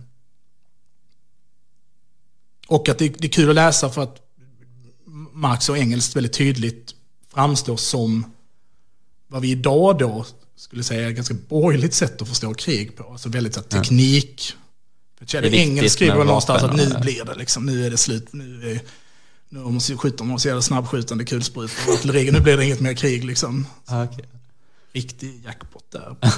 och 2.67 2.89
att 2.89 2.99
det, 2.99 3.09
det 3.09 3.27
är 3.27 3.31
kul 3.31 3.49
att 3.49 3.55
läsa 3.55 3.91
för 3.91 4.03
att 4.03 4.21
Marx 5.33 5.69
och 5.69 5.79
Engels 5.79 6.17
väldigt 6.17 6.33
tydligt 6.33 6.95
framstår 7.35 7.77
som 7.77 8.33
vad 9.27 9.43
vi 9.43 9.51
idag 9.51 9.99
då 9.99 10.27
skulle 10.57 10.83
säga 10.83 11.07
är 11.07 11.11
ett 11.11 11.17
ganska 11.17 11.35
borgerligt 11.49 11.95
sätt 11.95 12.23
att 12.23 12.29
förstå 12.29 12.55
krig 12.55 12.97
på. 12.97 13.13
Alltså 13.13 13.29
väldigt 13.29 13.55
så 13.55 13.61
här, 13.61 13.69
teknik. 13.69 14.53
För 15.19 15.27
Det 15.27 15.35
är 15.35 15.43
viktigt 15.43 15.61
Engels 15.61 15.93
skriver 15.93 16.17
väl 16.17 16.27
någonstans 16.27 16.63
att 16.63 16.77
nu 16.77 16.95
blir 17.01 17.25
det 17.25 17.35
liksom, 17.35 17.67
nu 17.67 17.87
är 17.87 17.91
det 17.91 17.97
slut. 17.97 18.33
Nu 18.33 18.71
är, 18.71 18.81
nu 19.49 19.59
har 19.61 19.71
man 19.71 19.81
skjuter 19.81 20.25
man 20.25 20.41
så 20.41 20.49
jävla 20.49 20.63
snabbskjutande 20.63 21.25
kulsprutor 21.25 21.89
och 21.89 21.95
artilleri. 21.95 22.31
Nu 22.31 22.41
blir 22.41 22.57
det 22.57 22.65
inget 22.65 22.81
mer 22.81 22.95
krig 22.95 23.25
liksom. 23.25 23.67
Ja, 23.87 24.05
okej. 24.05 24.25
Riktig 24.95 25.43
jackpot 25.45 25.91
där. 25.91 26.17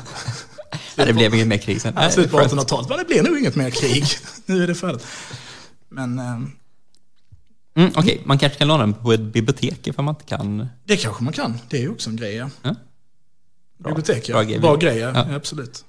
Ja, 0.98 1.04
det 1.04 1.12
blev 1.12 1.34
inget 1.34 1.46
mer 1.46 1.58
krig 1.58 1.80
sen. 1.80 1.94
Nej, 1.94 2.12
Slutet 2.12 2.32
på 2.32 2.38
skönt. 2.38 2.52
1800-talet. 2.52 2.88
Men 2.88 2.98
det 2.98 3.04
blir 3.04 3.22
nog 3.22 3.38
inget 3.38 3.56
mer 3.56 3.70
krig. 3.70 4.04
nu 4.46 4.62
är 4.62 4.66
det 4.66 4.74
färdigt. 4.74 5.06
Men 5.88 6.18
ehm, 6.18 6.50
Mm, 7.74 7.92
Okej, 7.96 8.22
man 8.24 8.38
kanske 8.38 8.58
kan 8.58 8.68
låna 8.68 8.82
den 8.86 8.94
på 8.94 9.12
ett 9.12 9.20
bibliotek 9.20 9.86
ifall 9.86 10.04
man 10.04 10.14
inte 10.14 10.24
kan. 10.24 10.68
det 10.84 10.96
kanske 10.96 11.24
man 11.24 11.32
kan. 11.32 11.58
Det 11.68 11.76
är 11.76 11.80
ju 11.80 11.90
också 11.90 12.10
en 12.10 12.16
grej. 12.16 12.34
Ja. 12.36 12.50
Ja. 12.62 12.74
Bra. 13.78 13.90
Bibliotek, 13.94 14.28
ja. 14.28 14.44
Bra 14.44 14.58
Bra, 14.58 14.76
grej. 14.76 14.90
grej, 14.94 15.02
ja. 15.02 15.26
Ja. 15.28 15.36
Absolut. 15.36 15.84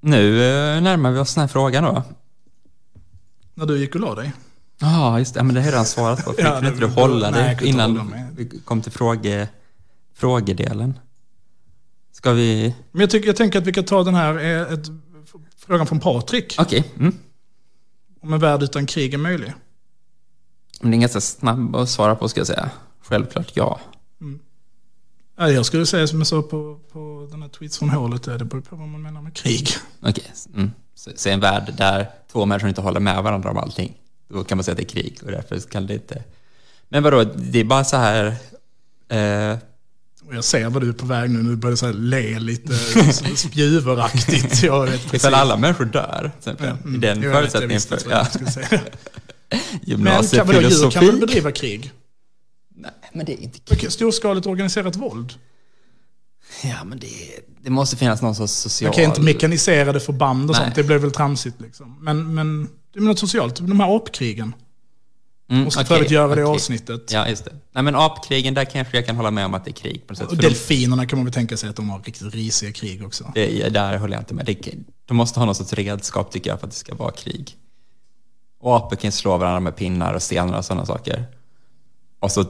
Nu 0.00 0.42
eh, 0.42 0.80
närmar 0.82 1.10
vi 1.10 1.18
oss 1.18 1.34
den 1.34 1.40
här 1.40 1.48
frågan 1.48 1.84
då. 1.84 2.02
När 3.54 3.66
du 3.66 3.78
gick 3.78 3.94
och 3.94 4.00
la 4.00 4.14
dig. 4.14 4.32
Ja, 4.78 5.18
just 5.18 5.34
det. 5.34 5.42
Men 5.42 5.54
det 5.54 5.60
har 5.60 5.66
jag 5.66 5.72
redan 5.72 5.86
svarat 5.86 6.24
på. 6.24 6.32
För 6.32 6.42
Ja, 6.42 6.54
kunde 6.54 6.68
inte 6.68 6.80
du 6.80 6.86
hålla 6.86 7.30
dig 7.30 7.58
innan 7.62 8.12
vi 8.36 8.60
kom 8.64 8.82
till 8.82 8.92
fråge, 8.92 9.48
frågedelen? 10.16 10.98
Ska 12.12 12.32
vi... 12.32 12.74
Men 12.92 13.00
jag, 13.00 13.10
tycker, 13.10 13.26
jag 13.26 13.36
tänker 13.36 13.58
att 13.58 13.66
vi 13.66 13.72
kan 13.72 13.84
ta 13.84 14.02
den 14.02 14.14
här 14.14 14.38
eh, 14.38 14.72
ett, 14.72 14.86
frågan 15.56 15.86
från 15.86 16.00
Patrik. 16.00 16.54
Okej. 16.58 16.92
Mm. 16.98 17.14
Om 18.20 18.32
en 18.32 18.40
värld 18.40 18.62
utan 18.62 18.86
krig 18.86 19.14
är 19.14 19.18
möjlig. 19.18 19.52
Men 20.80 20.90
det 20.90 20.96
är 20.96 21.00
ganska 21.00 21.20
snabb 21.20 21.76
att 21.76 21.88
svara 21.88 22.16
på 22.16 22.28
ska 22.28 22.40
jag 22.40 22.46
säga. 22.46 22.70
Självklart 23.00 23.52
ja. 23.54 23.80
Ja, 25.36 25.50
jag 25.50 25.66
skulle 25.66 25.86
säga 25.86 26.06
som 26.06 26.18
jag 26.18 26.26
sa 26.26 26.42
på, 26.42 26.80
på 26.92 27.28
den 27.30 27.42
här 27.42 27.48
tweets 27.48 27.78
från 27.78 27.90
hålet. 27.90 28.22
Det 28.22 28.44
beror 28.44 28.60
på 28.60 28.76
vad 28.76 28.88
man 28.88 29.02
menar 29.02 29.22
med 29.22 29.34
krig. 29.34 29.68
Okej. 30.00 30.32
Mm. 30.54 30.70
Så, 30.94 31.10
så 31.16 31.28
en 31.28 31.40
värld 31.40 31.74
där 31.76 32.10
två 32.32 32.46
människor 32.46 32.68
inte 32.68 32.80
håller 32.80 33.00
med 33.00 33.22
varandra 33.22 33.50
om 33.50 33.56
allting. 33.56 33.96
Då 34.28 34.44
kan 34.44 34.58
man 34.58 34.64
säga 34.64 34.72
att 34.72 34.78
det 34.78 34.82
är 34.82 35.02
krig 35.02 35.18
och 35.24 35.30
därför 35.30 35.60
kan 35.60 35.86
det 35.86 35.94
inte... 35.94 36.24
Men 36.88 37.02
vadå, 37.02 37.24
det 37.24 37.60
är 37.60 37.64
bara 37.64 37.84
så 37.84 37.96
här... 37.96 38.26
Eh, 39.08 39.58
jag 40.30 40.44
ser 40.44 40.68
vad 40.68 40.82
du 40.82 40.88
är 40.88 40.92
på 40.92 41.06
väg 41.06 41.30
nu. 41.30 41.42
Nu 41.42 41.56
börjar 41.56 41.86
här 41.86 41.92
le 41.92 42.38
lite 42.38 42.72
spjuveraktigt. 43.36 44.62
Jag 44.62 44.86
vet 44.86 45.02
precis. 45.02 45.14
ifall 45.14 45.34
alla 45.34 45.56
människor 45.56 45.84
dör, 45.84 46.30
till 46.40 46.52
exempel. 46.52 46.68
Mm, 46.84 46.94
I 46.94 46.98
den 46.98 47.08
jag 47.08 47.14
vet, 47.16 47.24
jag 47.24 47.34
förutsättningen 47.34 47.74
visste 47.74 47.98
för 47.98 48.10
ja. 48.10 48.26
Men 49.98 50.26
kan, 50.26 50.46
vadå, 50.46 50.60
djur 50.60 50.90
kan 50.90 51.06
väl 51.06 51.20
bedriva 51.20 51.52
krig? 51.52 51.92
Nej, 52.74 52.90
men 53.12 53.26
det 53.26 53.32
är 53.32 53.42
inte 53.42 53.76
krig. 53.76 53.92
Storskaligt 53.92 54.46
organiserat 54.46 54.96
våld. 54.96 55.34
Ja, 56.62 56.84
men 56.84 56.98
det, 56.98 57.08
det 57.62 57.70
måste 57.70 57.96
finnas 57.96 58.22
någon 58.22 58.34
sorts 58.34 58.52
social... 58.52 58.90
Okej, 58.90 59.04
inte 59.04 59.20
mekaniserade 59.20 60.00
förband 60.00 60.50
och 60.50 60.56
Nej. 60.56 60.64
sånt. 60.64 60.74
Det 60.74 60.82
blev 60.82 61.00
väl 61.00 61.10
tramsigt 61.10 61.60
liksom. 61.60 61.98
Men, 62.00 62.34
men 62.34 62.68
det 62.92 62.98
är 62.98 63.02
något 63.02 63.18
socialt. 63.18 63.56
De 63.56 63.80
här 63.80 63.96
apkrigen. 63.96 64.54
Mm, 65.48 65.64
Måste 65.64 65.80
okej, 65.80 65.86
för 65.88 65.94
övrigt 65.94 66.10
göra 66.10 66.34
det 66.34 66.40
i 66.40 66.44
okej. 66.44 66.54
avsnittet. 66.54 67.12
Ja, 67.12 67.28
just 67.28 67.44
det. 67.44 67.52
Nej, 67.72 67.82
men 67.84 67.94
apkrigen, 67.96 68.54
där 68.54 68.64
kanske 68.64 68.96
jag 68.96 69.06
kan 69.06 69.16
hålla 69.16 69.30
med 69.30 69.44
om 69.46 69.54
att 69.54 69.64
det 69.64 69.70
är 69.70 69.72
krig 69.72 70.06
på 70.06 70.12
något 70.12 70.18
sätt. 70.18 70.28
Och 70.28 70.36
delfinerna 70.36 71.06
kan 71.06 71.18
man 71.18 71.24
väl 71.26 71.34
tänka 71.34 71.56
sig 71.56 71.68
att 71.70 71.76
de 71.76 71.90
har 71.90 71.98
riktigt 72.02 72.34
risiga 72.34 72.72
krig 72.72 73.04
också. 73.06 73.30
det, 73.34 73.68
där 73.68 73.96
håller 73.98 74.14
jag 74.14 74.20
inte 74.20 74.34
med. 74.34 74.46
Det, 74.46 74.74
de 75.06 75.16
måste 75.16 75.40
ha 75.40 75.46
någon 75.46 75.54
sorts 75.54 75.72
redskap, 75.72 76.30
tycker 76.30 76.50
jag, 76.50 76.60
för 76.60 76.66
att 76.66 76.72
det 76.72 76.78
ska 76.78 76.94
vara 76.94 77.12
krig. 77.12 77.56
Och 78.60 78.76
apor 78.76 78.96
kan 78.96 79.12
slå 79.12 79.36
varandra 79.36 79.60
med 79.60 79.76
pinnar 79.76 80.14
och 80.14 80.22
stenar 80.22 80.58
och 80.58 80.64
sådana 80.64 80.86
saker. 80.86 81.24
Och 82.20 82.32
så, 82.32 82.44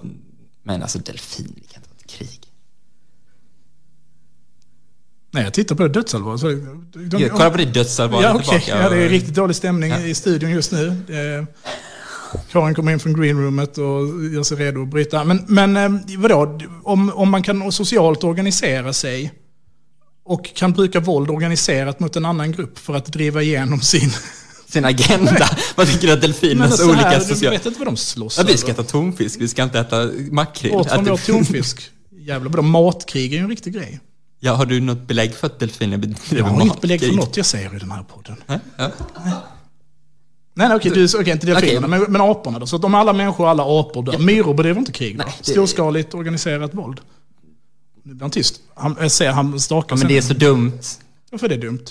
men 0.62 0.82
alltså 0.82 0.98
delfiner, 0.98 1.48
det 1.54 1.72
kan 1.72 1.82
inte 1.82 1.88
vara 1.88 1.98
ett 2.04 2.10
krig. 2.10 2.40
Nej, 5.30 5.44
jag 5.44 5.54
tittar 5.54 5.74
på 5.76 5.82
det 5.82 5.88
dödsallvar. 5.88 6.36
Så 6.36 6.46
de, 6.48 7.08
de, 7.08 7.18
Jag 7.22 7.30
kollar 7.30 7.50
på 7.50 7.56
ditt 7.56 7.74
dödsallvar 7.74 8.22
Ja, 8.22 8.28
tillbaka. 8.38 8.56
okej. 8.56 8.74
Ja, 8.82 8.88
det 8.88 8.96
är 8.96 9.08
riktigt 9.08 9.34
dålig 9.34 9.56
stämning 9.56 9.90
Ja. 9.90 10.00
i 10.00 10.14
studion 10.14 10.50
just 10.50 10.72
nu. 10.72 11.46
Karin 12.52 12.74
kommer 12.74 12.92
in 12.92 12.98
från 12.98 13.20
greenroomet 13.20 13.78
och 13.78 14.24
gör 14.32 14.42
sig 14.42 14.56
redo 14.56 14.82
att 14.82 14.88
bryta. 14.88 15.24
Men, 15.24 15.44
men 15.48 15.76
eh, 15.76 16.18
vadå, 16.18 16.58
om, 16.84 17.10
om 17.10 17.30
man 17.30 17.42
kan 17.42 17.72
socialt 17.72 18.24
organisera 18.24 18.92
sig 18.92 19.32
och 20.24 20.54
kan 20.54 20.72
bruka 20.72 21.00
våld 21.00 21.30
organiserat 21.30 22.00
mot 22.00 22.16
en 22.16 22.24
annan 22.24 22.52
grupp 22.52 22.78
för 22.78 22.94
att 22.94 23.06
driva 23.06 23.42
igenom 23.42 23.80
sin... 23.80 24.10
Sin 24.68 24.84
agenda. 24.84 25.48
Vad 25.76 25.86
tycker 25.86 26.06
du 26.06 26.12
att 26.12 26.20
delfinernas 26.20 26.76
så 26.76 26.90
olika 26.90 27.08
här, 27.08 27.18
du 27.18 27.24
sociala... 27.24 27.56
vet 27.56 27.66
inte 27.66 27.78
vad 27.78 27.88
de 27.88 27.96
slåss 27.96 28.38
Ja, 28.38 28.44
vi 28.46 28.56
ska 28.56 28.70
äta 28.70 28.82
tonfisk, 28.82 29.40
vi 29.40 29.48
ska 29.48 29.62
inte 29.62 29.78
äta 29.78 30.10
makrill. 30.30 30.72
Bort 30.72 30.90
från 30.90 31.04
vår 31.04 31.16
tonfisk. 31.16 31.90
Jävlar, 32.18 32.50
vadå, 32.50 32.62
matkrig 32.62 33.32
är 33.32 33.36
ju 33.36 33.42
en 33.42 33.48
riktig 33.48 33.74
grej. 33.74 34.00
Ja, 34.40 34.54
har 34.54 34.66
du 34.66 34.80
något 34.80 35.06
belägg 35.06 35.34
för 35.34 35.46
att 35.46 35.58
delfiner 35.58 35.92
Jag 35.92 36.00
bedriver 36.00 36.42
har 36.42 36.62
inget 36.62 36.80
belägg 36.80 37.00
för 37.00 37.06
matkrig? 37.06 37.26
något 37.26 37.36
jag 37.36 37.46
säger 37.46 37.76
i 37.76 37.78
den 37.78 37.90
här 37.90 38.02
podden. 38.02 38.36
Ja, 38.46 38.58
ja. 38.76 38.90
Nej, 40.58 40.68
nej 40.68 40.76
okej, 40.76 40.90
du, 40.94 41.04
okej, 41.20 41.32
inte 41.32 41.46
delfinerna, 41.46 41.86
Okej. 41.86 42.00
men, 42.00 42.12
men 42.12 42.20
aporna 42.20 42.58
då. 42.58 42.66
Så 42.66 42.76
att 42.76 42.84
om 42.84 42.94
alla 42.94 43.12
människor 43.12 43.44
och 43.44 43.50
alla 43.50 43.62
apor 43.80 44.02
dör, 44.02 44.18
myror 44.18 44.54
bedriver 44.54 44.78
inte 44.78 44.92
krig? 44.92 45.16
Nej, 45.16 45.26
det- 45.38 45.50
Storskaligt 45.50 46.14
organiserat 46.14 46.74
våld? 46.74 47.00
Nu 48.02 48.14
blir 48.14 48.20
han 48.22 48.30
tyst. 48.30 48.60
Han, 48.74 48.96
jag 49.00 49.10
ser 49.10 49.30
han 49.30 49.60
stakar 49.60 49.96
Ja, 49.96 49.98
men 49.98 50.08
det 50.08 50.16
är 50.18 50.22
så 50.22 50.34
dumt. 50.34 50.72
Varför 51.30 51.46
är 51.46 51.50
det 51.50 51.66
dumt? 51.66 51.84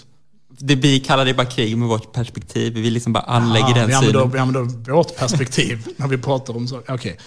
Det, 0.58 0.76
vi 0.76 1.00
kallar 1.00 1.26
det 1.26 1.34
bara 1.34 1.46
krig 1.48 1.78
med 1.78 1.88
vårt 1.88 2.12
perspektiv. 2.12 2.74
Vi 2.74 2.90
liksom 2.90 3.14
bara 3.14 3.24
anlägger 3.24 3.66
Ah, 3.66 3.74
den 3.74 3.88
vi, 3.88 3.94
synen. 3.94 4.08
använder, 4.08 4.26
vi 4.34 4.40
använder 4.40 4.92
vårt 4.94 5.16
perspektiv 5.18 5.86
när 5.98 6.08
vi 6.08 6.18
pratar 6.18 6.56
om 6.58 6.68
saker. 6.68 6.94
Okej. 6.94 7.18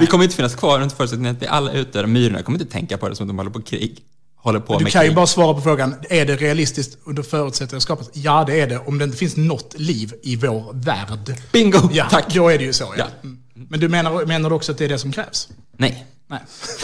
Vi 0.00 0.06
kommer 0.06 0.24
inte 0.24 0.36
finnas 0.36 0.54
kvar 0.54 0.80
under 0.80 0.96
förutsättning 0.96 1.26
att 1.30 1.42
vi 1.42 1.46
alla 1.46 1.72
ute. 1.72 2.06
Myrorna 2.06 2.42
kommer 2.42 2.58
inte 2.60 2.72
tänka 2.72 2.98
på 2.98 3.08
det 3.08 3.16
som 3.16 3.24
att 3.24 3.28
de 3.28 3.38
håller 3.38 3.50
på 3.50 3.60
krig. 3.62 3.98
Håller 4.40 4.60
på 4.60 4.78
Du 4.78 4.84
med 4.84 4.92
kan 4.92 5.02
ju 5.02 5.08
krig. 5.08 5.16
bara 5.16 5.26
svara 5.26 5.54
på 5.54 5.60
frågan, 5.60 5.94
är 6.10 6.26
det 6.26 6.36
realistiskt 6.36 6.98
under 7.04 7.22
förutsättning 7.22 7.76
att 7.76 7.82
skapas? 7.82 8.10
Ja, 8.12 8.44
det 8.46 8.60
är 8.60 8.66
det. 8.66 8.78
Om 8.78 8.98
det 8.98 9.04
inte 9.04 9.16
finns 9.16 9.36
något 9.36 9.74
liv 9.78 10.14
i 10.22 10.36
vår 10.36 10.72
värld. 10.74 11.36
Bingo! 11.52 11.78
Ja, 11.92 12.08
Tack! 12.10 12.34
då 12.34 12.48
är 12.48 12.58
det 12.58 12.64
ju 12.64 12.72
så. 12.72 12.84
Ja. 12.84 12.92
Ja. 12.98 13.06
Mm. 13.22 13.38
Men 13.68 13.80
du 13.80 13.88
menar, 13.88 14.26
menar 14.26 14.50
du 14.50 14.56
också 14.56 14.72
att 14.72 14.78
det 14.78 14.84
är 14.84 14.88
det 14.88 14.98
som 14.98 15.12
krävs? 15.12 15.48
Nej. 15.76 16.06
Nej. 16.26 16.40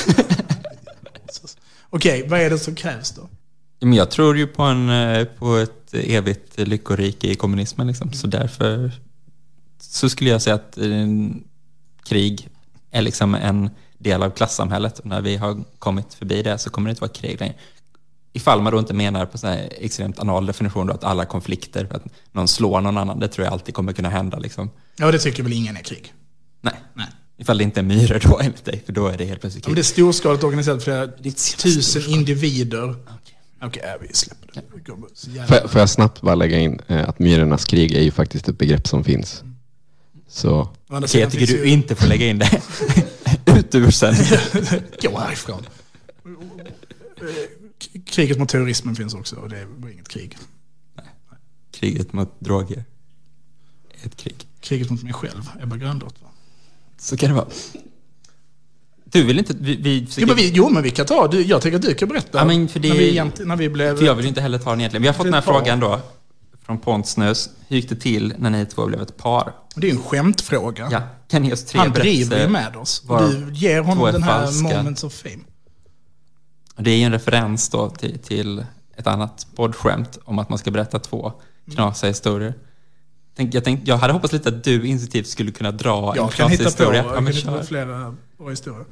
Okej, 1.91 2.29
vad 2.29 2.41
är 2.41 2.51
det 2.51 2.59
som 2.59 2.75
krävs 2.75 3.11
då? 3.11 3.29
Men 3.81 3.93
jag 3.93 4.11
tror 4.11 4.37
ju 4.37 4.47
på, 4.47 4.63
en, 4.63 4.91
eh, 4.91 5.25
på 5.25 5.57
ett 5.57 5.95
evigt 5.95 6.59
lyckorike 6.59 7.27
i 7.31 7.35
kommunismen. 7.35 7.87
Liksom. 7.87 8.13
Så 8.13 8.27
därför 8.27 8.93
så 9.81 10.09
skulle 10.09 10.31
jag 10.31 10.43
säga 10.43 10.55
att 10.55 10.79
eh, 10.79 11.07
krig 12.05 12.49
är 12.91 13.03
liksom 13.03 13.35
en 13.35 13.71
del 14.05 14.23
av 14.23 14.31
klassamhället. 14.31 14.99
Och 14.99 15.07
när 15.07 15.21
vi 15.21 15.37
har 15.37 15.65
kommit 15.79 16.15
förbi 16.15 16.43
det 16.43 16.59
så 16.59 16.71
kommer 16.71 16.89
det 16.89 16.91
inte 16.91 17.01
vara 17.01 17.13
krig 17.13 17.41
längre. 17.41 17.55
Ifall 18.33 18.63
man 18.63 18.73
då 18.73 18.79
inte 18.79 18.95
menar 18.95 19.27
på 19.27 19.39
så 19.39 19.47
här 19.47 19.69
extremt 19.81 20.19
anal 20.19 20.47
definition 20.47 20.87
då 20.87 20.93
att 20.93 21.05
alla 21.05 21.25
konflikter, 21.25 21.87
att 21.91 22.05
någon 22.33 22.49
slår 22.49 22.81
någon 22.81 22.99
annan, 22.99 23.19
det 23.21 23.29
tror 23.29 23.45
jag 23.45 23.53
alltid 23.53 23.75
kommer 23.75 23.93
kunna 23.93 24.09
hända. 24.11 24.39
Liksom. 24.39 24.71
Ja, 24.97 25.13
det 25.13 25.19
tycker 25.19 25.43
väl 25.43 25.53
ingen 25.53 25.77
är 25.77 25.81
krig? 25.83 26.13
Nej. 26.61 26.75
Nej. 26.95 27.07
Ifall 27.37 27.59
det 27.59 27.65
inte 27.65 27.81
är 27.81 27.85
myror 27.85 28.21
då 28.25 28.39
enligt 28.41 28.65
dig, 28.65 28.83
för 28.87 28.93
då 28.93 29.07
är 29.09 29.17
det 29.19 29.25
helt 29.25 29.41
plötsligt 29.41 29.65
Ja, 29.65 29.69
men 29.69 29.75
krig. 29.75 29.85
det 29.85 29.89
är 29.89 29.93
storskaligt 29.93 30.45
organiserat 30.45 30.85
flera 30.85 31.07
Det 31.07 31.29
är 31.29 31.33
så 31.33 31.57
tusen 31.57 31.83
storskaligt. 31.83 32.09
individer. 32.19 32.91
Okej. 32.91 33.39
Okej, 33.63 33.83
äh, 33.83 33.91
vi 34.09 34.15
släpper 34.15 34.47
det. 34.55 34.61
Så 35.15 35.31
jävla- 35.31 35.47
Får, 35.47 35.57
jag- 35.57 35.71
får 35.71 35.81
jag 35.81 35.91
snabbt 35.91 36.21
bara 36.21 36.35
lägga 36.35 36.59
in 36.59 36.81
eh, 36.87 37.09
att 37.09 37.19
myrornas 37.19 37.65
krig 37.65 37.93
är 37.95 38.03
ju 38.03 38.11
faktiskt 38.11 38.49
ett 38.49 38.59
begrepp 38.59 38.89
som 38.89 39.05
finns. 39.05 39.43
Så 40.29 40.51
Å 40.61 40.69
andra 40.89 41.07
Okej, 41.07 41.21
jag 41.21 41.31
tycker 41.33 41.47
du 41.47 41.65
inte 41.65 41.95
får 41.95 42.07
lägga 42.07 42.27
in 42.27 42.39
det. 42.39 42.63
Ut 43.75 43.87
ur 43.87 43.91
sen. 43.91 44.15
Gå 45.03 45.19
härifrån. 45.19 45.67
Kriget 48.07 48.39
mot 48.39 48.49
terrorismen 48.49 48.97
finns 48.97 49.15
också 49.15 49.37
och 49.37 49.49
det 49.49 49.67
var 49.77 49.89
inget 49.89 50.09
krig. 50.09 50.37
Kriget 51.73 52.13
mot 52.13 52.41
droger. 52.41 52.85
Ett 54.03 54.17
krig. 54.17 54.47
Kriget 54.61 54.91
mot 54.91 55.03
mig 55.03 55.13
själv, 55.13 55.51
Ebba 55.63 55.77
Grönlott. 55.77 56.15
Så 56.99 57.17
kan 57.17 57.29
det 57.29 57.35
vara. 57.35 57.47
Du 59.05 59.25
vill 59.25 59.39
inte... 59.39 59.55
Vi, 59.61 59.77
vi 59.77 60.07
Jo, 60.17 60.27
men 60.27 60.37
vi, 60.37 60.51
jo, 60.55 60.69
men 60.69 60.83
vi 60.83 60.91
kan 60.91 61.07
ta, 61.07 61.29
du, 61.29 61.43
jag 61.43 61.63
tänker 61.63 61.77
att 61.77 61.83
du 61.83 61.95
kan 61.95 62.09
berätta. 62.09 62.39
Ja, 62.39 62.45
men 62.45 62.69
för 62.69 62.81
det- 62.81 62.89
när, 62.89 62.97
vi, 62.97 63.45
när 63.45 63.57
vi 63.57 63.69
blev... 63.69 63.97
För 63.97 64.05
jag 64.05 64.15
vill 64.15 64.27
inte 64.27 64.41
heller 64.41 64.59
ta 64.59 64.71
den 64.71 64.81
egentligen. 64.81 65.03
Vi 65.03 65.09
har 65.09 65.15
fått 65.15 65.25
den 65.25 65.35
här 65.35 65.41
frågan 65.41 65.81
då. 65.81 66.01
Från 66.63 66.79
Pontsnus. 66.79 67.51
Hur 67.69 67.77
gick 67.77 67.89
det 67.89 67.97
till 67.97 68.35
när 68.39 68.51
ni 68.51 68.67
två 68.67 68.87
blev 68.87 69.03
ett 69.03 69.17
par? 69.17 69.53
Det 69.75 69.87
är 69.87 69.91
ju 69.91 69.97
en 69.97 70.03
skämtfråga. 70.03 70.89
Ja, 70.91 71.03
kan 71.29 71.45
ge 71.45 71.55
Han 71.75 71.93
driver 71.93 72.41
ju 72.43 72.49
med 72.49 72.77
oss. 72.77 73.03
Du 73.09 73.51
ger 73.53 73.81
honom 73.81 74.13
den 74.13 74.23
här 74.23 74.41
falska. 74.47 74.63
moments 74.77 75.05
of 75.05 75.13
fame. 75.13 75.39
Det 76.77 76.91
är 76.91 76.97
ju 76.97 77.03
en 77.03 77.13
referens 77.13 77.69
då 77.69 77.91
till, 77.91 78.19
till 78.19 78.65
ett 78.97 79.07
annat 79.07 79.47
poddskämt 79.57 80.19
om 80.25 80.39
att 80.39 80.49
man 80.49 80.59
ska 80.59 80.71
berätta 80.71 80.99
två 80.99 81.33
knasiga 81.75 82.09
historier. 82.11 82.55
Tänk, 83.37 83.55
jag, 83.55 83.65
tänkte, 83.65 83.91
jag 83.91 83.97
hade 83.97 84.13
hoppats 84.13 84.33
lite 84.33 84.49
att 84.49 84.65
du 84.65 84.87
initiativt 84.87 85.27
skulle 85.27 85.51
kunna 85.53 85.71
dra 85.73 86.11
en 86.13 86.17
Jag 86.17 86.33
kan 86.33 86.49
knasig 86.49 86.53
hitta 86.53 86.65
på, 86.65 86.69
historia. 86.71 87.03
jag 87.05 87.13
Ja, 87.13 87.17
kan 87.17 87.27
hitta 87.27 87.59
på 87.59 87.65
flera 87.65 88.15
bra 88.39 88.49
historier. 88.51 88.85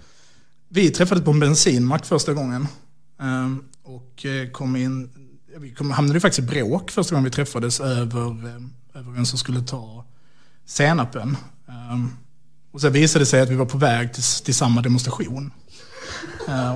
Vi 0.69 0.91
träffades 0.91 1.25
på 1.25 1.31
en 1.31 1.41
bensinmack 1.41 2.07
första 2.07 2.33
gången. 2.35 2.69
ehm, 3.21 3.65
Och 3.83 4.27
eh, 4.27 4.51
kom 4.51 4.77
in, 4.77 5.11
vi 5.59 5.71
kom, 5.71 5.91
hamnade 5.91 6.17
ju 6.17 6.21
faktiskt 6.21 6.39
i 6.39 6.43
bråk 6.43 6.91
första 6.91 7.15
gången 7.15 7.25
vi 7.25 7.31
träffades 7.31 7.81
över, 7.81 8.27
eh, 8.47 9.01
över 9.01 9.13
vem 9.13 9.25
som 9.27 9.39
skulle 9.39 9.61
ta 9.63 10.05
senapen. 10.67 11.37
Ehm, 11.69 12.17
Och 12.73 12.81
sen 12.81 12.93
visade 12.93 13.23
det 13.23 13.27
sig 13.27 13.41
att 13.41 13.49
vi 13.49 13.55
var 13.55 13.67
på 13.67 13.79
väg 13.79 14.15
till, 14.15 14.23
till 14.23 14.55
samma 14.55 14.83
demonstration. 14.83 15.53
Ehm, 16.49 16.75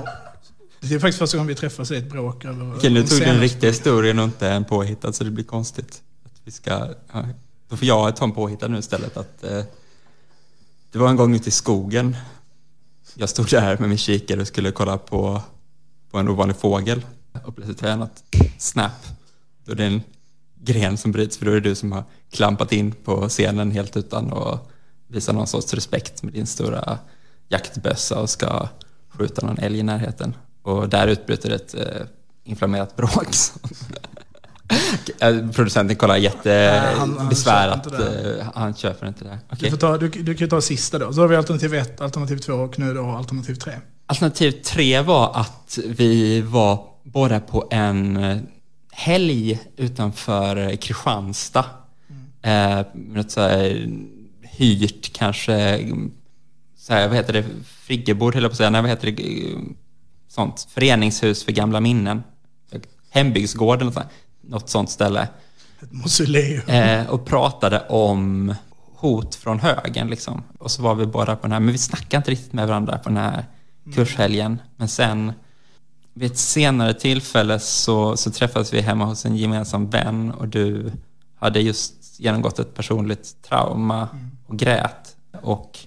Det 0.79 0.95
är 0.95 0.99
faktiskt 0.99 1.19
första 1.19 1.37
gången 1.37 1.47
vi 1.47 1.55
träffas 1.55 1.91
i 1.91 1.95
ett 1.95 2.09
bråk 2.09 2.45
över 2.45 2.75
Okej, 2.75 2.89
nu 2.89 3.03
tog 3.03 3.19
du 3.19 3.25
den 3.25 3.39
riktiga 3.39 3.69
historien 3.69 4.19
och 4.19 4.25
inte 4.25 4.49
en 4.49 4.65
påhittad 4.65 5.13
så 5.13 5.23
det 5.23 5.31
blir 5.31 5.43
konstigt. 5.45 6.01
Att 6.25 6.31
vi 6.43 6.51
ska, 6.51 6.69
ja, 7.13 7.25
då 7.69 7.77
får 7.77 7.87
jag 7.87 8.15
ta 8.15 8.25
en 8.25 8.31
påhittad 8.31 8.67
nu 8.67 8.77
istället. 8.77 9.17
Att, 9.17 9.43
eh, 9.43 9.63
det 10.91 10.99
var 10.99 11.09
en 11.09 11.15
gång 11.15 11.35
ute 11.35 11.49
i 11.49 11.51
skogen. 11.51 12.15
Jag 13.15 13.29
stod 13.29 13.49
där 13.49 13.77
med 13.77 13.89
min 13.89 13.97
kikare 13.97 14.41
och 14.41 14.47
skulle 14.47 14.71
kolla 14.71 14.97
på, 14.97 15.41
på 16.11 16.17
en 16.17 16.29
ovanlig 16.29 16.57
fågel. 16.57 17.05
Och 17.45 17.55
plötsligt 17.55 17.81
har 17.81 17.89
jag 17.89 17.99
något 17.99 18.23
snap. 18.57 18.91
Då 19.65 19.71
är 19.71 19.75
det 19.75 19.85
en 19.85 20.01
gren 20.67 20.97
som 20.97 21.11
bryts 21.11 21.37
för 21.37 21.45
då 21.45 21.51
är 21.51 21.55
det 21.55 21.69
du 21.69 21.75
som 21.75 21.91
har 21.91 22.03
klampat 22.33 22.71
in 22.73 22.91
på 22.91 23.29
scenen 23.29 23.71
helt 23.71 23.97
utan 23.97 24.33
att 24.33 24.69
visa 25.07 25.31
någon 25.31 25.47
sorts 25.47 25.73
respekt 25.73 26.23
med 26.23 26.33
din 26.33 26.47
stora 26.47 26.97
jaktbössa 27.49 28.19
och 28.19 28.29
ska 28.29 28.67
skjuta 29.17 29.45
någon 29.45 29.57
älg 29.57 29.79
i 29.79 29.83
närheten. 29.83 30.33
Och 30.63 30.89
där 30.89 31.07
utbryter 31.07 31.49
ett 31.49 31.73
eh, 31.73 31.81
inflammerat 32.43 32.95
bråk. 32.95 33.27
Eh, 35.19 35.49
Producenten 35.51 35.95
kollar 35.95 36.19
Nej, 36.45 36.79
han- 36.79 36.97
han 36.97 37.09
jättebesvärat. 37.09 37.83
köper 37.85 37.97
inte 37.97 38.03
det. 38.23 38.39
eh, 38.39 38.47
Han 38.55 38.73
köper 38.73 39.07
inte 39.07 39.23
det. 39.23 39.29
Du, 39.49 39.55
Okej. 39.55 39.69
får 39.71 39.77
ta, 39.77 39.97
du, 39.97 40.09
du 40.09 40.33
kan 40.35 40.45
ju 40.45 40.49
ta 40.49 40.61
sista 40.61 40.99
då. 40.99 41.13
Så 41.13 41.21
har 41.21 41.27
vi 41.27 41.35
alternativ 41.35 41.73
1, 41.73 42.01
alternativ 42.01 42.37
2 42.37 42.53
och 42.53 42.79
nu 42.79 42.93
då 42.93 43.05
alternativ 43.09 43.55
3. 43.55 43.73
Alternativ 44.05 44.51
tre 44.51 45.01
var 45.01 45.31
att 45.35 45.79
vi 45.85 46.41
var 46.41 46.83
båda 47.03 47.39
på 47.39 47.67
en 47.71 48.17
eh, 48.17 48.37
helg 48.97 49.59
utanför 49.75 50.57
eh, 50.57 50.77
Kristianstad. 50.77 51.65
Eh, 52.41 52.81
något 52.93 53.31
så 53.31 53.41
här 53.41 53.89
hyrt 54.41 55.13
kanske, 55.13 55.53
mm, 55.53 56.11
så 56.77 56.93
här, 56.93 57.07
vad 57.07 57.17
heter 57.17 57.33
det, 57.33 57.45
friggebod 57.65 58.33
höll 58.33 58.43
jag 58.43 58.51
på 58.51 58.53
att 58.53 58.57
säga, 58.57 58.69
nej 58.69 58.81
vad 58.81 58.89
heter 58.89 59.11
det, 59.11 59.51
Eh, 59.51 59.59
sånt, 60.27 60.67
föreningshus 60.69 61.43
för 61.43 61.51
gamla 61.51 61.79
minnen. 61.79 62.23
Hembygdsgård 63.09 63.81
eller 63.81 63.85
något, 63.85 63.93
sånt, 63.93 64.07
något 64.41 64.69
sånt 64.69 64.89
ställe. 64.89 65.27
Ett 65.81 65.91
mausoleum. 65.91 66.67
Eh, 66.67 67.09
och 67.09 67.25
pratade 67.25 67.79
om 67.89 68.55
hot 68.95 69.35
från 69.35 69.59
högen 69.59 70.07
liksom. 70.07 70.43
Och 70.59 70.71
så 70.71 70.81
var 70.81 70.95
vi 70.95 71.05
båda 71.05 71.35
på 71.35 71.41
den 71.41 71.51
här, 71.51 71.59
men 71.59 71.71
vi 71.71 71.77
snackade 71.77 72.17
inte 72.17 72.31
riktigt 72.31 72.53
med 72.53 72.67
varandra 72.67 72.97
på 72.97 73.09
den 73.09 73.17
här 73.17 73.45
kurshelgen. 73.95 74.61
Men 74.75 74.87
sen 74.87 75.33
vid 76.17 76.31
ett 76.31 76.37
senare 76.37 76.93
tillfälle 76.93 77.59
så, 77.59 78.17
så 78.17 78.31
träffades 78.31 78.73
vi 78.73 78.81
hemma 78.81 79.05
hos 79.05 79.25
en 79.25 79.35
gemensam 79.37 79.89
vän 79.89 80.31
och 80.31 80.47
du 80.47 80.91
hade 81.39 81.59
just 81.59 81.93
genomgått 82.19 82.59
ett 82.59 82.73
personligt 82.73 83.35
trauma 83.41 84.07
och 84.47 84.57
grät. 84.57 85.15
Och 85.41 85.79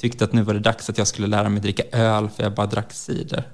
tyckte 0.00 0.24
att 0.24 0.32
nu 0.32 0.42
var 0.42 0.54
det 0.54 0.60
dags 0.60 0.90
att 0.90 0.98
jag 0.98 1.06
skulle 1.06 1.26
lära 1.26 1.48
mig 1.48 1.60
dricka 1.60 1.82
öl 1.92 2.28
för 2.28 2.42
jag 2.42 2.54
bara 2.54 2.66
drack 2.66 2.92
cider. 2.92 3.48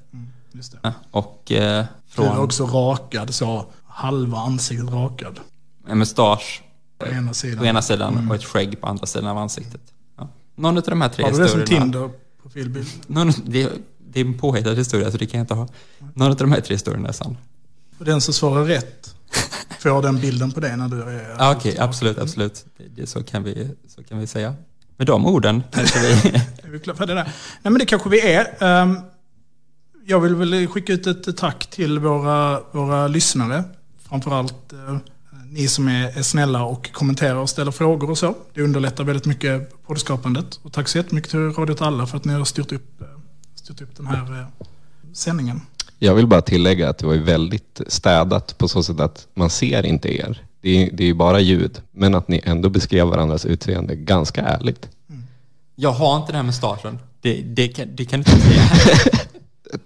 Ja, 0.82 0.92
Och 1.10 1.52
eh, 1.52 1.84
Du 2.16 2.22
var 2.22 2.28
från 2.34 2.38
också 2.44 2.66
rakad, 2.66 3.34
så 3.34 3.66
halva 3.86 4.38
ansiktet 4.38 4.90
rakad. 4.90 5.40
en 5.88 5.98
mustasch 5.98 6.62
På 6.98 7.06
ena 7.06 7.34
sidan. 7.34 7.58
på 7.58 7.64
ena 7.64 7.82
sidan 7.82 8.28
och 8.30 8.34
ett 8.34 8.44
skägg 8.44 8.80
på 8.80 8.86
andra 8.86 9.06
sidan 9.06 9.26
av 9.28 9.38
ansiktet. 9.38 9.80
Ja. 10.18 10.28
Någon 10.54 10.76
av 10.76 10.82
de 10.82 11.00
här 11.00 11.08
tre 11.08 11.24
Har 11.24 11.32
du 11.32 11.38
det 11.38 11.48
som 11.48 11.60
historierna. 11.60 11.84
Tinder-profilbild? 11.86 12.88
Någon, 13.06 13.32
det, 13.44 13.70
det 14.12 14.20
är 14.20 14.24
en 14.24 14.38
påhittad 14.38 14.74
historia 14.74 15.10
så 15.10 15.16
det 15.18 15.26
kan 15.26 15.38
jag 15.38 15.42
inte 15.44 15.54
ha. 15.54 15.68
Någon 16.14 16.28
av 16.30 16.36
de 16.36 16.52
här 16.52 16.60
tre 16.60 16.74
historierna 16.74 17.08
är 17.08 17.12
sann. 17.12 17.36
Och 17.98 18.04
den 18.04 18.20
som 18.20 18.34
svarar 18.34 18.64
rätt 18.64 19.14
får 19.78 20.02
den 20.02 20.20
bilden 20.20 20.52
på 20.52 20.60
dig 20.60 20.76
när 20.76 20.88
du 20.88 21.02
är... 21.02 21.34
Ja, 21.38 21.54
Okej, 21.56 21.78
absolut, 21.78 22.18
absolut. 22.18 22.64
Det, 22.96 23.06
så, 23.06 23.22
kan 23.22 23.42
vi, 23.44 23.70
så 23.88 24.02
kan 24.02 24.18
vi 24.18 24.26
säga. 24.26 24.54
Med 24.96 25.06
de 25.06 25.26
orden 25.26 25.62
kanske 25.72 25.98
vi... 25.98 26.28
Är 26.62 26.68
vi 26.70 26.78
klara 26.78 26.96
för 26.96 27.06
det 27.06 27.14
där? 27.14 27.24
Nej 27.24 27.32
men 27.62 27.74
det 27.78 27.86
kanske 27.86 28.08
vi 28.10 28.20
är. 28.32 28.56
Ehm, 28.64 28.96
Jag 30.06 30.20
vill 30.20 30.34
väl 30.34 30.66
skicka 30.66 30.92
ut 30.92 31.06
ett 31.06 31.36
tack 31.36 31.66
till 31.70 31.98
våra, 31.98 32.60
våra 32.72 33.08
lyssnare. 33.08 33.64
Framförallt 34.08 34.72
eh, 34.72 34.96
ni 35.50 35.68
som 35.68 35.88
är, 35.88 36.18
är 36.18 36.22
snälla 36.22 36.64
och 36.64 36.92
kommenterar 36.92 37.34
och 37.36 37.50
ställer 37.50 37.70
frågor 37.70 38.10
och 38.10 38.18
så. 38.18 38.34
Det 38.54 38.62
underlättar 38.62 39.04
väldigt 39.04 39.26
mycket 39.26 39.82
poddskapandet. 39.86 40.60
Och 40.62 40.72
tack 40.72 40.88
så 40.88 40.98
jättemycket 40.98 41.30
till 41.30 41.40
Radio 41.40 41.72
åt 41.72 41.82
alla 41.82 42.06
för 42.06 42.16
att 42.16 42.24
ni 42.24 42.32
har 42.32 42.44
styrt 42.44 42.72
upp, 42.72 43.02
styrt 43.64 43.80
upp 43.80 43.96
den 43.96 44.06
här 44.06 44.40
eh, 44.40 44.66
sändningen. 45.12 45.60
jag 45.98 46.14
vill 46.14 46.26
bara 46.26 46.42
tillägga 46.42 46.88
att 46.88 46.98
det 46.98 47.06
var 47.06 47.14
ju 47.14 47.22
väldigt 47.22 47.80
städat 47.86 48.58
på 48.58 48.68
så 48.68 48.82
sätt 48.82 49.00
att 49.00 49.26
man 49.34 49.50
ser 49.50 49.86
inte 49.86 50.08
er. 50.08 50.44
Det 50.60 50.70
är, 50.70 50.90
det 50.92 51.02
är 51.02 51.06
ju 51.06 51.14
bara 51.14 51.40
ljud, 51.40 51.80
men 51.90 52.14
att 52.14 52.28
ni 52.28 52.40
ändå 52.44 52.68
beskrev 52.68 53.06
varandras 53.06 53.46
utseende 53.46 53.96
ganska 53.96 54.40
ärligt. 54.40 54.88
Jag 55.74 55.92
har 55.92 56.16
inte 56.16 56.32
den 56.32 56.36
här 56.36 56.42
mustaschen. 56.42 56.98
Det, 57.20 57.42
det, 57.42 57.68
kan, 57.68 57.96
det 57.96 58.04
kan 58.04 58.22
du 58.22 58.32
inte 58.32 58.46
säga. 58.46 58.62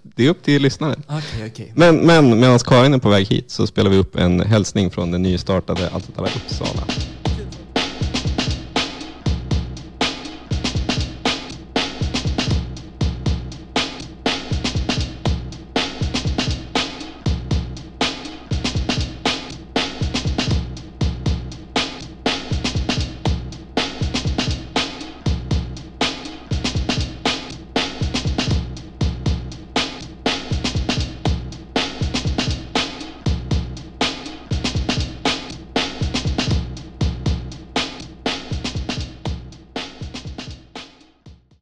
Det 0.03 0.25
är 0.25 0.29
upp 0.29 0.43
till 0.43 0.61
lyssnaren. 0.61 1.03
Okej, 1.07 1.51
okej. 1.51 1.71
Men, 1.75 1.95
men 1.95 2.39
medan 2.39 2.59
Karin 2.59 2.93
är 2.93 2.97
på 2.97 3.09
väg 3.09 3.27
hit 3.27 3.51
så 3.51 3.67
spelar 3.67 3.91
vi 3.91 3.97
upp 3.97 4.15
en 4.15 4.39
hälsning 4.39 4.91
från 4.91 5.11
den 5.11 5.21
nystartade 5.21 5.89
alla 5.89 6.27
Uppsala. 6.27 6.83